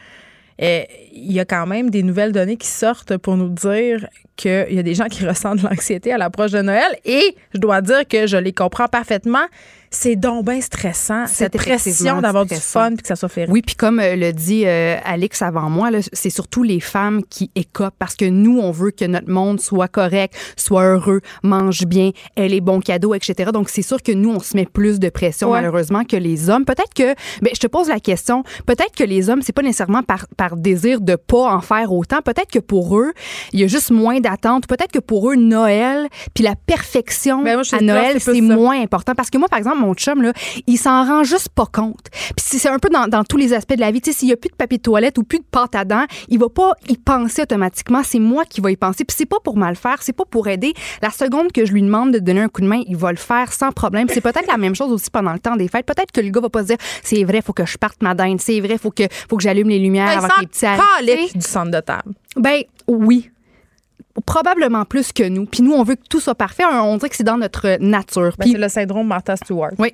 [0.62, 4.68] euh, il y a quand même des nouvelles données qui sortent pour nous dire qu'il
[4.72, 7.82] y a des gens qui ressentent de l'anxiété à l'approche de Noël, et je dois
[7.82, 9.46] dire que je les comprends parfaitement.
[9.95, 13.45] C'est donc bien stressant, cette pression d'avoir du fun puis que ça soit fait.
[13.48, 17.22] Oui, puis comme euh, le dit euh, Alex avant moi, là, c'est surtout les femmes
[17.30, 21.86] qui écopent parce que nous, on veut que notre monde soit correct, soit heureux, mange
[21.86, 23.52] bien, ait les bons cadeaux, etc.
[23.53, 25.61] Donc, c'est sûr que nous, on se met plus de pression, Ouais.
[25.61, 26.65] malheureusement, que les hommes.
[26.65, 27.14] Peut-être que,
[27.44, 30.57] ben, je te pose la question, peut-être que les hommes, c'est pas nécessairement par, par
[30.57, 32.22] désir de pas en faire autant.
[32.24, 33.14] Peut-être que pour eux,
[33.52, 34.65] il y a juste moins d'attente.
[34.65, 39.14] Peut-être que pour eux, Noël, puis la perfection Ben, moi, à Noël, c'est moins important.
[39.15, 40.34] Parce que moi, par exemple, mon chum, là,
[40.68, 42.07] il s'en rend juste pas compte.
[42.11, 44.01] Puis c'est un peu dans, dans tous les aspects de la vie.
[44.01, 45.85] Tu sais, s'il y a plus de papier de toilette ou plus de pâte à
[45.85, 48.01] dents, il va pas y penser automatiquement.
[48.03, 49.03] C'est moi qui vais y penser.
[49.05, 50.73] Puis c'est pas pour mal faire, c'est pas pour aider.
[51.01, 53.18] La seconde que je lui demande de donner un coup de main, il va le
[53.18, 54.07] faire sans problème.
[54.10, 55.85] C'est peut-être la même chose aussi pendant le temps des fêtes.
[55.85, 58.14] Peut-être que le gars va pas se dire, c'est vrai, faut que je parte ma
[58.14, 58.39] dinde.
[58.39, 61.45] C'est vrai, faut que, faut que j'allume les lumières Ben, avant que les petits du
[61.45, 62.14] centre de table.
[62.38, 63.30] ben oui.
[64.27, 65.45] Probablement plus que nous.
[65.48, 66.64] Puis nous, on veut que tout soit parfait.
[66.65, 68.34] On dirait que c'est dans notre nature.
[68.38, 69.72] Ben, Puis c'est le syndrome Martha Stewart.
[69.80, 69.91] oui.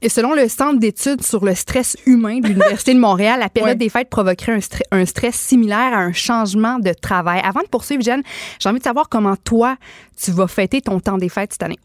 [0.00, 3.76] Et selon le Centre d'études sur le stress humain de l'Université de Montréal, la période
[3.78, 7.42] des fêtes provoquerait un, stre- un stress similaire à un changement de travail.
[7.44, 8.22] Avant de poursuivre, Jen,
[8.58, 9.76] j'ai envie de savoir comment toi,
[10.20, 11.78] tu vas fêter ton temps des fêtes cette année.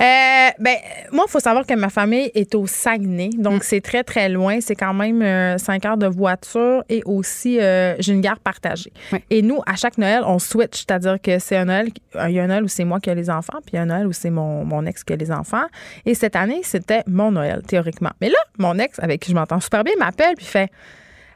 [0.00, 0.76] Euh, ben,
[1.12, 3.30] moi, il faut savoir que ma famille est au Saguenay.
[3.36, 3.42] Mm.
[3.42, 4.60] Donc, c'est très, très loin.
[4.60, 8.92] C'est quand même euh, cinq heures de voiture et aussi, euh, j'ai une gare partagée.
[9.30, 10.78] Et nous, à chaque Noël, on switch.
[10.78, 13.14] C'est-à-dire que c'est un Noël, il y a un Noël où c'est moi qui ai
[13.14, 15.16] les enfants, puis il y a un Noël où c'est mon, mon ex qui a
[15.16, 15.66] les enfants.
[16.06, 18.10] Et cette année, c'était mon Noël, théoriquement.
[18.20, 20.70] Mais là, mon ex, avec qui je m'entends super bien, m'appelle puis fait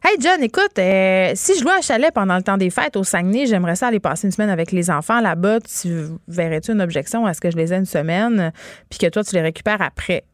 [0.05, 3.05] Hey John, écoute, euh, si je loue un chalet pendant le temps des fêtes au
[3.05, 5.61] Saguenay, j'aimerais ça aller passer une semaine avec les enfants là-bas.
[5.61, 8.53] Tu verrais-tu une objection à ce que je les ai une semaine,
[8.91, 10.25] puis que toi, tu les récupères après?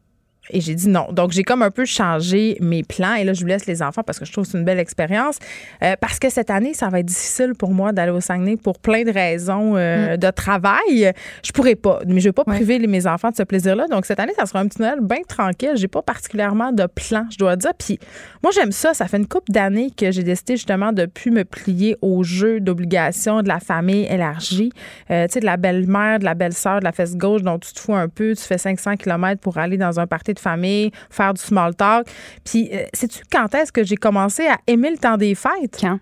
[0.51, 1.07] Et j'ai dit non.
[1.11, 3.15] Donc, j'ai comme un peu changé mes plans.
[3.15, 4.79] Et là, je vous laisse les enfants parce que je trouve que c'est une belle
[4.79, 5.37] expérience.
[5.83, 8.79] Euh, parce que cette année, ça va être difficile pour moi d'aller au Saguenay pour
[8.79, 11.11] plein de raisons euh, de travail.
[11.43, 11.99] Je pourrais pas.
[12.07, 12.55] Mais je vais pas Ouais.
[12.55, 13.87] priver mes enfants de ce plaisir-là.
[13.87, 15.73] Donc, cette année, ça sera un petit Noël bien tranquille.
[15.75, 17.73] J'ai pas particulièrement de plan, je dois dire.
[17.77, 17.99] Puis,
[18.41, 18.93] moi, j'aime ça.
[18.93, 22.59] Ça fait une couple d'années que j'ai décidé justement de plus me plier au jeu
[22.59, 24.71] d'obligation de la famille élargie.
[25.11, 27.71] Euh, tu sais, de la belle-mère, de la belle-sœur, de la fesse gauche dont tu
[27.73, 28.33] te fous un peu.
[28.35, 32.07] Tu fais 500 km pour aller dans un party de famille, faire du small talk.
[32.43, 35.77] Puis, euh, sais-tu quand est-ce que j'ai commencé à aimer le temps des fêtes?
[35.79, 35.99] Quand?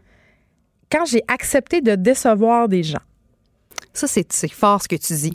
[0.91, 2.99] Quand j'ai accepté de décevoir des gens.
[3.93, 5.33] Ça, c'est fort ce que tu dis.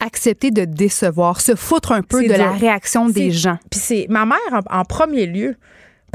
[0.00, 2.38] Accepter de décevoir, se foutre un peu de dur.
[2.38, 3.58] la réaction des gens.
[3.70, 5.56] Puis c'est ma mère en, en premier lieu.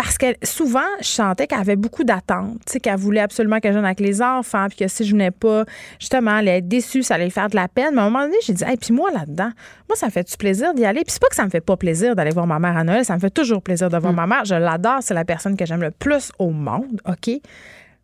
[0.02, 3.68] Parce que souvent, je sentais qu'elle avait beaucoup d'attentes, tu sais, qu'elle voulait absolument que
[3.68, 5.66] je vienne avec les enfants, puis que si je venais pas,
[6.00, 7.96] justement, elle allait être déçue, ça allait lui faire de la peine.
[7.96, 9.52] Mais à un moment donné, j'ai dit, hey, puis moi là-dedans,
[9.90, 11.02] moi, ça me fait du plaisir d'y aller.
[11.02, 13.04] Puis c'est pas que ça me fait pas plaisir d'aller voir ma mère à Noël,
[13.04, 14.46] ça me fait toujours plaisir de voir ma mère.
[14.46, 17.32] Je l'adore, c'est la personne que j'aime le plus au monde, OK?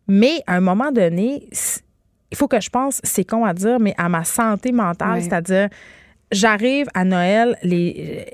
[0.06, 1.48] Mais à un moment donné,
[2.30, 5.70] il faut que je pense, c'est con à dire, mais à ma santé mentale, c'est-à-dire,
[6.30, 8.26] j'arrive à Noël, les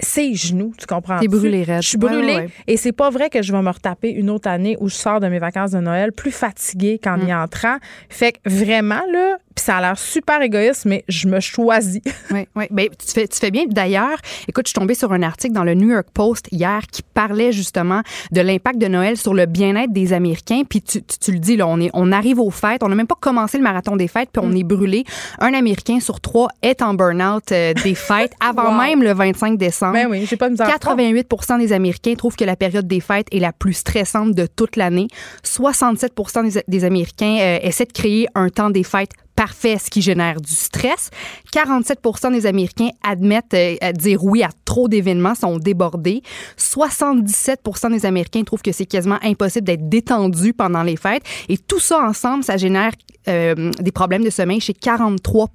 [0.00, 1.18] ses genoux, tu comprends?
[1.18, 1.64] T'es brûlée.
[1.64, 2.26] Je suis brûlée.
[2.34, 2.48] ouais, ouais.
[2.66, 5.20] Et c'est pas vrai que je vais me retaper une autre année où je sors
[5.20, 7.28] de mes vacances de Noël plus fatiguée qu'en Mm.
[7.28, 7.76] y entrant.
[8.08, 12.00] Fait que vraiment, là, puis ça a l'air super égoïste, mais je me choisis.
[12.30, 12.66] Oui, oui.
[12.70, 13.64] Ben, tu, fais, tu fais bien.
[13.66, 17.02] D'ailleurs, écoute, je suis tombée sur un article dans le New York Post hier qui
[17.02, 18.02] parlait justement
[18.32, 20.62] de l'impact de Noël sur le bien-être des Américains.
[20.68, 22.94] Puis tu, tu, tu le dis, là, on, est, on arrive aux fêtes, on n'a
[22.94, 25.04] même pas commencé le marathon des fêtes, puis on est brûlé.
[25.38, 28.82] Un Américain sur trois est en burn-out euh, des fêtes avant Wow.
[28.82, 29.94] même le 25 décembre.
[29.94, 30.68] Ben oui, j'ai pas de misère.
[30.68, 34.76] 88% des Américains trouvent que la période des fêtes est la plus stressante de toute
[34.76, 35.08] l'année.
[35.44, 36.12] 67
[36.42, 40.40] des, des Américains euh, essaient de créer un temps des fêtes parfait, ce qui génère
[40.40, 41.10] du stress.
[41.54, 46.22] 47% des Américains admettent euh, dire oui à trop d'événements, sont débordés.
[46.58, 51.22] 77% des Américains trouvent que c'est quasiment impossible d'être détendu pendant les fêtes.
[51.48, 52.90] Et tout ça ensemble, ça génère
[53.28, 55.48] euh, des problèmes de sommeil chez 43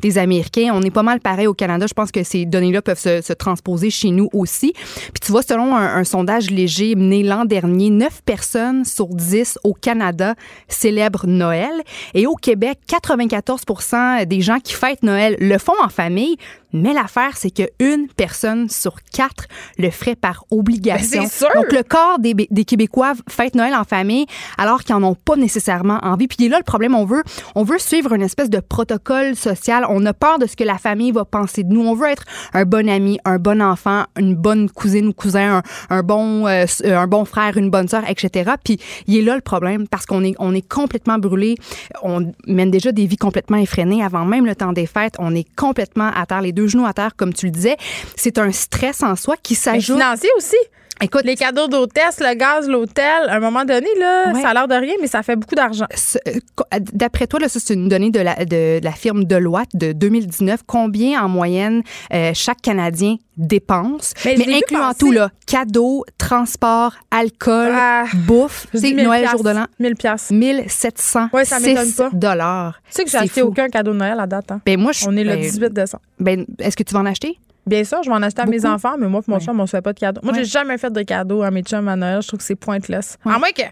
[0.00, 0.70] des Américains.
[0.74, 1.86] On est pas mal pareil au Canada.
[1.88, 4.72] Je pense que ces données-là peuvent se, se transposer chez nous aussi.
[4.72, 9.58] Puis tu vois, selon un, un sondage léger mené l'an dernier, 9 personnes sur 10
[9.64, 10.34] au Canada
[10.68, 11.72] célèbrent Noël.
[12.14, 16.36] Et au Québec, 94% des gens qui fêtent Noël le font en famille.
[16.74, 19.44] Mais l'affaire, c'est qu'une personne sur quatre
[19.78, 21.22] le ferait par obligation.
[21.22, 21.48] Ben, sûr!
[21.54, 24.26] Donc, le quart des, des Québécois fêtent Noël en famille
[24.58, 26.26] alors qu'ils n'en ont pas nécessairement envie.
[26.26, 27.22] Puis là, le problème, on veut,
[27.54, 29.86] on veut suivre une espèce de protocole social.
[29.88, 31.82] On a peur de ce que la famille va penser de nous.
[31.82, 35.96] On veut être un bon ami, un bon enfant, une bonne cousine ou cousin, un,
[35.98, 38.50] un bon, euh, un bon frère, une bonne sœur, etc.
[38.64, 41.54] Puis il est là le problème parce qu'on est, on est complètement brûlé.
[42.02, 45.14] On mène déjà des vies complètement effrénées avant même le temps des fêtes.
[45.20, 47.76] On est complètement à terre, les deux genoux à terre, comme tu le disais.
[48.16, 49.96] C'est un stress en soi qui s'ajoute.
[49.96, 50.56] financier aussi.
[51.02, 54.40] Écoute, Les cadeaux d'hôtesse, le gaz, l'hôtel, à un moment donné, là, Ouais.
[54.42, 55.86] ça a l'air de rien, mais ça fait beaucoup d'argent.
[56.28, 59.24] Euh, co- D'après toi, là, ça, c'est une donnée de la, de, de la firme
[59.24, 60.60] Deloitte de 2019.
[60.66, 64.14] Combien en moyenne euh, chaque Canadien dépense?
[64.24, 68.66] Mais l'ai vu incluant tout, là, cadeaux, transport, alcool, Ah, bouffe.
[68.72, 69.66] C'est dis 1000 Noël, jour de l'an.
[69.80, 70.32] 1000 piastres.
[70.32, 72.10] 1706 Ouais, ça m'étonne pas.
[72.12, 72.80] dollars.
[72.86, 73.48] Tu sais que j'ai acheté fou.
[73.48, 74.52] aucun cadeau de Noël à date.
[74.52, 74.60] hein.
[74.64, 76.02] Ben, moi, je, On est le ben, 18 décembre.
[76.20, 77.36] Ben, est-ce que tu vas en acheter?
[77.66, 79.42] Bien sûr, je vais en acheter à mes enfants, mais moi et mon Ouais.
[79.44, 80.20] chum, on se fait pas de cadeaux.
[80.22, 80.40] Moi, Ouais.
[80.40, 82.20] j'ai jamais fait de cadeaux à mes chums à Noël.
[82.22, 83.16] Je trouve que c'est pointless.
[83.24, 83.32] Ouais.
[83.34, 83.62] À moins que.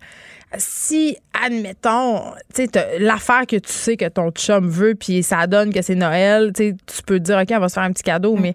[0.58, 2.20] si, admettons,
[2.54, 2.66] tu
[2.98, 6.70] l'affaire que tu sais que ton chum veut, puis ça donne que c'est Noël, tu
[6.70, 8.54] sais, tu peux te dire, OK, on va se faire un petit cadeau, mais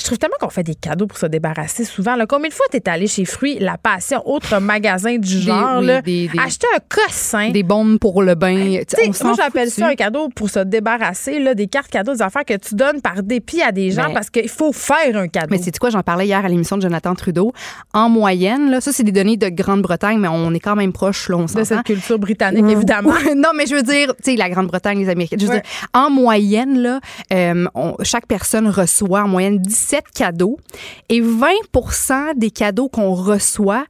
[0.00, 2.16] je trouve tellement qu'on fait des cadeaux pour se débarrasser souvent.
[2.16, 2.26] Là.
[2.26, 6.30] Combien de fois t'es allé chez Fruits, La Passion, autre magasin du genre, là, des-
[6.44, 7.50] acheter un cossin?
[7.50, 8.78] Des bombes pour le bain.
[9.06, 12.22] On s'en moi, j'appelle ça un cadeau pour se débarrasser, là, des cartes cadeaux, des
[12.22, 15.28] affaires que tu donnes par dépit à des gens Ben, parce qu'il faut faire un
[15.28, 15.48] cadeau.
[15.50, 17.52] Mais c'est quoi, j'en parlais hier à l'émission de Jonathan Trudeau.
[17.92, 21.28] En moyenne, là, ça, c'est des données de Grande-Bretagne, mais on est quand même proche,
[21.28, 23.12] là, on de cette culture britannique, évidemment.
[23.36, 25.36] Non, mais je veux dire, tu sais, la Grande-Bretagne, les Américains.
[25.38, 25.62] Je veux dire,
[25.92, 27.00] en moyenne, là,
[27.32, 30.58] euh, on- chaque personne reçoit en moyenne 17 cadeaux
[31.08, 33.84] et 20% des cadeaux qu'on reçoit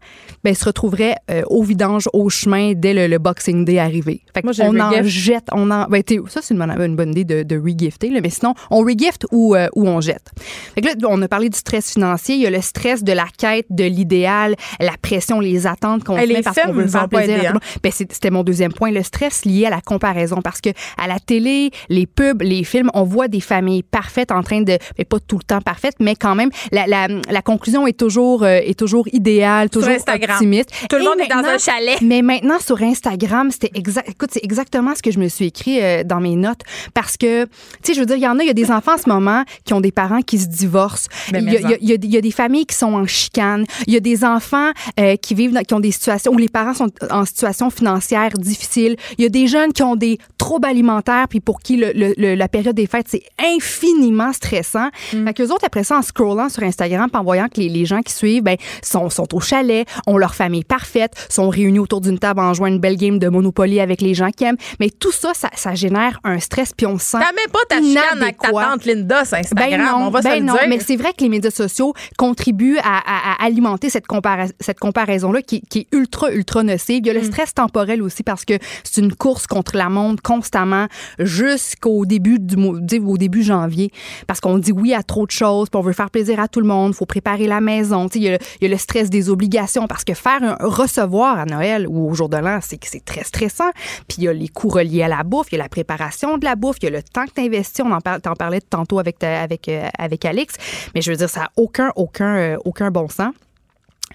[0.45, 4.23] ben, se retrouveraient euh, au vidange, au chemin, dès le, le Boxing Day arrivé.
[4.35, 5.87] Fait Moi, on en jette, on en.
[5.87, 9.27] Ben, ça, c'est une bonne, une bonne idée de, de regifter, mais sinon, on regift
[9.33, 10.31] ou, euh, ou on jette.
[10.75, 12.37] Fait que là, on a parlé du stress financier.
[12.37, 16.17] Il y a le stress de la quête de l'idéal, la pression, les attentes qu'on
[16.17, 17.53] les parce qu'on veut faire plaisir.
[17.55, 17.59] hein?
[17.83, 20.41] Ben, c'était mon deuxième point, le stress lié à la comparaison.
[20.43, 24.43] Parce que à la télé, les pubs, les films, on voit des familles parfaites en
[24.43, 27.87] train de, mais pas tout le temps parfaites, mais quand même, la, la, la conclusion
[27.87, 30.37] est toujours, euh, est toujours idéale, toujours Instagram.
[30.37, 30.71] optimiste.
[30.89, 32.01] Tout le Et monde est dans un chalet.
[32.03, 34.09] mais maintenant, sur Instagram, c'était exact.
[34.09, 36.61] Écoute, c'est exactement ce que je me suis écrit euh, dans mes notes.
[36.95, 37.51] Parce que, tu
[37.83, 39.09] sais, je veux dire, il y en a, il y a des enfants en ce
[39.09, 41.09] moment qui ont des parents qui se divorcent.
[41.33, 43.65] Il y, y y y a des familles qui sont en chicane.
[43.87, 46.49] Il y a des enfants euh, qui vivent, dans- qui ont des situations où les
[46.49, 48.97] parents sont en situation financière difficile.
[49.19, 52.15] Il y a des jeunes qui ont des troubles alimentaires, puis pour qui le- le-
[52.17, 54.89] le- la période des fêtes, c'est infiniment stressant.
[55.13, 55.25] Mm.
[55.27, 58.01] Fait qu'eux autres, après ça, en scrollant sur Instagram, en voyant que les, les gens
[58.03, 62.19] qui suivent, ben, sont, sont au chalet, ont leur famille parfaite, sont réunis autour d'une
[62.19, 64.57] table en jouant une belle game de Monopoly avec les gens qui aiment.
[64.81, 67.61] Mais tout ça, ça, ça génère un stress, puis on se sent T'as même pas
[67.69, 70.55] ta chicane avec ta tante Linda sur Instagram, Ben non, on va ben se non,
[70.55, 70.63] dire.
[70.69, 74.81] mais c'est vrai que les médias sociaux contribuent à, à- à alimenter cette, compara- cette
[74.81, 76.99] comparaison-là qui, qui est ultra, ultra nocive.
[77.03, 80.21] Il y a le stress temporel aussi parce que c'est une course contre la montre
[80.23, 80.87] constamment
[81.21, 83.91] jusqu'au début du au début janvier
[84.27, 86.61] parce qu'on dit oui à trop de choses, puis on veut faire plaisir à tout
[86.61, 88.07] le monde, faut préparer la maison.
[88.15, 90.57] Il y, a le- il y a le stress des obligations parce que faire un
[90.61, 93.71] recevoir à Noël ou au jour de l'an, c'est très stressant.
[94.09, 96.39] Puis il y a les coûts reliés à la bouffe, il y a la préparation
[96.39, 97.85] de la bouffe, il y a le temps que tu investis.
[97.85, 100.55] On en par- t'en parlait tantôt avec, ta- euh, avec Alex.
[100.95, 103.35] Mais je veux dire, ça n'a aucun, aucun, euh, aucun bon sens.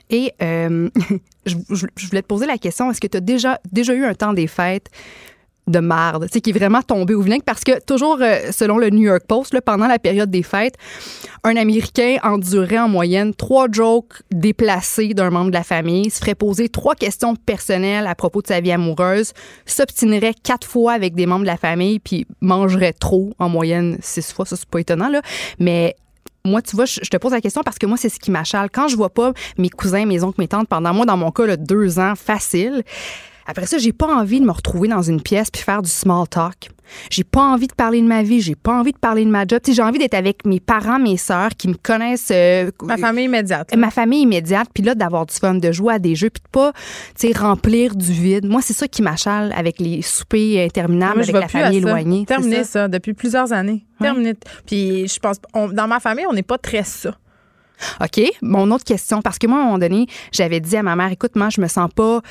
[0.09, 0.89] Et euh,
[1.45, 1.55] je
[2.07, 4.47] voulais te poser la question, est-ce que tu as déjà, déjà eu un temps des
[4.47, 4.87] fêtes
[5.67, 9.23] de marde, qui est vraiment tombé au parce que toujours euh, selon le New York
[9.27, 10.75] Post, pendant la période des fêtes,
[11.43, 16.35] un Américain endurait en moyenne trois jokes déplacés d'un membre de la famille, se ferait
[16.35, 19.33] poser trois questions personnelles à propos de sa vie amoureuse,
[19.65, 24.31] s'obstinerait quatre fois avec des membres de la famille, puis mangerait trop en moyenne six
[24.31, 24.45] fois.
[24.45, 25.21] Ça, c'est pas étonnant, là.
[25.59, 25.95] Mais
[26.43, 28.69] moi, tu vois, je te pose la question parce que moi, c'est ce qui m'achale.
[28.71, 31.57] Quand je vois pas mes cousins, mes oncles, mes tantes pendant, moi, dans mon cas,
[31.57, 32.83] deux ans, facile.
[33.47, 36.27] Après ça, j'ai pas envie de me retrouver dans une pièce puis faire du small
[36.27, 36.69] talk.
[37.09, 39.45] J'ai pas envie de parler de ma vie, j'ai pas envie de parler de ma
[39.47, 39.59] job.
[39.67, 42.29] J'ai envie d'être avec mes parents, mes sœurs qui me connaissent.
[42.31, 43.71] euh, Ma famille immédiate.
[43.71, 43.77] là.
[43.77, 46.49] ma famille immédiate, puis là, d'avoir du fun, de jouer à des jeux, puis de
[46.49, 46.73] pas,
[47.19, 48.45] tu sais, remplir du vide.
[48.45, 52.25] Moi, c'est ça qui m'achale avec les soupers interminables, Moi, avec la famille éloignée.
[52.25, 52.63] Terminé ça.
[52.81, 52.87] ça.
[52.87, 53.83] depuis plusieurs années.
[53.99, 54.33] Terminé.
[54.67, 57.15] Puis je pense, on- dans ma famille, on n'est pas très ça.
[58.01, 58.21] OK.
[58.41, 61.11] Mon autre question, parce que moi, à un moment donné, j'avais dit à ma mère,
[61.11, 62.21] écoute, moi, je me sens pas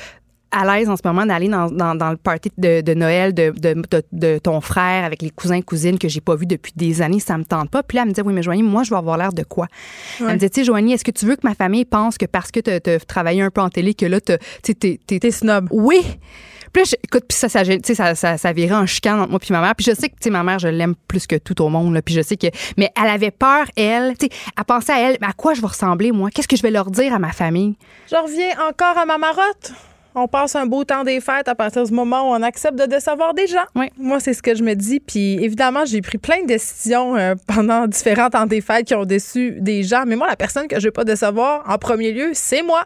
[0.55, 3.53] à l'aise en ce moment d'aller dans, dans, dans le party de, de Noël de,
[4.11, 7.37] de, ton frère avec les cousins cousines que j'ai pas vus depuis des années, ça
[7.37, 7.83] me tente pas.
[7.83, 9.67] Puis là, elle me disait, oui, mais Joanie, moi, je vais avoir l'air de quoi?
[10.19, 12.25] Elle me disait, tu sais, Joanie, est-ce que tu veux que ma famille pense que
[12.25, 15.67] parce que tu as travaillé un peu en télé, que là, tu t'es, t'es, snob.
[15.71, 16.01] oui.
[16.73, 19.17] Puis là, écoute, puis ça, ça, gê- tu sais, ça, ça, ça virait en chicane
[19.21, 19.75] entre moi puis ma mère.
[19.75, 21.93] Puis je sais que, tu sais, ma mère, je l'aime plus que tout au monde.
[21.93, 24.99] Là, puis je sais que, mais elle avait peur, elle, tu sais, elle pensait à
[24.99, 26.29] elle, mais à quoi je vais ressembler, moi?
[26.31, 27.75] Qu'est-ce que je vais leur dire à ma famille?
[28.11, 29.71] Je reviens encore à ma marotte?
[30.15, 32.85] On passe un beau temps des fêtes à partir du moment où on accepte de
[32.85, 33.65] décevoir des gens.
[33.75, 33.87] Oui.
[33.97, 35.01] Moi, c'est ce que je me dis.
[35.01, 39.05] Puis évidemment, j'ai pris plein de décisions euh, pendant différents temps des fêtes qui ont
[39.05, 40.05] déçu des gens.
[40.07, 42.85] Mais moi, la personne que je ne veux pas décevoir, en premier lieu, c'est moi.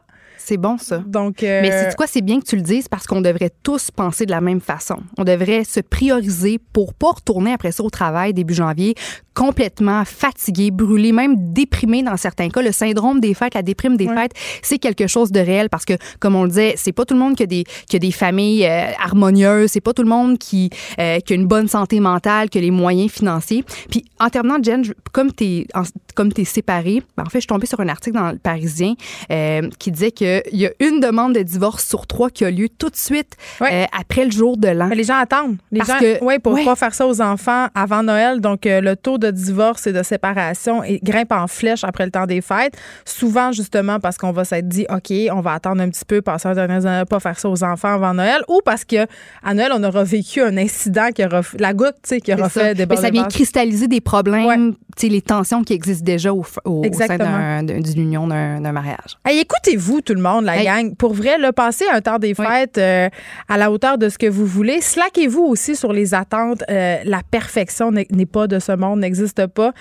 [0.49, 0.97] C'est bon, ça.
[1.05, 3.91] Donc, euh, Mais c'est quoi, c'est bien que tu le dises parce qu'on devrait tous
[3.91, 4.97] penser de la même façon.
[5.19, 8.95] On devrait se prioriser pour pas retourner après ça au travail début janvier
[9.35, 12.61] complètement fatigué, brûlé, même déprimé dans certains cas.
[12.61, 15.93] Le syndrome des fêtes, la déprime des fêtes, c'est quelque chose de réel parce que,
[16.19, 18.11] comme on le disait, c'est pas tout le monde qui a des, qui a des
[18.11, 20.69] familles euh, harmonieuses, c'est pas tout le monde qui,
[20.99, 23.63] euh, qui a une bonne santé mentale, qui a les moyens financiers.
[23.89, 25.67] Puis, en terminant, Jen, je- comme t'es
[26.15, 28.95] comme t'es séparée, ben, en fait, je suis tombée sur un article dans le Parisien
[29.31, 32.51] euh, qui disait que qu'il y a une demande de divorce sur trois qui a
[32.51, 34.87] lieu tout de suite euh, après le jour de l'an.
[34.87, 35.57] Mais les gens attendent.
[35.71, 36.65] Les Parce gens, que- ouais, pour ouais.
[36.65, 38.41] pas faire ça aux enfants avant Noël.
[38.41, 42.25] Donc, euh, le taux de divorce et de séparation grimpe en flèche après le temps
[42.25, 42.75] des fêtes.
[43.05, 46.47] Souvent, justement, parce qu'on va s'être dit, OK, on va attendre un petit peu, passer
[46.47, 48.41] un dernier Noël, pas faire ça aux enfants avant Noël.
[48.47, 49.05] Ou parce qu'à
[49.53, 52.63] Noël, on aura vécu un incident qui aura, la goutte, tu sais, qui aura fait
[52.63, 53.33] Mais déborder ça vient vase.
[53.33, 58.01] cristalliser des problèmes, tu sais, les tensions qui existent déjà au, au, au sein d'une
[58.01, 59.17] union, d'un d'un mariage.
[59.25, 60.65] Hey, écoutez-vous, tout le monde, la Hey.
[60.65, 60.95] gang.
[60.95, 63.09] Pour vrai, là, passez un temps des fêtes euh,
[63.47, 64.81] à la hauteur de ce que vous voulez.
[64.81, 66.63] Slaquez-vous aussi sur les attentes.
[66.69, 69.73] Euh, la perfection n'est pas de ce monde, n'existe pas.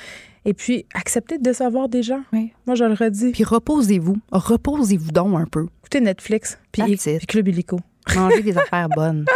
[0.45, 2.23] Et puis, acceptez de décevoir des gens.
[2.33, 2.53] Oui.
[2.67, 3.33] Moi, je le redis.
[3.33, 4.17] Puis reposez-vous.
[4.33, 5.67] Reposez-vous donc un peu.
[5.81, 7.79] Écoutez Netflix, puis, Club Illico.
[8.17, 9.27] Mangez des affaires bonnes.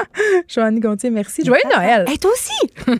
[0.48, 1.44] Joannie Gontier, merci.
[1.44, 2.06] Joyeux Noël!
[2.09, 2.72] Hey, toi aussi!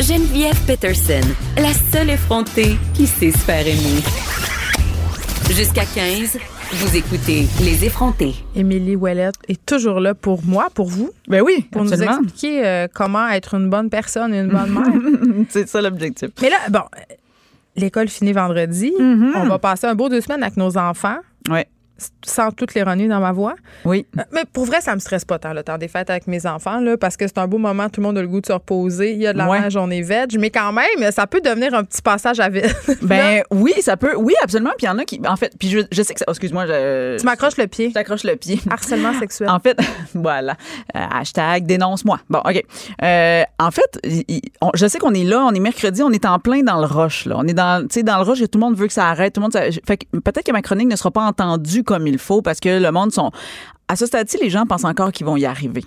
[0.00, 1.20] Geneviève Peterson,
[1.56, 4.02] la seule effrontée qui sait se faire aimer.
[5.50, 6.38] Jusqu'à 15,
[6.72, 8.34] vous écoutez Les effrontés.
[8.54, 12.18] Émilie Ouellette est toujours là pour moi, pour vous, Ben oui, pour absolument.
[12.18, 15.44] nous expliquer euh, comment être une bonne personne et une bonne mère.
[15.48, 16.30] C'est ça l'objectif.
[16.40, 16.82] Mais là, bon,
[17.76, 18.92] l'école finit vendredi.
[18.98, 19.32] Mhm.
[19.34, 21.18] On va passer un beau deux semaines avec nos enfants.
[21.50, 21.66] Ouais.
[22.24, 23.54] Sans toute l'ironie dans ma voix.
[23.84, 24.06] Oui.
[24.18, 26.46] Euh, Mais pour vrai, ça me stresse pas tant le temps des fêtes avec mes
[26.46, 28.46] enfants, là, parce que c'est un beau moment, tout le monde a le goût de
[28.46, 29.12] se reposer.
[29.12, 29.60] Il y a de la Ouais.
[29.76, 32.64] on est veg, mais quand même, ça peut devenir un petit passage à vide.
[33.02, 34.14] Ben oui, ça peut.
[34.16, 34.70] Oui, absolument.
[34.76, 35.20] Puis il y en a qui.
[35.26, 37.18] En fait, puis je, je sais que oh, excuse-moi, je.
[37.18, 37.88] tu m'accroches le pied.
[37.88, 38.60] Je t'accroche le pied.
[38.70, 39.48] Harcèlement sexuel.
[39.48, 39.78] En fait,
[40.14, 40.56] voilà.
[40.96, 42.20] Euh, hashtag dénonce-moi.
[42.28, 42.62] Bon, OK.
[43.02, 46.10] Euh, en fait, il- il- on- je sais qu'on est là, on est mercredi, on
[46.10, 47.26] est en plein dans le rush.
[47.26, 47.36] Là.
[47.38, 49.06] On est dans, tu sais, dans le rush et tout le monde veut que ça
[49.08, 49.34] arrête.
[49.34, 52.06] Tout le monde, ça- fait que peut-être que ma chronique ne sera pas entendue comme
[52.06, 53.32] il faut parce que le monde sont.
[53.88, 55.84] À ce stade-ci, les gens pensent encore qu'ils vont y arriver.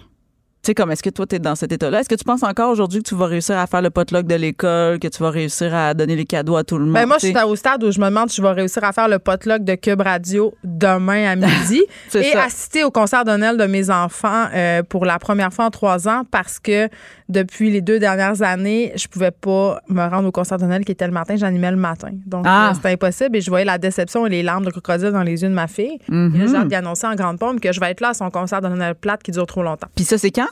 [0.64, 2.00] Tu sais, comme est-ce que toi, tu es dans cet état-là?
[2.00, 4.36] Est-ce que tu penses encore aujourd'hui que tu vas réussir à faire le potluck de
[4.36, 6.94] l'école, que tu vas réussir à donner les cadeaux à tout le monde?
[6.94, 8.94] Ben moi, je suis au stade où je me demande si je vais réussir à
[8.94, 11.84] faire le potluck de Cube Radio demain à midi
[12.16, 12.44] et ça.
[12.46, 16.08] assister au concert de Noël de mes enfants euh, pour la première fois en trois
[16.08, 16.88] ans parce que
[17.28, 20.94] depuis les deux dernières années, je pouvais pas me rendre au concert de Noël qui
[20.94, 22.12] était le matin, j'animais le matin.
[22.26, 22.70] Donc, Ah.
[22.70, 25.42] euh, c'était impossible et je voyais la déception et les larmes de crocodile dans les
[25.42, 26.00] yeux de ma fille.
[26.08, 26.36] Mhm.
[26.36, 28.30] Et là, j'ai d'y annoncer en grande pompe que je vais être là à son
[28.30, 29.88] concert de Noël plate qui dure trop longtemps.
[29.94, 30.48] Puis ça, c'est quand?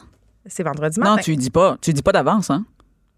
[0.45, 1.15] C'est vendredi matin.
[1.15, 1.77] Non, tu lui dis pas.
[1.81, 2.65] Tu lui dis pas d'avance, hein?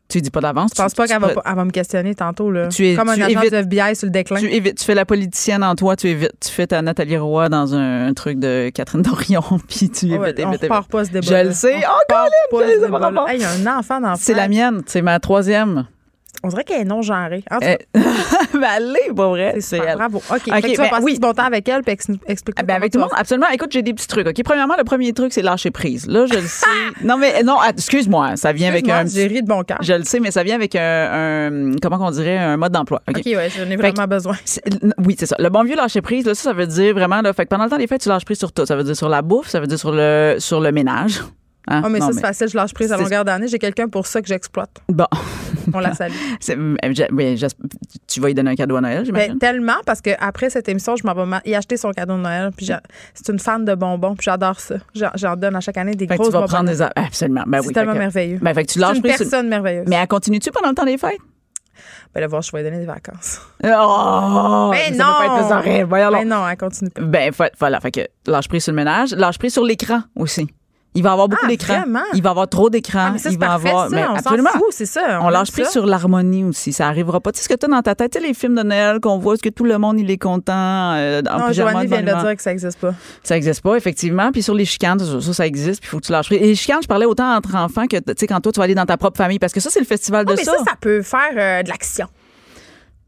[0.10, 0.72] Tu lui dis pas d'avance.
[0.76, 2.52] Je pense Tu- pas qu'elle va, elle me questionner tantôt.
[2.52, 2.68] Là.
[2.68, 4.40] Tu es- Comme un tu agent du FBI sur le déclin.
[4.40, 7.48] Tu évites, tu fais la politicienne en toi, tu évites, tu fais ta Nathalie Roy
[7.50, 11.44] dans un, un truc de Catherine Dorion, puis tu évites, on repart pas ce débat.
[11.44, 11.82] Je le sais.
[11.88, 12.14] Oh,
[12.52, 13.26] Colin.
[13.34, 15.88] Il y a un enfant dans C'est la mienne, c'est ma troisième.
[16.45, 17.44] On dirait qu'elle est non genrée.
[17.49, 17.99] En tout cas, Eh,
[18.53, 19.56] ben, elle est pas vrai.
[19.61, 19.95] c'est elle.
[19.95, 20.18] Bravo.
[20.18, 20.36] OK.
[20.36, 21.14] OK, fait que tu vas ben, passer oui.
[21.14, 23.48] du bon temps avec elle puis ex- explique Ah, ben, avec tout le monde, absolument.
[23.53, 24.28] Écoute, j'ai des petits trucs.
[24.28, 26.06] OK, premièrement, le premier truc, c'est lâcher prise.
[26.07, 26.65] Là, je le sais.
[27.03, 29.06] non, mais non, ah, excuse-moi, ça vient avec un.
[29.06, 29.78] J'ai ri de bon cœur.
[29.82, 33.02] Je le sais, mais ça vient avec un, un- comment qu'on dirait, un mode d'emploi.
[33.07, 33.18] OK?
[33.18, 34.36] OK, ouais, j'en ai vraiment besoin.
[34.98, 35.36] Oui, c'est ça.
[35.40, 37.64] Le bon vieux lâcher prise, là, ça, ça veut dire vraiment, là, fait que pendant
[37.64, 38.65] le temps des fêtes, tu lâches prise sur tout.
[38.65, 41.22] Ça veut dire sur la bouffe, ça veut dire sur le, sur le ménage.
[41.69, 43.48] Oh, mais Non, ça, c'est facile, je lâche prise à c'est- longueur d'année.
[43.48, 44.69] J'ai quelqu'un pour ça que j'exploite.
[44.90, 45.06] Bon.
[45.73, 46.11] On la salue.
[46.41, 46.76] C'est- euh,
[47.14, 47.40] oui,
[48.06, 49.34] tu vas lui donner un cadeau à Noël, j'imagine?
[49.34, 52.52] Ben, tellement, parce qu'après cette émission, je m'en vais y acheter son cadeau de Noël.
[52.56, 52.69] Puis
[53.14, 54.76] c'est une fan de bonbons, puis j'adore ça.
[54.94, 56.52] J'en, donne à chaque année des fait que grosses tu vas bonbons.
[56.53, 56.81] prendre des.
[56.95, 57.44] Absolument.
[57.48, 57.73] Ben c'est oui.
[57.73, 58.40] tellement fait que- merveilleux.
[58.41, 59.18] Ben, fait que tu c'est lâches une prise.
[59.18, 59.85] personne merveilleuse.
[59.88, 61.18] Mais elle continue-tu pendant le temps des fêtes?
[62.14, 63.40] Ben, là, voir, je vais lui donner des vacances.
[63.65, 64.69] Oh!
[64.72, 65.14] Mais ça non!
[65.22, 66.11] peut pas être plus.
[66.11, 67.02] Ben non, elle continue pas.
[67.02, 67.80] Ben, voilà.
[67.80, 69.11] Fait que lâche prise sur le ménage.
[69.15, 70.48] Lâche prise sur l'écran aussi.
[70.95, 71.84] Il va avoir beaucoup Ah, d'écran.
[72.14, 73.14] Il va avoir trop d'écran.
[73.15, 73.90] Ah, il va parfait, avoir.
[73.90, 73.95] ça.
[73.95, 74.49] mais on absolument.
[74.70, 75.20] c'est ça.
[75.22, 75.72] On, lâche prise ça.
[75.72, 76.72] sur l'harmonie aussi.
[76.72, 77.32] Ça arrivera pas.
[77.32, 78.11] Tu sais ce que tu as dans ta tête?
[78.14, 80.18] Tu sais, les films de Noël qu'on voit, est-ce que tout le monde, il est
[80.18, 80.94] content?
[80.94, 82.94] euh, en Non, Joanie vient de le dire que ça n'existe pas.
[83.24, 84.32] Ça n'existe pas, effectivement.
[84.32, 85.82] Puis sur les chicanes, ça, ça, ça existe.
[85.82, 86.40] Puis il faut que tu lâches prise.
[86.41, 88.65] Et les chicanes, je parlais autant entre enfants que, tu sais, quand toi, tu vas
[88.65, 89.40] aller dans ta propre famille.
[89.40, 91.70] Parce que ça, c'est le festival Ah, de mais ça, ça peut faire euh, de
[91.70, 92.06] l'action.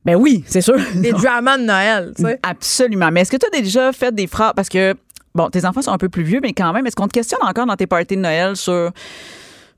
[0.03, 0.76] Ben oui, c'est sûr.
[0.95, 2.40] Des dramas de Noël, tu sais.
[2.44, 3.10] Absolument.
[3.12, 4.53] Mais est-ce que tu as déjà fait des phrases?
[4.56, 4.94] Parce que,
[5.36, 7.44] bon, tes enfants sont un peu plus vieux, mais quand même, est-ce qu'on te questionne
[7.44, 8.91] encore dans tes parties de Noël sur,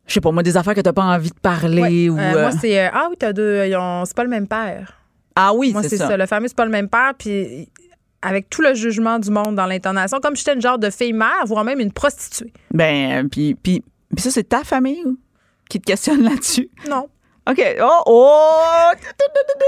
[0.07, 2.09] je sais pas, moi, des affaires que tu pas envie de parler Ouais.
[2.09, 2.17] ou.
[2.17, 2.79] Euh, euh, Moi, c'est.
[2.85, 3.69] euh, ah oui, t'as deux.
[3.75, 4.93] ont- C'est pas le même père.
[5.35, 6.07] Ah oui, Moi, c'est c'est ça.
[6.07, 6.17] ça.
[6.17, 7.11] Le fameux, c'est pas le même père.
[7.17, 7.69] Puis
[8.21, 11.45] avec tout le jugement du monde dans l'intonation, comme j'étais une genre de fille mère,
[11.45, 12.51] voire même une prostituée.
[12.73, 13.83] Ben, puis, puis,
[14.15, 15.17] puis ça, c'est ta famille ou?
[15.69, 16.69] qui te questionne là-dessus?
[16.89, 17.07] Non.
[17.49, 17.77] OK.
[17.81, 18.91] Oh, oh!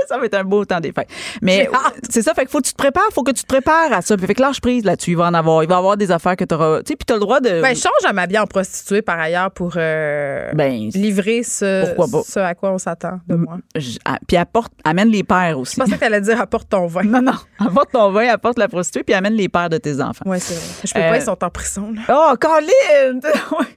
[0.08, 1.10] Ça va être un beau temps des fêtes.
[1.42, 1.94] Mais hâte.
[2.10, 4.02] c'est ça, fait qu'il faut que tu te prépares, faut que tu te prépares à
[4.02, 4.18] ça.
[4.18, 5.64] Fait que lâche prise là-dessus, il va en avoir.
[5.64, 6.80] Il va y avoir des affaires que tu auras.
[6.80, 7.62] Tu sais, puis tu as le droit de.
[7.62, 11.94] Ben, je change à m'habiller en prostituée par ailleurs pour euh, Ben, livrer ce,
[12.28, 13.58] ce à quoi on s'attend de moi.
[14.06, 15.76] ah, puis apporte, amène les pères aussi.
[15.76, 17.04] Je pensais que t'allais dire apporte ton vin.
[17.04, 17.34] Non, non.
[17.60, 20.24] Apporte ton vin, apporte la prostituée, puis amène les pères de tes enfants.
[20.26, 20.64] Ouais, c'est vrai.
[20.86, 21.94] Je peux Euh, pas, ils sont en prison.
[21.94, 22.02] Là.
[22.10, 23.20] Oh, Colin!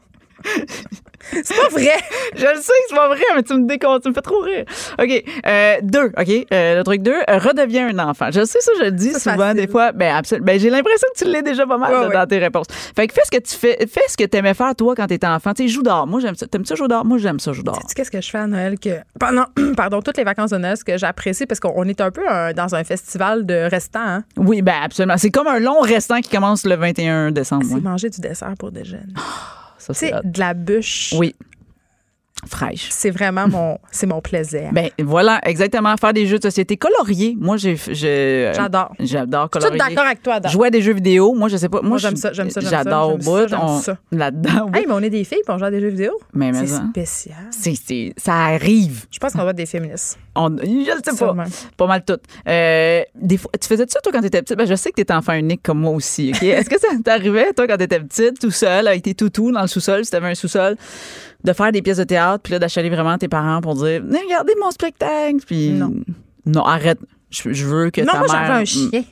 [1.32, 1.90] C'est pas vrai.
[2.36, 4.40] Je le sais que c'est pas vrai, mais tu me décomptes, tu me fais trop
[4.40, 4.64] rire.
[5.00, 5.24] OK.
[5.46, 6.46] Euh, deux, OK.
[6.52, 8.28] Euh, le truc deux, euh, redeviens un enfant.
[8.32, 9.60] Je sais ça, je le dis C'est souvent facile.
[9.60, 9.92] des fois.
[9.92, 10.46] Ben, absolument.
[10.46, 12.14] Ben, j'ai l'impression que tu l'es déjà pas mal Ouais, là, ouais.
[12.14, 12.66] dans tes réponses.
[12.96, 15.26] Fait que fais ce que tu fais, fais ce que t'aimais faire toi quand t'étais
[15.26, 15.52] enfant.
[15.54, 16.06] Tu sais, joue dehors.
[16.06, 16.46] Moi, j'aime ça.
[16.46, 17.04] T'aimes ça jouer dehors?
[17.04, 17.78] Moi, j'aime ça jouer dehors.
[17.80, 19.46] Tu sais qu'est-ce que je fais à Noël que pendant
[19.76, 22.22] pardon toutes les vacances de Noël ce que j'apprécie parce qu'on est un peu
[22.56, 24.24] dans un festival de restants hein.
[24.36, 25.16] Oui, ben, absolument.
[25.16, 27.64] C'est comme un long restant qui commence le 21 décembre.
[27.66, 27.80] c'est ouais.
[27.80, 29.02] manger du dessert pour déjeuner.
[29.82, 31.12] Ça, c'est de la bûche.
[31.16, 31.34] Oui.
[32.48, 32.88] Fraîche.
[32.90, 34.70] C'est vraiment mon c'est mon plaisir.
[34.72, 35.94] Ben voilà, exactement.
[35.96, 37.36] Faire des jeux de société coloriés.
[37.38, 38.92] Moi, j'ai, J'adore.
[38.98, 39.78] J'adore Je suis colorier.
[39.78, 40.48] d'accord avec toi, Adam.
[40.48, 41.34] Jouer à des jeux vidéo.
[41.34, 41.80] Moi, je sais pas.
[41.80, 43.46] Moi, Moi, j'aime je- ça, j'aime ça, J'adore au bout.
[44.10, 44.78] Là-dedans, oui.
[44.80, 46.12] Hey, mais on est des filles puis on joue à des jeux vidéo.
[46.34, 47.36] Mais, mais c'est spécial.
[47.50, 49.06] C'est, c'est- ça arrive.
[49.10, 50.18] Je pense qu'on doit être des féministes.
[50.34, 50.64] On, je
[51.04, 51.34] sais pas.
[51.76, 52.18] Pas mal tout.
[52.48, 54.56] Euh, des fois, tu faisais ça, toi, quand t'étais petite?
[54.56, 56.32] Ben, je sais que t'étais enfant unique comme moi aussi.
[56.34, 56.42] ok?
[56.42, 59.66] Est-ce que ça t'arrivait, toi, quand t'étais petite, tout seul, avec tes toutous dans le
[59.68, 60.76] sous-sol, si t'avais un sous-sol,
[61.44, 64.54] de faire des pièces de théâtre, puis là, d'achaler vraiment tes parents pour dire, regardez
[64.60, 65.38] mon spectacle.
[65.46, 65.92] Puis, Non.
[66.46, 66.98] Non, arrête.
[67.30, 68.46] Je, je veux que Non, ta moi mère.
[68.46, 69.04] j'avais un chien.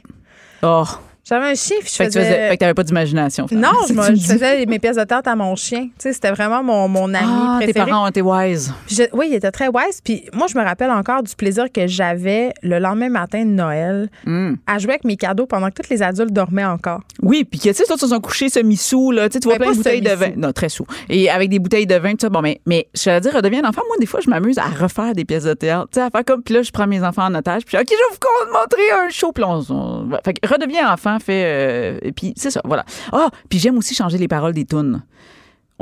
[0.63, 0.85] Oh.
[1.31, 3.47] J'avais un chien puis je Fait que, tu faisais faisais, fait que t'avais pas d'imagination.
[3.53, 5.85] Non, je, me- faisais mes pièces de théâtre à mon chien.
[5.85, 7.89] Tu sais, c'était vraiment mon, mon ami Ah, tes préféré.
[7.91, 8.73] parents ont été wise.
[8.89, 10.01] Je- oui, il était très wise.
[10.05, 14.09] Puis moi, je me rappelle encore du plaisir que j'avais le lendemain matin de Noël
[14.27, 14.55] Mm.
[14.67, 17.01] à jouer avec mes cadeaux pendant que tous les adultes dormaient encore.
[17.23, 19.29] Oui, puis que tu sais, ils sont couchés semi-sous, là.
[19.29, 20.31] Tu vois Mais plein de bouteilles de vin.
[20.37, 20.87] Non, très sous.
[21.09, 22.29] Et avec des bouteilles de vin, tout ça.
[22.29, 23.83] Bon, mais, mais je vais dire, redeviens un enfant.
[23.87, 25.89] Moi, des fois, je m'amuse à refaire des pièces de théâtre.
[25.93, 27.65] Tu sais, à faire comme, puis là, je prends mes enfants en otage.
[27.65, 29.31] Puis, OK, je vais vous montrer un show.
[29.33, 30.09] Puis, on.
[30.25, 31.45] Fait que redeviens enfant, fait.
[31.45, 32.85] euh, et puis, c'est ça, voilà.
[33.13, 35.03] Ah, puis j'aime aussi changer les paroles des tunes.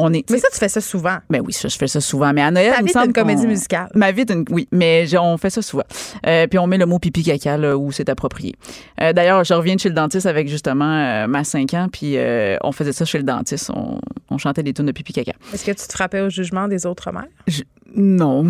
[0.00, 0.30] On est.
[0.30, 1.16] Mais ça, tu fais ça souvent.
[1.28, 2.32] Ben oui, ça, je fais ça souvent.
[2.32, 3.88] Mais à Noël, me vie, semble une comédie musicale.
[3.96, 5.82] Ma vie, est une- oui, mais on fait ça souvent.
[6.24, 8.54] Euh, puis on met le mot pipi caca là, où c'est approprié.
[9.00, 12.16] Euh, D'ailleurs, je reviens de chez le dentiste avec justement euh, ma 5 ans, puis
[12.62, 13.72] on faisait ça chez le dentiste.
[13.74, 13.98] On,
[14.30, 15.32] on chantait des tunes de pipi caca.
[15.52, 17.26] Est-ce que tu te frappais au jugement des autres mères?
[17.48, 17.62] Je-
[17.96, 18.46] non.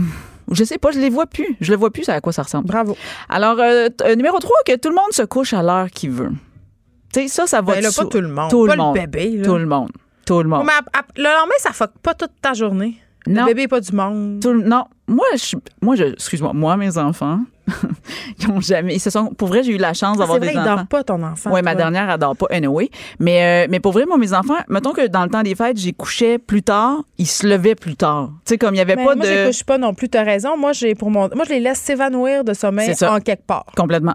[0.51, 1.57] Je sais pas, je les vois plus.
[1.63, 2.67] Je le vois plus, à quoi ça ressemble.
[2.67, 2.95] Bravo.
[3.31, 3.57] Alors,
[4.17, 6.33] numéro 3, que tout le monde se couche à l'heure qu'il veut.
[7.13, 8.51] Tu sais, ça, ça va Ben là, de pas tout le monde.
[8.51, 8.97] Tout pas le monde.
[8.97, 9.37] le bébé.
[9.39, 9.45] Là.
[9.45, 9.91] Tout le monde.
[10.27, 10.65] Tout le monde.
[10.67, 12.97] Mais à- à- le lendemain, ça fuck pas toute ta journée.
[13.27, 13.43] Non.
[13.43, 14.41] Le bébé pas du monde.
[14.41, 17.41] Tout le- non, moi, je, moi, je, excuse-moi, moi, mes enfants,
[18.39, 20.45] ils ont jamais, ils se sont, pour vrai, j'ai eu la chance Ah, d'avoir c'est
[20.45, 20.77] vrai, des enfants.
[20.77, 21.51] dort pas ton enfant.
[21.53, 22.89] Oui, ma dernière, elle dort pas anyway.
[23.19, 25.77] Mais, euh, mais pour vrai, moi, mes enfants, mettons que dans le temps des fêtes,
[25.79, 28.31] j'ai couché plus tard, ils se levaient plus tard.
[28.47, 29.47] Tu sais, comme il y avait Mais pas moi, je de.
[29.49, 30.09] couche pas non plus.
[30.09, 30.57] T'as raison.
[30.57, 33.67] Moi, j'ai pour mon, moi, je les laisse s'évanouir de sommeil C'est en quelque part.
[33.77, 34.15] Complètement.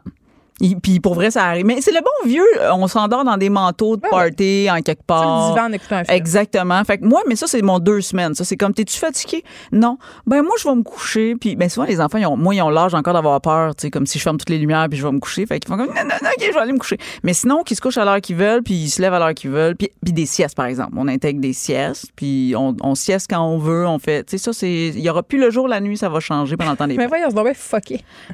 [0.64, 1.65] Il- Puis pour vrai, ça arrive.
[1.65, 4.30] Mais c'est le bon vieux, euh, on s'endort dans des manteaux de Ouais, ouais.
[4.31, 5.49] party en quelque Sur part.
[5.49, 6.18] le divan en écoutant un film.
[6.18, 6.84] Exactement.
[6.85, 8.34] Fait que moi, mais ça, c'est mon deux semaines.
[8.34, 9.44] Ça, c'est comme, t'es-tu fatigué?
[9.72, 9.98] Non.
[10.26, 11.35] Ben, moi, je vais me coucher.
[11.35, 13.84] Puis, ben, souvent, les enfants, ils ont, moi, ils ont l'âge encore d'avoir peur, tu
[13.84, 15.45] sais, comme si je ferme toutes les lumières puis je vais me coucher.
[15.45, 16.98] Fait qu'ils font comme, non, non, non, OK, je vais aller me coucher.
[17.23, 19.34] Mais sinon, qu'ils se couchent à l'heure qu'ils veulent puis ils se lèvent à l'heure
[19.34, 19.76] qu'ils veulent.
[19.76, 20.94] Puis, puis des siestes, par exemple.
[20.95, 23.85] On intègre des siestes puis on, on sieste quand on veut.
[23.85, 26.07] On fait, tu sais, ça, c'est, il y aura plus le jour, la nuit, ça
[26.10, 27.27] va changer pendant le temps des Mais voyons.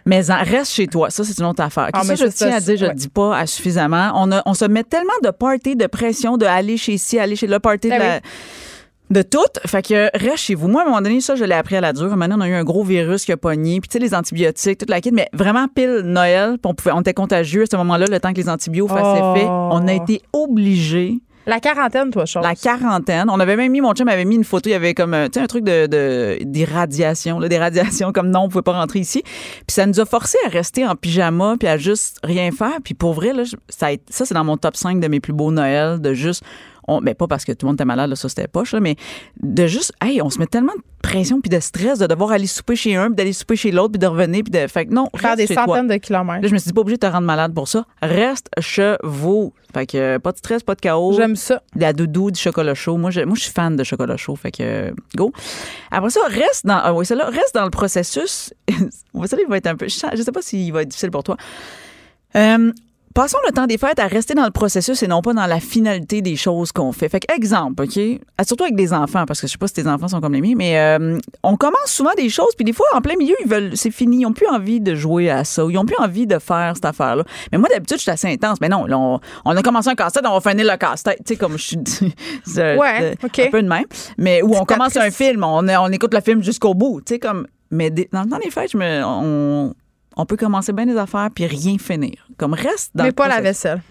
[0.06, 1.10] Mais en- reste chez toi.
[1.10, 1.90] Ça, c'est une autre affaire.
[1.94, 2.90] Ah, mais je tiens à dire, je ouais.
[2.92, 4.12] le dis pas à suffisamment.
[4.16, 7.36] On, a- on se met tellement de party, de pression, de aller chez ici, aller
[7.36, 8.20] chez le party de Ben la-
[9.12, 9.40] De tout.
[9.66, 10.68] Fait que reste chez vous.
[10.68, 12.16] Moi, à un moment donné, ça, je l'ai appris à la dure.
[12.16, 13.80] Maintenant, on a eu un gros virus qui a pogné.
[13.82, 15.12] Puis, tu sais, les antibiotiques, toute la kit.
[15.12, 18.38] Mais vraiment, pile Noël, on, pouvait, on était contagieux à ce moment-là, le temps que
[18.38, 19.34] les antibiotiques fassent Oh.
[19.36, 19.46] effet.
[19.48, 22.44] On a été obligés La quarantaine, toi, chose.
[22.44, 23.30] la quarantaine.
[23.30, 25.28] On avait même mis, mon chum avait mis une photo, il y avait comme, euh,
[25.28, 27.40] tu sais, un truc de, de, des radiations,
[28.14, 29.24] comme non, on pouvait pas rentrer ici.
[29.24, 32.78] Puis ça nous a forcé à rester en pyjama puis à juste rien faire.
[32.84, 35.52] Puis pour vrai, là, ça, ça c'est dans mon top 5 de mes plus beaux
[35.52, 36.44] Noëls, de juste,
[36.90, 38.80] on, mais pas parce que tout le monde était malade, là, ça c'était poche, là,
[38.80, 38.96] mais
[39.42, 42.48] de juste, hey, on se met tellement de pression puis de stress de devoir aller
[42.48, 44.94] souper chez un puis d'aller souper chez l'autre puis de revenir puis de, fait que
[44.94, 45.66] non, Faire des toi.
[45.66, 46.42] centaines de kilomètres.
[46.42, 47.86] Là, je me suis dit, pas obligé de te rendre malade pour ça.
[48.02, 49.54] Reste chez vous.
[49.74, 51.14] Fait que euh, pas de stress, pas de chaos.
[51.14, 51.62] J'aime ça.
[51.76, 52.98] De la doudou, du chocolat chaud.
[52.98, 54.36] Moi, je, moi, je suis fan de chocolat chaud.
[54.36, 55.32] Fait que, euh, go.
[55.92, 58.54] Après ça, reste dans, ah oui, celle-là, reste dans le processus.
[58.68, 61.38] Celle-là, il va être un peu, je sais pas s'il va être difficile pour toi.
[62.36, 62.72] Euh,
[63.16, 65.60] Passons le temps des fêtes à rester dans le processus et non pas dans la
[65.60, 67.10] finalité des choses qu'on fait.
[67.10, 68.00] Fait que, exemple, OK?
[68.46, 70.42] Surtout avec des enfants, parce que je sais pas si tes enfants sont comme les
[70.42, 73.50] miens, mais euh, on commence souvent des choses, puis des fois, en plein milieu, ils
[73.50, 76.28] veulent, c'est fini, ils ont plus envie de jouer à ça, ils ont plus envie
[76.28, 77.24] de faire cette affaire-là.
[77.52, 78.62] Mais moi, d'habitude, je suis assez intense.
[78.62, 81.18] Mais non, là, on, on a commencé un casse-tête, on va finir le casse-tête.
[81.26, 81.78] Tu sais, comme je suis
[82.58, 83.40] Ouais, c'est OK.
[83.40, 83.86] un peu de même.
[84.18, 87.02] Mais où on commence un film, on, on écoute le film jusqu'au bout.
[87.02, 87.48] Tu sais, comme.
[87.72, 89.74] Mais des- dans le temps des fêtes, je me, on,
[90.20, 92.28] on peut commencer bien des affaires puis rien finir.
[92.38, 93.82] Comme reste dans Mais le pas la vaisselle.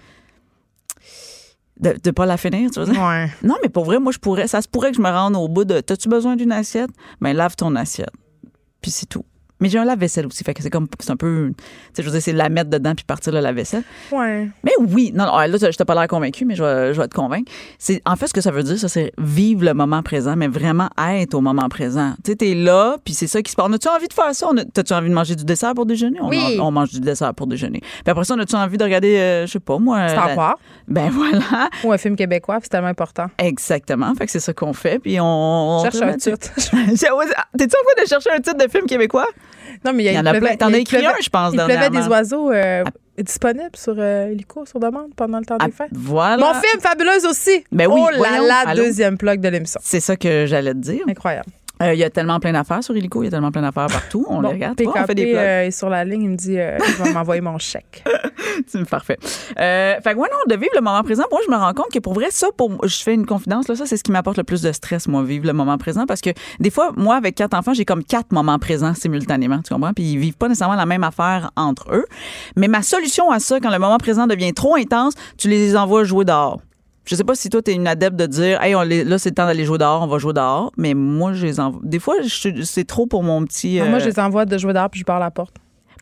[1.80, 3.02] De, de pas la finir, tu veux dire?
[3.02, 3.30] Ouais.
[3.42, 5.48] Non, mais pour vrai, moi, je pourrais, ça se pourrait que je me rende au
[5.48, 6.90] bout de T'as-tu besoin d'une assiette?
[7.22, 8.12] Ben, lave ton assiette.
[8.82, 9.24] Puis c'est tout.
[9.60, 10.44] Mais j'ai un lave-vaisselle aussi.
[10.44, 11.64] Fait que c'est comme, c'est un peu, tu
[11.94, 13.82] sais, je veux dire, c'est la mettre dedans puis partir le lave-vaisselle.
[14.12, 14.48] Ouais.
[14.62, 17.08] Mais oui, non, non, là, je t'ai pas l'air convaincu, mais je vais, je vais
[17.08, 17.50] te convaincre.
[17.78, 20.46] C'est, en fait, ce que ça veut dire, ça, c'est vivre le moment présent, mais
[20.48, 22.14] vraiment être au moment présent.
[22.24, 23.66] Tu sais, t'es là, puis c'est ça qui se passe.
[23.68, 24.46] On a-tu envie de faire ça?
[24.50, 26.18] On a- T'as-tu envie de manger du dessert pour déjeuner?
[26.20, 26.58] On, Oui.
[26.60, 27.80] on mange du dessert pour déjeuner.
[27.80, 30.08] Puis après ça, on a-tu envie de regarder, euh, je sais pas, moi.
[30.08, 30.58] Star Wars.
[30.86, 31.68] Ben voilà.
[31.84, 33.26] Ou un film québécois, puis c'est tellement important.
[33.38, 34.14] Exactement.
[34.14, 34.98] Fait que c'est ça qu'on fait.
[34.98, 35.24] Puis on.
[35.24, 36.50] on Cherche un titre.
[36.54, 39.26] T'es-tu en train de chercher un titre de film québécois?
[39.84, 40.56] Non, mais il y, en a pleuvait- plein.
[40.56, 42.84] T'en as écrit pleuvait- un, je pense, Il pleuvait des oiseaux euh,
[43.16, 44.34] disponibles sur euh,
[44.64, 45.90] sur demande, pendant le temps des Ah, fêtes.
[45.92, 46.36] voilà.
[46.44, 47.64] Mon film, Fabuleuse aussi.
[47.72, 49.80] Ben oui, oh là deuxième plug de l'émission.
[49.82, 51.04] C'est ça que j'allais te dire.
[51.08, 51.48] Incroyable.
[51.82, 53.86] Euh, Il y a tellement plein d'affaires sur Illico, il y a tellement plein d'affaires
[53.86, 54.26] partout.
[54.28, 54.76] On Bon, les regarde.
[54.76, 56.94] PKP pas, on fait des euh, est sur la ligne, il me dit euh, il
[56.94, 58.04] va m'envoyer mon chèque.
[58.66, 59.18] C'est parfait.
[59.58, 61.90] Euh, fait que ouais, non, de vivre le moment présent, moi, je me rends compte
[61.92, 64.36] que pour vrai, ça, pour, je fais une confidence, là, ça, c'est ce qui m'apporte
[64.36, 67.34] le plus de stress, moi, vivre le moment présent, parce que des fois, moi, avec
[67.36, 69.92] quatre enfants, j'ai comme quatre moments présents simultanément, tu comprends?
[69.92, 72.06] Puis ils vivent pas nécessairement la même affaire entre eux.
[72.56, 76.04] Mais ma solution à ça, quand le moment présent devient trop intense, tu les envoies
[76.04, 76.60] jouer dehors.
[77.08, 79.18] Je sais pas si toi, tu es une adepte de dire, hey, on les- là,
[79.18, 80.72] c'est le temps d'aller jouer dehors, on va jouer dehors.
[80.76, 81.80] Mais moi, je les envoie.
[81.82, 83.80] Des fois, je- c'est trop pour mon petit.
[83.80, 85.54] Ah, Moi, euh, je les envoie de jouer dehors puis je barre la porte.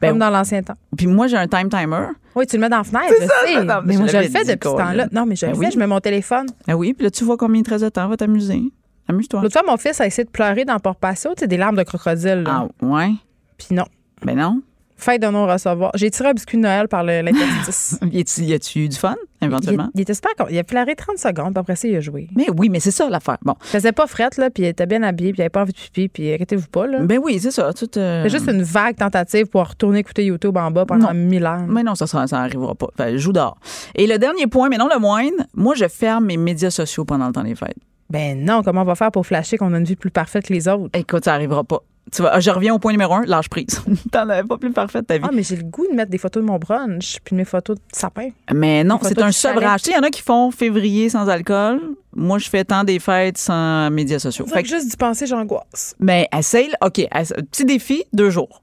[0.02, 0.74] Ben, Comme dans l'ancien temps.
[0.96, 2.08] Puis moi, j'ai un time timer.
[2.34, 3.64] Oui, tu le mets dans la fenêtre, C'est je ça, sais.
[3.64, 5.06] non, mais moi, je le fais depuis ce temps-là.
[5.12, 5.72] Non, mais je le Ben fais, oui.
[5.72, 6.46] je mets mon téléphone.
[6.68, 8.60] Ah oui, puis là, tu vois combien il te reste de temps, va t'amuser.
[9.08, 9.40] Amuse-toi.
[9.42, 11.76] L'autre fois, mon fils a essayé de pleurer dans Port Patio, tu sais, des larmes
[11.76, 12.42] de crocodile.
[12.44, 12.66] là.
[12.68, 13.12] Ah, ouais?
[13.56, 13.84] Puis non.
[14.22, 14.60] Ben non?
[14.98, 15.90] Fête de non-recevoir.
[15.94, 17.98] J'ai tiré un biscuit de Noël par l'interstice.
[18.12, 19.90] Y a-tu eu du fun, éventuellement?
[19.94, 22.28] il était super con- Il a pleuré 30 secondes, puis après ça, il a joué.
[22.34, 23.36] Mais oui, mais c'est ça l'affaire.
[23.42, 23.54] Bon.
[23.62, 25.72] Il faisait pas frette, là, puis il était bien habillé, puis il avait pas envie
[25.72, 27.00] de pipi, puis arrêtez-vous pas, là.
[27.00, 27.72] Ben oui, c'est ça.
[27.72, 27.86] Te...
[27.92, 31.14] C'est juste une vague tentative pour retourner écouter YouTube en bas pendant Non.
[31.14, 31.66] mille ans.
[31.68, 32.88] Mais non, ça, ça, ça arrivera pas.
[32.96, 33.58] Fait, joue dehors.
[33.94, 37.26] Et le dernier point, mais non le moindre, moi, je ferme mes médias sociaux pendant
[37.26, 37.76] le temps des fêtes.
[38.08, 40.52] Ben non, comment on va faire pour flasher qu'on a une vie plus parfaite que
[40.52, 40.90] les autres?
[40.98, 41.80] Écoute, ça arrivera pas.
[42.12, 43.82] Tu vois, je reviens au point numéro un, lâche prise.
[44.12, 45.24] T'en avais pas plus parfaite ta vie.
[45.26, 47.44] Ah, mais j'ai le goût de mettre des photos de mon brunch, puis de mes
[47.44, 48.28] photos de sapin.
[48.54, 49.82] Mais non, c'est un sevrage.
[49.82, 51.80] Tu sais, il y en a qui font février sans alcool.
[52.14, 54.46] Moi, je fais temps des fêtes sans médias sociaux.
[54.46, 55.94] Fait que juste d'y penser, j'angoisse.
[55.98, 56.70] mais essaye.
[56.80, 57.06] OK,
[57.50, 58.62] petit défi, deux jours.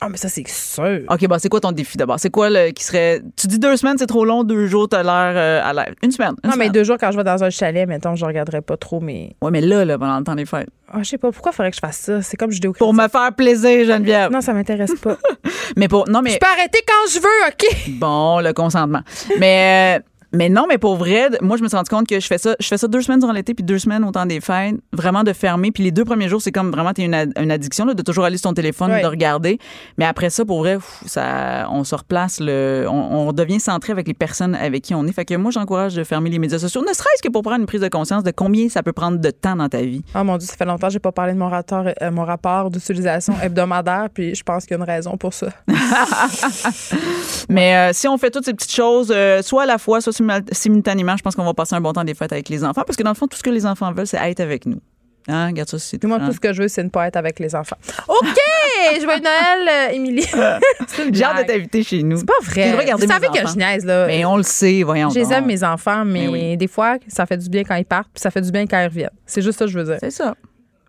[0.00, 1.02] Ah, mais ça, c'est sûr.
[1.08, 2.20] OK, bah c'est quoi ton défi d'abord?
[2.20, 3.22] C'est quoi le qui serait.
[3.36, 5.94] Tu dis deux semaines, c'est trop long, deux jours, t'as l'air euh, à l'air.
[6.02, 6.34] Une semaine.
[6.44, 8.76] une Non, mais deux jours, quand je vais dans un chalet, mettons, je regarderai pas
[8.76, 9.36] trop mes.
[9.40, 10.68] Ouais, mais là, là, pendant le temps des fêtes.
[10.92, 12.22] Ah, je sais pas, pourquoi faudrait que je fasse ça?
[12.22, 14.30] C'est comme je Pour me faire plaisir, Geneviève.
[14.30, 15.16] Non, ça m'intéresse pas.
[15.76, 16.08] Mais pour.
[16.08, 16.30] Non, mais.
[16.30, 17.98] Je peux arrêter quand je veux, OK?
[17.98, 19.00] Bon, le consentement.
[19.38, 20.02] Mais, euh,
[20.36, 22.54] mais non, mais pour vrai, moi, je me suis rendu compte que je fais ça,
[22.60, 25.24] je fais ça deux semaines durant l'été, puis deux semaines au temps des fêtes, vraiment
[25.24, 25.70] de fermer.
[25.72, 28.24] Puis les deux premiers jours, c'est comme vraiment, t'es une, une addiction, là, de toujours
[28.24, 29.58] aller sur ton téléphone, de regarder.
[29.98, 33.92] Mais après ça, pour vrai, pff, ça, on se replace, le, on, on devient centré
[33.92, 35.12] avec les personnes avec qui on est.
[35.12, 37.66] Fait que moi, j'encourage de fermer les médias sociaux, ne serait-ce que pour prendre une
[37.66, 40.02] prise de conscience de combien ça peut prendre de temps dans ta vie.
[40.14, 42.24] Oh mon Dieu, ça fait longtemps que j'ai pas parlé de mon rapport, euh, mon
[42.24, 45.48] rapport d'utilisation hebdomadaire, puis je pense qu'il y a une raison pour ça.
[47.48, 50.12] Mais euh, si on fait toutes ces petites choses, euh, soit à la fois, soit
[50.12, 52.82] simul- simultanément, je pense qu'on va passer un bon temps des fêtes avec les enfants.
[52.86, 54.80] Parce que dans le fond, tout ce que les enfants veulent, c'est être avec nous.
[55.28, 55.48] Hein?
[55.48, 56.26] Regarde ça, c'est moi, hein?
[56.26, 57.76] tout ce que je veux, c'est ne pas être avec les enfants.
[58.08, 58.26] OK!
[59.02, 60.22] Joyeux Noël, euh, Émilie.
[61.12, 62.18] J'ai hâte de t'inviter chez nous.
[62.18, 62.92] C'est pas vrai.
[62.92, 63.52] Vous savez mes que enfants.
[63.54, 64.06] je niaise, là.
[64.06, 65.10] Mais on le sait, voyons.
[65.10, 66.56] Je les aime, mes enfants, mais Ben oui.
[66.56, 68.78] des fois, ça fait du bien quand ils partent, puis ça fait du bien quand
[68.80, 69.10] ils reviennent.
[69.24, 69.96] C'est juste ça que je veux dire.
[69.98, 70.36] C'est ça.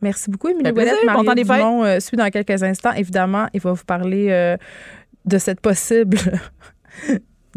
[0.01, 0.71] Merci beaucoup, Émilie.
[0.71, 0.95] Ouellette.
[1.07, 1.57] Bon temps Marie des fêtes.
[1.57, 2.93] Dumont euh, suit dans quelques instants.
[2.93, 4.55] Évidemment, il va vous parler euh,
[5.25, 6.19] de cette possible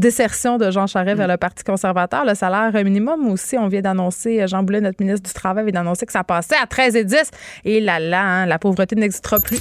[0.00, 2.24] désertion de Jean Charest vers le Parti conservateur.
[2.24, 5.74] Le salaire minimum aussi, on vient d'annoncer, euh, Jean Boulet, notre ministre du Travail, vient
[5.74, 7.30] d'annoncer que ça passait à 13 et 10.
[7.64, 9.60] Et là, là, hein, la pauvreté n'existera plus.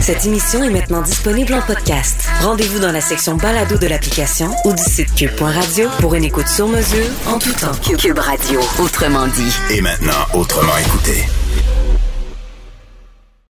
[0.00, 2.28] Cette émission est maintenant disponible en podcast.
[2.40, 6.68] Rendez-vous dans la section balado de l'application ou du site cube.radio pour une écoute sur
[6.68, 7.72] mesure en tout temps.
[7.98, 9.54] Cube Radio, autrement dit.
[9.70, 11.24] Et maintenant, autrement écouté.